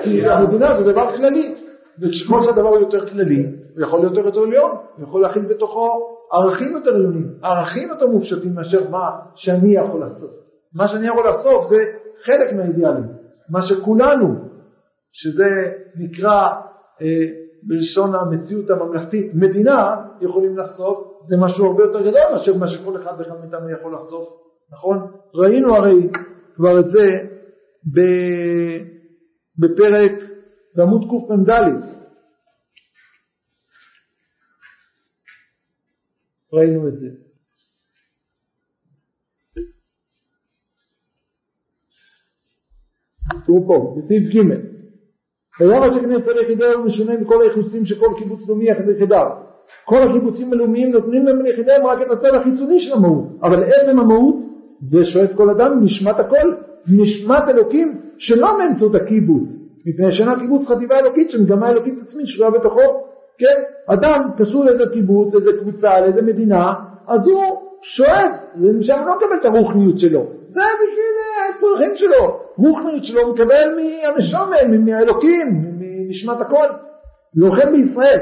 כי 0.04 0.28
המדינה 0.28 0.76
זה 0.76 0.92
דבר 0.92 1.18
כללי, 1.18 1.56
וככל 2.02 2.44
שהדבר 2.44 2.70
הוא 2.70 2.78
יותר 2.78 3.10
כללי, 3.10 3.46
הוא 3.76 3.84
יכול 3.84 4.00
להיות 4.00 4.18
יותר 4.18 4.42
עליון, 4.42 4.72
הוא 4.98 5.04
יכול 5.04 5.22
להכיל 5.22 5.46
בתוכו 5.46 6.18
ערכים 6.32 6.72
יותר 6.72 6.96
עליונים, 6.96 7.34
ערכים 7.44 7.90
יותר 7.90 8.08
מופשטים 8.08 8.56
מאשר 8.56 8.90
מה 8.90 9.10
שאני 9.36 9.76
יכול 9.76 10.00
לעשות. 10.00 10.30
מה 10.74 10.88
שאני 10.88 11.08
יכול 11.08 11.24
לעשות 11.24 11.70
זה 11.70 11.78
חלק 12.24 12.54
מהאידיאלים, 12.56 13.04
מה 13.50 13.62
שכולנו, 13.62 14.51
שזה 15.12 15.48
נקרא 15.96 16.52
אה, 17.02 17.08
בלשון 17.64 18.16
המציאות 18.16 18.70
הממלכתית 18.70 19.32
מדינה, 19.34 19.96
יכולים 20.22 20.58
לחשוף, 20.58 21.20
זה 21.22 21.38
משהו 21.38 21.66
הרבה 21.66 21.84
יותר 21.84 22.02
גדול 22.02 22.22
מאשר 22.34 22.58
מה 22.58 22.68
שכל 22.68 23.02
אחד 23.02 23.14
ואחד 23.20 23.40
מאיתנו 23.40 23.70
יכול 23.70 23.94
לחשוף, 23.94 24.30
נכון? 24.72 25.12
ראינו 25.34 25.76
הרי 25.76 26.10
כבר 26.56 26.80
את 26.80 26.88
זה 26.88 27.10
ב- 27.94 28.82
בפרק 29.58 30.12
בעמוד 30.76 31.02
קמ"ד 31.10 31.50
ראינו 36.54 36.88
את 36.88 36.96
זה. 36.98 37.08
תראו 43.46 43.68
פה, 43.68 43.96
בסעיף 43.98 44.34
ג' 44.34 44.81
וירא 45.62 45.92
שכנסת 45.92 46.32
היחידה 46.38 46.74
הוא 46.74 46.86
משונה 46.86 47.18
מכל 47.18 47.42
היחוסים 47.42 47.86
שכל 47.86 48.08
קיבוץ 48.18 48.50
לאומי 48.50 48.70
יחד 48.70 48.88
ליחידה. 48.88 49.30
כל 49.86 49.98
הקיבוצים 49.98 50.54
הלאומיים 50.54 50.92
נותנים 50.92 51.26
להם 51.26 51.42
ליחידיהם 51.42 51.86
רק 51.86 52.02
את 52.02 52.12
הצד 52.12 52.34
החיצוני 52.34 52.80
של 52.80 52.94
המהות, 52.94 53.26
אבל 53.44 53.64
עצם 53.64 54.00
המהות 54.00 54.36
זה 54.82 55.06
שואף 55.06 55.30
כל 55.36 55.50
אדם 55.50 55.84
נשמת 55.84 56.20
הכל, 56.20 56.54
נשמת 56.88 57.44
אלוקים 57.50 58.02
שלא 58.18 58.58
באמצעות 58.58 58.96
הקיבוץ, 58.96 59.60
מפני 59.86 60.12
שאינה 60.12 60.40
קיבוץ 60.40 60.68
חטיבה 60.68 61.00
אלוקית 61.00 61.32
שמגמה 61.32 61.70
אלוקית 61.70 61.96
עצמית 62.04 62.28
שרויה 62.28 62.52
בתוכו, 62.52 63.04
כן? 63.38 63.62
אדם 63.88 64.30
קשור 64.38 64.66
לאיזה 64.66 64.84
קיבוץ, 64.94 65.34
לאיזה 65.34 65.52
קבוצה, 65.60 66.02
לאיזה 66.02 66.22
מדינה, 66.22 66.74
אז 67.08 67.28
הוא 67.28 67.44
שואף, 67.82 68.32
שם 68.82 69.04
לא 69.08 69.16
מקבל 69.18 69.36
את 69.42 69.46
הרוחניות 69.46 70.00
שלו, 70.00 70.26
זה 70.50 70.62
בשביל 70.62 71.14
אה, 71.20 71.56
הצרכים 71.56 71.96
שלו, 71.96 72.41
רוחניות 72.58 73.06
שלו 73.06 73.22
הוא 73.22 73.34
מקבל 73.34 73.76
מהנשומן, 73.76 74.86
מהאלוקים, 74.86 75.78
מנשמת 75.80 76.42
הכל, 76.42 76.68
לוחם 77.36 77.72
בישראל. 77.72 78.20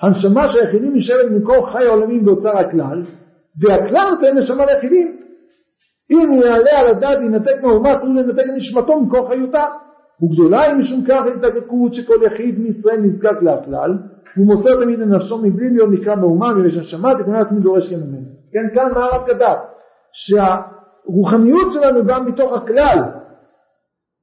הנשמה 0.00 0.48
של 0.48 0.58
היחידים 0.58 0.94
נשארת 0.94 1.30
במקום 1.30 1.66
חי 1.66 1.86
העולמים 1.86 2.24
באוצר 2.24 2.58
הכלל, 2.58 3.02
והכלל 3.60 4.10
נותן 4.10 4.38
נשמה 4.38 4.66
ליחידים. 4.66 5.16
אם 6.10 6.28
הוא 6.28 6.44
יעלה 6.44 6.80
על 6.80 6.86
הדעת 6.86 7.18
ינתק 7.22 7.62
מהאומה, 7.62 7.98
צריך 7.98 8.10
לנתק 8.16 8.44
את 8.44 8.54
נשמתו 8.56 9.00
ממקום 9.00 9.28
חיותה. 9.28 9.64
וגדולה 10.22 10.60
היא 10.60 10.74
משום 10.74 11.04
כך 11.08 11.26
הזדקקות 11.26 11.94
שכל 11.94 12.22
יחיד 12.22 12.58
מישראל 12.58 13.00
נזקק 13.00 13.42
להכלל, 13.42 13.98
הוא 14.36 14.46
מוסר 14.46 14.84
תמיד 14.84 14.98
לנפשו 14.98 15.38
מבלי 15.38 15.70
להיות 15.70 15.90
נקרא 15.90 16.14
מהאומה, 16.14 16.54
מפני 16.54 16.70
שהנשמה 16.70 17.14
תכונה 17.18 17.40
עצמי 17.40 17.60
דורש 17.60 17.92
כן 17.92 18.00
ממנו. 18.00 18.26
כן, 18.52 18.74
כאן 18.74 18.92
מה 18.94 19.04
הרב 19.04 19.26
כתב? 19.26 19.54
שהרוחניות 20.12 21.72
שלנו 21.72 22.06
גם 22.06 22.26
מתוך 22.26 22.56
הכלל, 22.56 22.98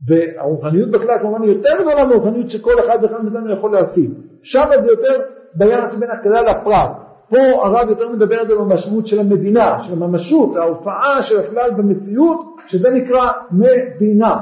והרוחניות 0.08 0.92
בכלל 0.92 1.20
כמובן 1.20 1.44
יותר 1.44 1.70
גדולה 1.82 2.06
מהרוחניות 2.06 2.50
שכל 2.50 2.80
אחד 2.80 2.98
ואחד 3.02 3.24
מאיתנו 3.24 3.52
יכול 3.52 3.72
להשיג. 3.72 4.12
שם 4.44 4.66
זה 4.80 4.90
יותר 4.90 5.22
ביחס 5.56 5.94
בין 5.94 6.12
הכלל 6.12 6.46
לפרט. 6.46 6.92
פה 7.30 7.66
הרב 7.66 7.90
יותר 7.90 8.10
מדבר 8.10 8.40
על 8.40 8.48
זה 8.48 8.56
במשמעות 8.56 9.08
של 9.08 9.20
המדינה, 9.20 9.84
של 9.84 9.94
הממשות, 9.94 10.56
ההופעה 10.56 11.24
של 11.24 11.40
הכלל 11.40 11.72
במציאות, 11.72 12.56
שזה 12.68 12.90
נקרא 12.90 13.32
מדינה. 13.52 14.38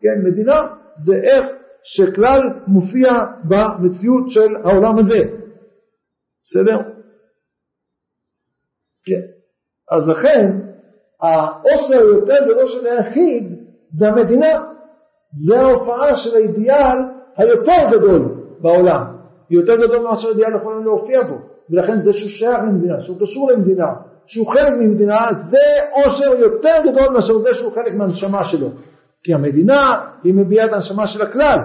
כן, 0.00 0.22
מדינה 0.24 0.66
זה 0.94 1.14
איך 1.14 1.46
שכלל 1.82 2.40
מופיע 2.66 3.24
במציאות 3.44 4.30
של 4.30 4.56
העולם 4.64 4.98
הזה. 4.98 5.22
בסדר? 6.42 6.78
כן. 9.04 9.20
אז 9.90 10.08
לכן, 10.08 10.58
העושר 11.20 11.98
היותר 11.98 12.44
גדול 12.44 12.68
של 12.68 12.86
היחיד 12.86 13.64
זה 13.92 14.08
המדינה. 14.08 14.77
זה 15.32 15.60
ההופעה 15.60 16.16
של 16.16 16.36
האידיאל 16.36 16.98
היותר 17.36 17.90
גדול 17.92 18.34
בעולם. 18.58 19.04
יותר 19.50 19.76
גדול 19.86 20.02
מאשר 20.02 20.28
אידיאל 20.28 20.56
יכול 20.56 20.82
להופיע 20.84 21.22
בו. 21.22 21.34
ולכן 21.70 22.00
זה 22.00 22.12
שהוא 22.12 22.30
שייך 22.30 22.58
למדינה, 22.58 23.00
שהוא 23.00 23.20
קשור 23.20 23.50
למדינה, 23.50 23.86
שהוא 24.26 24.46
חלק 24.46 24.72
ממדינה, 24.72 25.32
זה 25.32 25.58
עושר 25.92 26.34
יותר 26.38 26.74
גדול 26.84 27.08
מאשר 27.08 27.38
זה 27.38 27.54
שהוא 27.54 27.72
חלק 27.72 27.94
מהנשמה 27.94 28.44
שלו. 28.44 28.68
כי 29.22 29.34
המדינה 29.34 30.04
היא 30.24 30.34
מביעה 30.34 30.66
את 30.66 30.72
הנשמה 30.72 31.06
של 31.06 31.22
הכלל, 31.22 31.58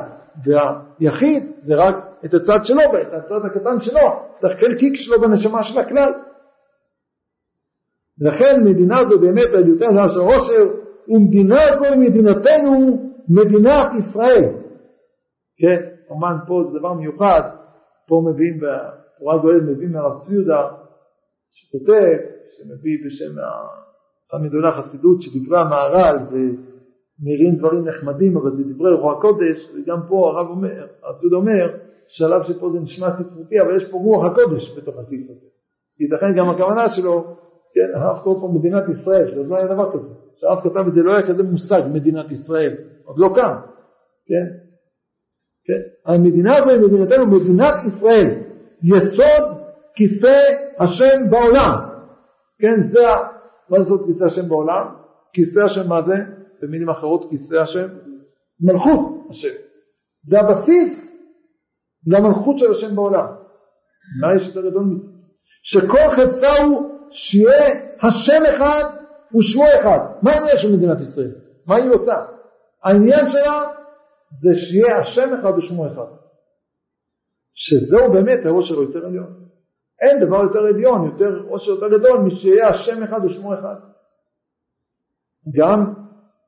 והיחיד 0.45 1.51
זה 1.59 1.75
רק 1.75 1.95
את 2.25 2.33
הצד 2.33 2.65
שלו, 2.65 2.81
את 3.01 3.13
הצד 3.13 3.45
הקטן 3.45 3.81
שלו, 3.81 3.99
את 4.39 4.45
החלקיק 4.45 4.95
שלו 4.95 5.21
בנשמה 5.21 5.63
של 5.63 5.79
הכלל. 5.79 6.13
לכן 8.19 8.63
מדינה 8.63 9.05
זו 9.05 9.19
באמת 9.19 9.47
יותר 9.53 9.91
גדולה 9.91 10.09
של 10.09 10.19
עושר, 10.19 10.67
ומדינה 11.07 11.59
זו 11.73 11.85
היא 11.85 11.99
מדינתנו, 11.99 13.12
מדינת 13.29 13.91
ישראל. 13.97 14.49
כן, 15.57 15.81
כמובן 16.07 16.35
פה 16.47 16.63
זה 16.63 16.79
דבר 16.79 16.93
מיוחד, 16.93 17.41
פה 18.07 18.23
מביאים 18.25 18.57
בתורה 18.57 19.35
הגואלת, 19.35 19.63
מביאים 19.63 19.91
מהרב 19.91 20.19
צבי 20.19 20.33
יהודה, 20.33 20.69
שכותב, 21.51 22.17
שמביא 22.57 22.97
בשם 23.05 23.39
אחד 24.29 24.37
מגדולי 24.43 24.67
החסידות, 24.67 25.21
שדברי 25.21 25.59
המהר"ל 25.59 26.21
זה 26.21 26.39
נראים 27.19 27.55
דברים 27.55 27.87
נחמדים, 27.87 28.37
אבל 28.37 28.49
זה 28.49 28.63
דברי 28.73 28.93
רוח 28.93 29.17
הקודש, 29.17 29.69
וגם 29.75 29.97
פה 30.07 30.29
הרב 30.29 30.49
אומר, 30.49 30.87
הרב 31.03 31.15
צבי 31.15 31.27
יהודה 31.27 31.37
אומר, 31.37 31.77
שלב 32.07 32.43
שפה 32.43 32.69
זה 32.69 32.79
נשמע 32.79 33.09
ספרותי, 33.09 33.61
אבל 33.61 33.75
יש 33.75 33.91
פה 33.91 33.97
רוח 33.97 34.25
הקודש 34.25 34.77
בתוך 34.77 34.95
הסעיף 34.97 35.29
הזה. 35.29 35.47
ייתכן 35.99 36.35
גם 36.35 36.49
הכוונה 36.49 36.89
שלו, 36.89 37.23
כן, 37.73 37.99
הרב 37.99 38.19
קורא 38.23 38.41
פה 38.41 38.53
מדינת 38.53 38.89
ישראל, 38.89 39.27
שזה 39.27 39.43
לא 39.43 39.55
היה 39.55 39.67
דבר 39.67 39.93
כזה. 39.93 40.13
כשהרב 40.37 40.59
כתב 40.63 40.87
את 40.87 40.93
זה 40.93 41.03
לא 41.03 41.13
היה 41.15 41.27
כזה 41.27 41.43
מושג 41.43 41.81
מדינת 41.93 42.31
ישראל, 42.31 42.75
עוד 43.03 43.19
לא 43.19 43.29
קם, 43.35 43.55
כן? 44.25 44.63
כן? 45.65 46.11
המדינה 46.11 46.55
הזו 46.55 46.69
היא 46.69 46.79
מדינתנו, 46.79 47.27
מדינת 47.27 47.73
ישראל, 47.85 48.29
יסוד 48.83 49.57
כיסא 49.95 50.39
השם 50.79 51.29
בעולם. 51.29 51.75
כן, 52.59 52.81
זה, 52.81 52.99
מה 53.69 53.77
זה 53.77 53.83
יסוד 53.83 54.05
כיסא 54.05 54.23
השם 54.23 54.49
בעולם? 54.49 54.87
כיסא 55.33 55.59
השם 55.59 55.89
מה 55.89 56.01
זה? 56.01 56.15
במילים 56.61 56.89
אחרות 56.89 57.29
כיסא 57.29 57.55
השם? 57.55 57.87
מלכות 58.59 59.27
השם. 59.29 59.53
זה 60.23 60.39
הבסיס 60.39 61.17
למלכות 62.07 62.59
של 62.59 62.71
השם 62.71 62.95
בעולם. 62.95 63.25
מה 64.21 64.35
יש 64.35 64.47
יותר 64.47 64.69
גדול 64.69 64.83
מזה? 64.83 65.11
שכל 65.63 66.09
חפצה 66.11 66.63
הוא 66.63 66.89
שיהיה 67.11 67.95
השם 68.01 68.41
אחד 68.55 68.83
ושמו 69.35 69.63
אחד. 69.81 69.99
מה 70.21 70.31
העניין 70.31 70.57
של 70.57 70.75
מדינת 70.75 71.01
ישראל? 71.01 71.35
מה 71.65 71.75
היא 71.75 71.89
עושה? 71.89 72.25
העניין 72.83 73.29
שלה 73.29 73.71
זה 74.31 74.49
שיהיה 74.55 74.99
השם 74.99 75.33
אחד 75.39 75.57
ושמו 75.57 75.87
אחד. 75.87 76.05
שזהו 77.53 78.11
באמת 78.11 78.45
העושר 78.45 78.79
היותר 78.79 79.05
עליון. 79.05 79.43
אין 80.01 80.25
דבר 80.25 80.43
יותר 80.43 80.59
עליון, 80.59 81.05
יותר 81.05 81.43
עושר 81.49 81.71
יותר 81.71 81.97
גדול 81.97 82.19
משיהיה 82.19 82.69
השם 82.69 83.03
אחד 83.03 83.25
ושמו 83.25 83.53
אחד. 83.53 83.75
גם 85.55 85.93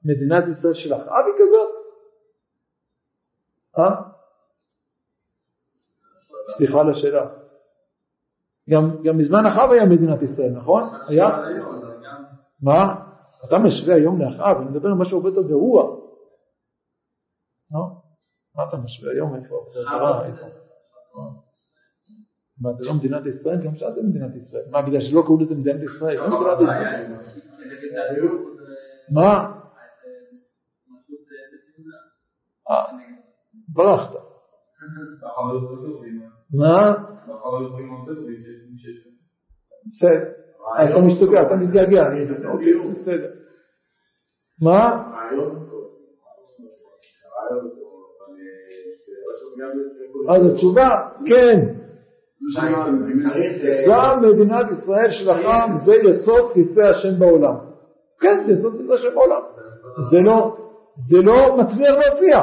מדינת 0.05 0.47
ישראל 0.47 0.73
של 0.73 0.93
היא 1.25 1.33
כזאת? 1.39 1.69
אה? 3.79 4.01
סליחה 6.47 6.79
על 6.79 6.89
השאלה. 6.89 7.25
גם, 8.69 9.03
גם 9.03 9.17
מזמן 9.17 9.45
אחאב 9.45 9.71
היה 9.71 9.85
מדינת 9.85 10.21
ישראל, 10.21 10.51
נכון? 10.51 10.83
היה? 11.07 11.27
מה? 12.65 12.95
אתה 13.45 13.59
משווה 13.59 13.95
היום 13.95 14.21
לאחאב, 14.21 14.57
אני 14.57 14.69
מדבר 14.69 14.87
על 14.87 14.93
משהו 14.93 15.17
הרבה 15.17 15.29
יותר 15.29 15.41
גרוע. 15.41 15.83
לא? 17.71 17.79
מה 18.55 18.63
אתה 18.69 18.77
משווה 18.77 19.11
היום 19.11 19.35
איפה? 19.35 19.55
איפה? 20.25 20.45
מה 22.61 22.73
זה 22.73 22.85
לא 22.87 22.93
מדינת 22.93 23.25
ישראל? 23.25 23.65
גם 23.65 23.75
שאלת 23.75 23.97
מדינת 23.97 24.35
ישראל. 24.35 24.63
מה 24.71 24.81
בגלל 24.81 25.01
שלא 25.01 25.21
קראו 25.21 25.39
לזה 25.39 25.55
מדינת 25.55 25.83
ישראל? 25.83 26.17
לא 26.17 26.41
מדינת 26.41 26.61
ישראל. 26.61 27.13
מה? 29.11 29.61
אה, 32.69 32.85
ברחת. 33.67 34.13
מה? 36.53 36.93
בסדר. 39.89 40.44
אתה 40.83 41.01
משתגע, 41.01 41.41
אתה 41.41 41.55
מתגעגע, 41.55 42.07
אני 42.07 42.25
אוקיי, 42.47 42.73
בסדר. 42.93 43.27
מה? 44.61 45.03
אז 50.29 50.45
התשובה, 50.45 51.07
כן. 51.25 51.75
גם 53.87 54.21
מדינת 54.21 54.71
ישראל 54.71 55.11
שלכם 55.11 55.75
זה 55.75 55.95
יסוד 55.95 56.53
כיסא 56.53 56.81
השם 56.81 57.19
בעולם. 57.19 57.55
כן, 58.19 58.43
זה 58.45 58.51
יסוד 58.51 58.77
כיסא 58.77 58.93
השם 58.93 59.15
בעולם. 59.15 59.41
זה 60.11 60.21
לא, 60.21 60.57
זה 60.97 61.21
לא 61.21 61.57
מצליח 61.57 61.95
להופיע. 61.95 62.41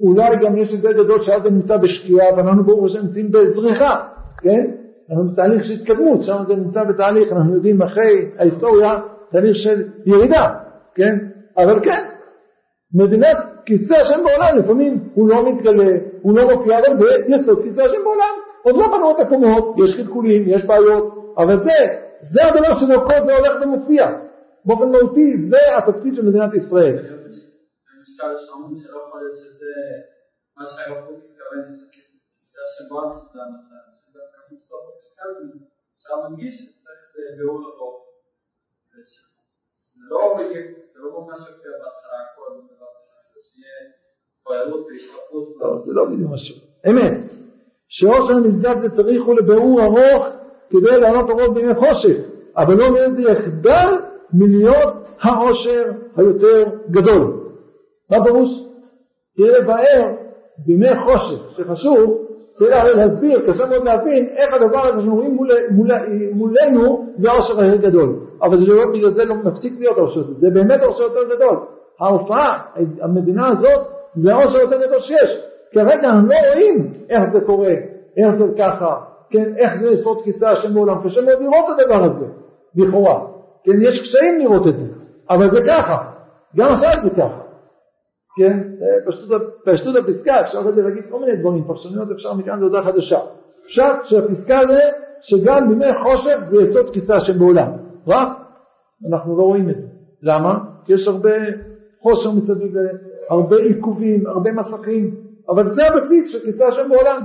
אולי 0.00 0.36
גם 0.36 0.56
יש 0.56 0.74
הבדל 0.74 1.04
גדול 1.04 1.22
שאז 1.22 1.42
זה 1.42 1.50
נמצא 1.50 1.76
בשקיעה 1.76 2.34
ואנחנו 2.36 2.64
ברוך 2.64 2.84
השם 2.84 3.02
נמצאים 3.02 3.32
בזריחה, 3.32 4.08
כן? 4.38 4.85
אנחנו 5.10 5.32
בתהליך 5.32 5.64
של 5.64 5.72
התקדמות, 5.72 6.24
שם 6.24 6.42
זה 6.46 6.54
נמצא 6.54 6.84
בתהליך, 6.84 7.32
אנחנו 7.32 7.54
יודעים 7.54 7.82
אחרי 7.82 8.30
ההיסטוריה, 8.38 9.00
תהליך 9.30 9.56
של 9.56 9.88
ירידה, 10.06 10.54
כן? 10.94 11.18
אבל 11.56 11.80
כן, 11.84 12.08
מדינת 12.94 13.36
כיסא 13.66 13.94
השם 13.94 14.24
בעולם, 14.24 14.58
לפעמים 14.58 15.10
הוא 15.14 15.28
לא 15.28 15.52
מתגלה, 15.52 15.92
הוא 16.22 16.38
לא 16.38 16.54
מופיע, 16.54 16.78
אבל 16.78 16.96
זה 16.96 17.04
יסוד 17.28 17.62
כיסא 17.62 17.80
השם 17.80 18.04
בעולם. 18.04 18.34
עוד 18.62 18.74
לא 18.76 18.96
בנו 18.96 19.10
את 19.10 19.20
הקומות, 19.20 19.74
יש 19.84 19.96
חלקולים, 19.96 20.44
יש 20.46 20.64
בעיות, 20.64 21.34
אבל 21.38 21.56
זה, 21.56 21.72
זה 22.20 22.40
הדבר 22.46 22.78
שדרכו 22.78 23.24
זה 23.24 23.36
הולך 23.36 23.52
ומופיע. 23.62 24.18
באופן 24.64 24.90
מהותי, 24.90 25.36
זה 25.36 25.76
התפקיד 25.78 26.14
של 26.14 26.28
מדינת 26.28 26.54
ישראל. 26.54 26.96
מה 30.56 30.66
שהרב 30.66 31.06
קוק 31.06 31.18
התכוון 31.18 31.62
כיסא 31.92 32.58
השם 32.64 32.84
הפסקה 34.52 35.22
אפשר 35.96 36.16
להנגיש 36.16 36.54
שצריך 36.54 37.00
ביאור 37.36 37.60
ארוך. 37.78 38.06
זה 39.94 40.00
לא 40.10 40.34
יהיה, 40.38 40.62
זה 40.92 40.98
לא 41.00 41.20
ממש 41.20 41.38
יופיע 41.38 41.70
בהתחלה 41.82 42.18
הכל. 42.32 42.50
לא, 45.60 45.78
זה 45.78 45.94
לא 45.94 46.04
בדיוק 46.04 46.30
משהו. 46.32 46.56
אמת. 46.90 47.32
שעושר 47.88 48.34
המסגד 48.34 48.78
זה 48.78 48.90
צריך 48.90 49.24
הוא 49.24 49.34
לבירור 49.34 49.82
ארוך 49.82 50.26
כדי 50.70 51.00
לענות 51.00 51.30
אורות 51.30 51.54
בימי 51.54 51.74
חושך, 51.74 52.16
אבל 52.56 52.74
לא 52.74 52.90
מאיזה 52.92 53.30
יחדל 53.30 53.94
מלהיות 54.32 54.94
העושר 55.20 55.90
היותר 56.16 56.64
גדול. 56.90 57.52
מה 58.10 58.24
פירוש? 58.24 58.50
צריך 59.30 59.58
לבאר 59.60 60.14
בימי 60.58 60.96
חושך, 61.04 61.56
שחשוב, 61.56 62.25
צריך 62.56 62.84
להסביר, 62.96 63.40
קשה 63.46 63.66
מאוד 63.66 63.84
להבין 63.84 64.28
איך 64.36 64.54
הדבר 64.54 64.86
הזה 64.86 65.10
רואים 65.10 65.34
מול, 65.34 65.50
מול, 65.70 65.90
מולנו 66.32 67.06
זה 67.14 67.30
העושר 67.30 67.60
היותר 67.60 67.88
גדול. 67.88 68.20
אבל 68.42 68.56
זה 68.56 68.66
לא, 68.66 68.86
בגלל 68.94 69.12
זה 69.14 69.24
לא 69.24 69.34
מפסיק 69.34 69.72
להיות 69.78 69.98
העושר, 69.98 70.32
זה 70.32 70.50
באמת 70.50 70.82
העושר 70.82 71.02
יותר 71.02 71.36
גדול. 71.36 71.56
ההופעה, 72.00 72.62
המדינה 73.00 73.48
הזאת, 73.48 73.80
זה 74.14 74.34
העושר 74.34 74.58
היותר 74.58 74.86
גדול 74.86 75.00
שיש. 75.00 75.42
כרגע 75.72 76.08
אנחנו 76.10 76.28
לא 76.28 76.34
רואים 76.52 76.92
איך 77.08 77.22
זה 77.32 77.40
קורה, 77.40 77.74
איך 78.16 78.34
זה 78.34 78.44
ככה, 78.58 78.96
כן, 79.30 79.52
איך 79.56 79.76
זה 79.76 79.90
יסוד 79.92 80.22
כיסא 80.24 80.44
השם 80.44 80.74
בעולם, 80.74 80.96
קשה 81.04 81.20
מאוד 81.20 81.40
לראות 81.40 81.64
את 81.74 81.80
הדבר 81.80 82.04
הזה, 82.04 82.26
לכאורה, 82.74 83.26
כן, 83.64 83.82
יש 83.82 84.00
קשיים 84.00 84.38
לראות 84.38 84.66
את 84.66 84.78
זה, 84.78 84.86
אבל 85.30 85.50
זה 85.50 85.60
ככה, 85.66 85.96
גם 86.56 86.72
עכשיו 86.72 86.90
זה 87.02 87.10
ככה, 87.10 87.40
כן, 88.38 88.58
פשטות, 89.06 89.42
פשטות 89.64 89.96
הפסקה, 89.96 90.40
אפשר 90.40 90.60
אחרי 90.60 90.82
להגיד 90.82 91.02
כל 91.10 91.20
מיני 91.20 91.36
דברים, 91.36 91.64
פרשנויות 91.64 92.08
אפשר 92.10 92.34
מכאן 92.34 92.60
להודעה 92.60 92.84
חדשה, 92.84 93.18
פשט 93.66 94.04
שהפסקה 94.04 94.60
זה 94.66 94.80
שגם 95.20 95.68
בימי 95.68 95.94
חושך 96.02 96.38
זה 96.42 96.62
יסוד 96.62 96.92
כיסא 96.92 97.12
השם 97.12 97.38
בעולם, 97.38 97.68
רק 98.06 98.28
אנחנו 99.10 99.38
לא 99.38 99.42
רואים 99.42 99.70
את 99.70 99.80
זה, 99.80 99.88
למה? 100.22 100.54
כי 100.84 100.92
יש 100.92 101.08
הרבה 101.08 101.30
חושר 102.00 102.30
מסביב, 102.30 102.74
הרבה 103.30 103.56
עיכובים, 103.56 104.26
הרבה 104.26 104.52
מסכים, 104.52 105.14
אבל 105.48 105.64
זה 105.64 105.86
הבסיס 105.86 106.32
של 106.32 106.38
כיסא 106.38 106.62
השם 106.62 106.88
בעולם. 106.88 107.20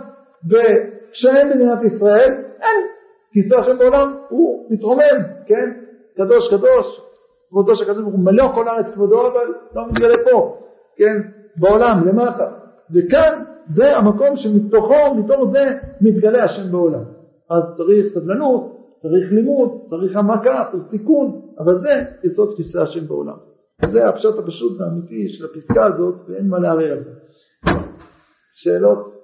וכשאין 0.50 1.50
מדינת 1.50 1.84
ישראל, 1.84 2.44
אין. 2.62 2.88
כיסא 3.34 3.56
השם 3.56 3.78
בעולם 3.78 4.16
הוא 4.30 4.68
מתרומם, 4.70 5.20
כן? 5.46 5.72
קדוש 6.18 6.54
קדוש, 6.54 7.02
כבודו 7.50 7.76
של 7.76 7.84
הקדוש 7.84 8.02
ברוך 8.02 8.14
הוא 8.14 8.24
מלא 8.24 8.52
כל 8.56 8.68
הארץ 8.68 8.92
כבודו, 8.94 9.28
אבל 9.28 9.54
לא 9.76 9.88
מתגלה 9.88 10.14
פה, 10.32 10.58
כן? 11.02 11.22
בעולם, 11.58 12.08
למטה. 12.08 12.52
וכאן 12.92 13.44
זה 13.66 13.98
המקום 13.98 14.36
שמתוכו, 14.36 15.16
מתוך 15.16 15.52
זה 15.52 15.78
מתגלה 16.02 16.44
השם 16.44 16.72
בעולם. 16.72 17.04
אז 17.50 17.78
צריך 17.78 18.08
סבלנות, 18.08 18.96
צריך 18.98 19.32
לימוד, 19.32 19.82
צריך 19.86 20.16
העמקה, 20.16 20.66
צריך 20.72 20.84
תיקון, 20.90 21.42
אבל 21.60 21.74
זה 21.74 22.04
יסוד 22.24 22.54
כיסא 22.58 22.78
השם 22.78 23.08
בעולם. 23.08 23.38
זה 23.86 24.10
הפשט 24.10 24.40
הפשוט 24.40 24.82
והאמיתי 24.82 25.30
של 25.30 25.46
הפסקה 25.46 25.86
הזאת, 25.86 26.16
ואין 26.28 26.48
מה 26.48 26.60
לערער 26.60 26.92
על 26.92 27.02
זה. 27.02 27.12
שאלות? 28.52 29.21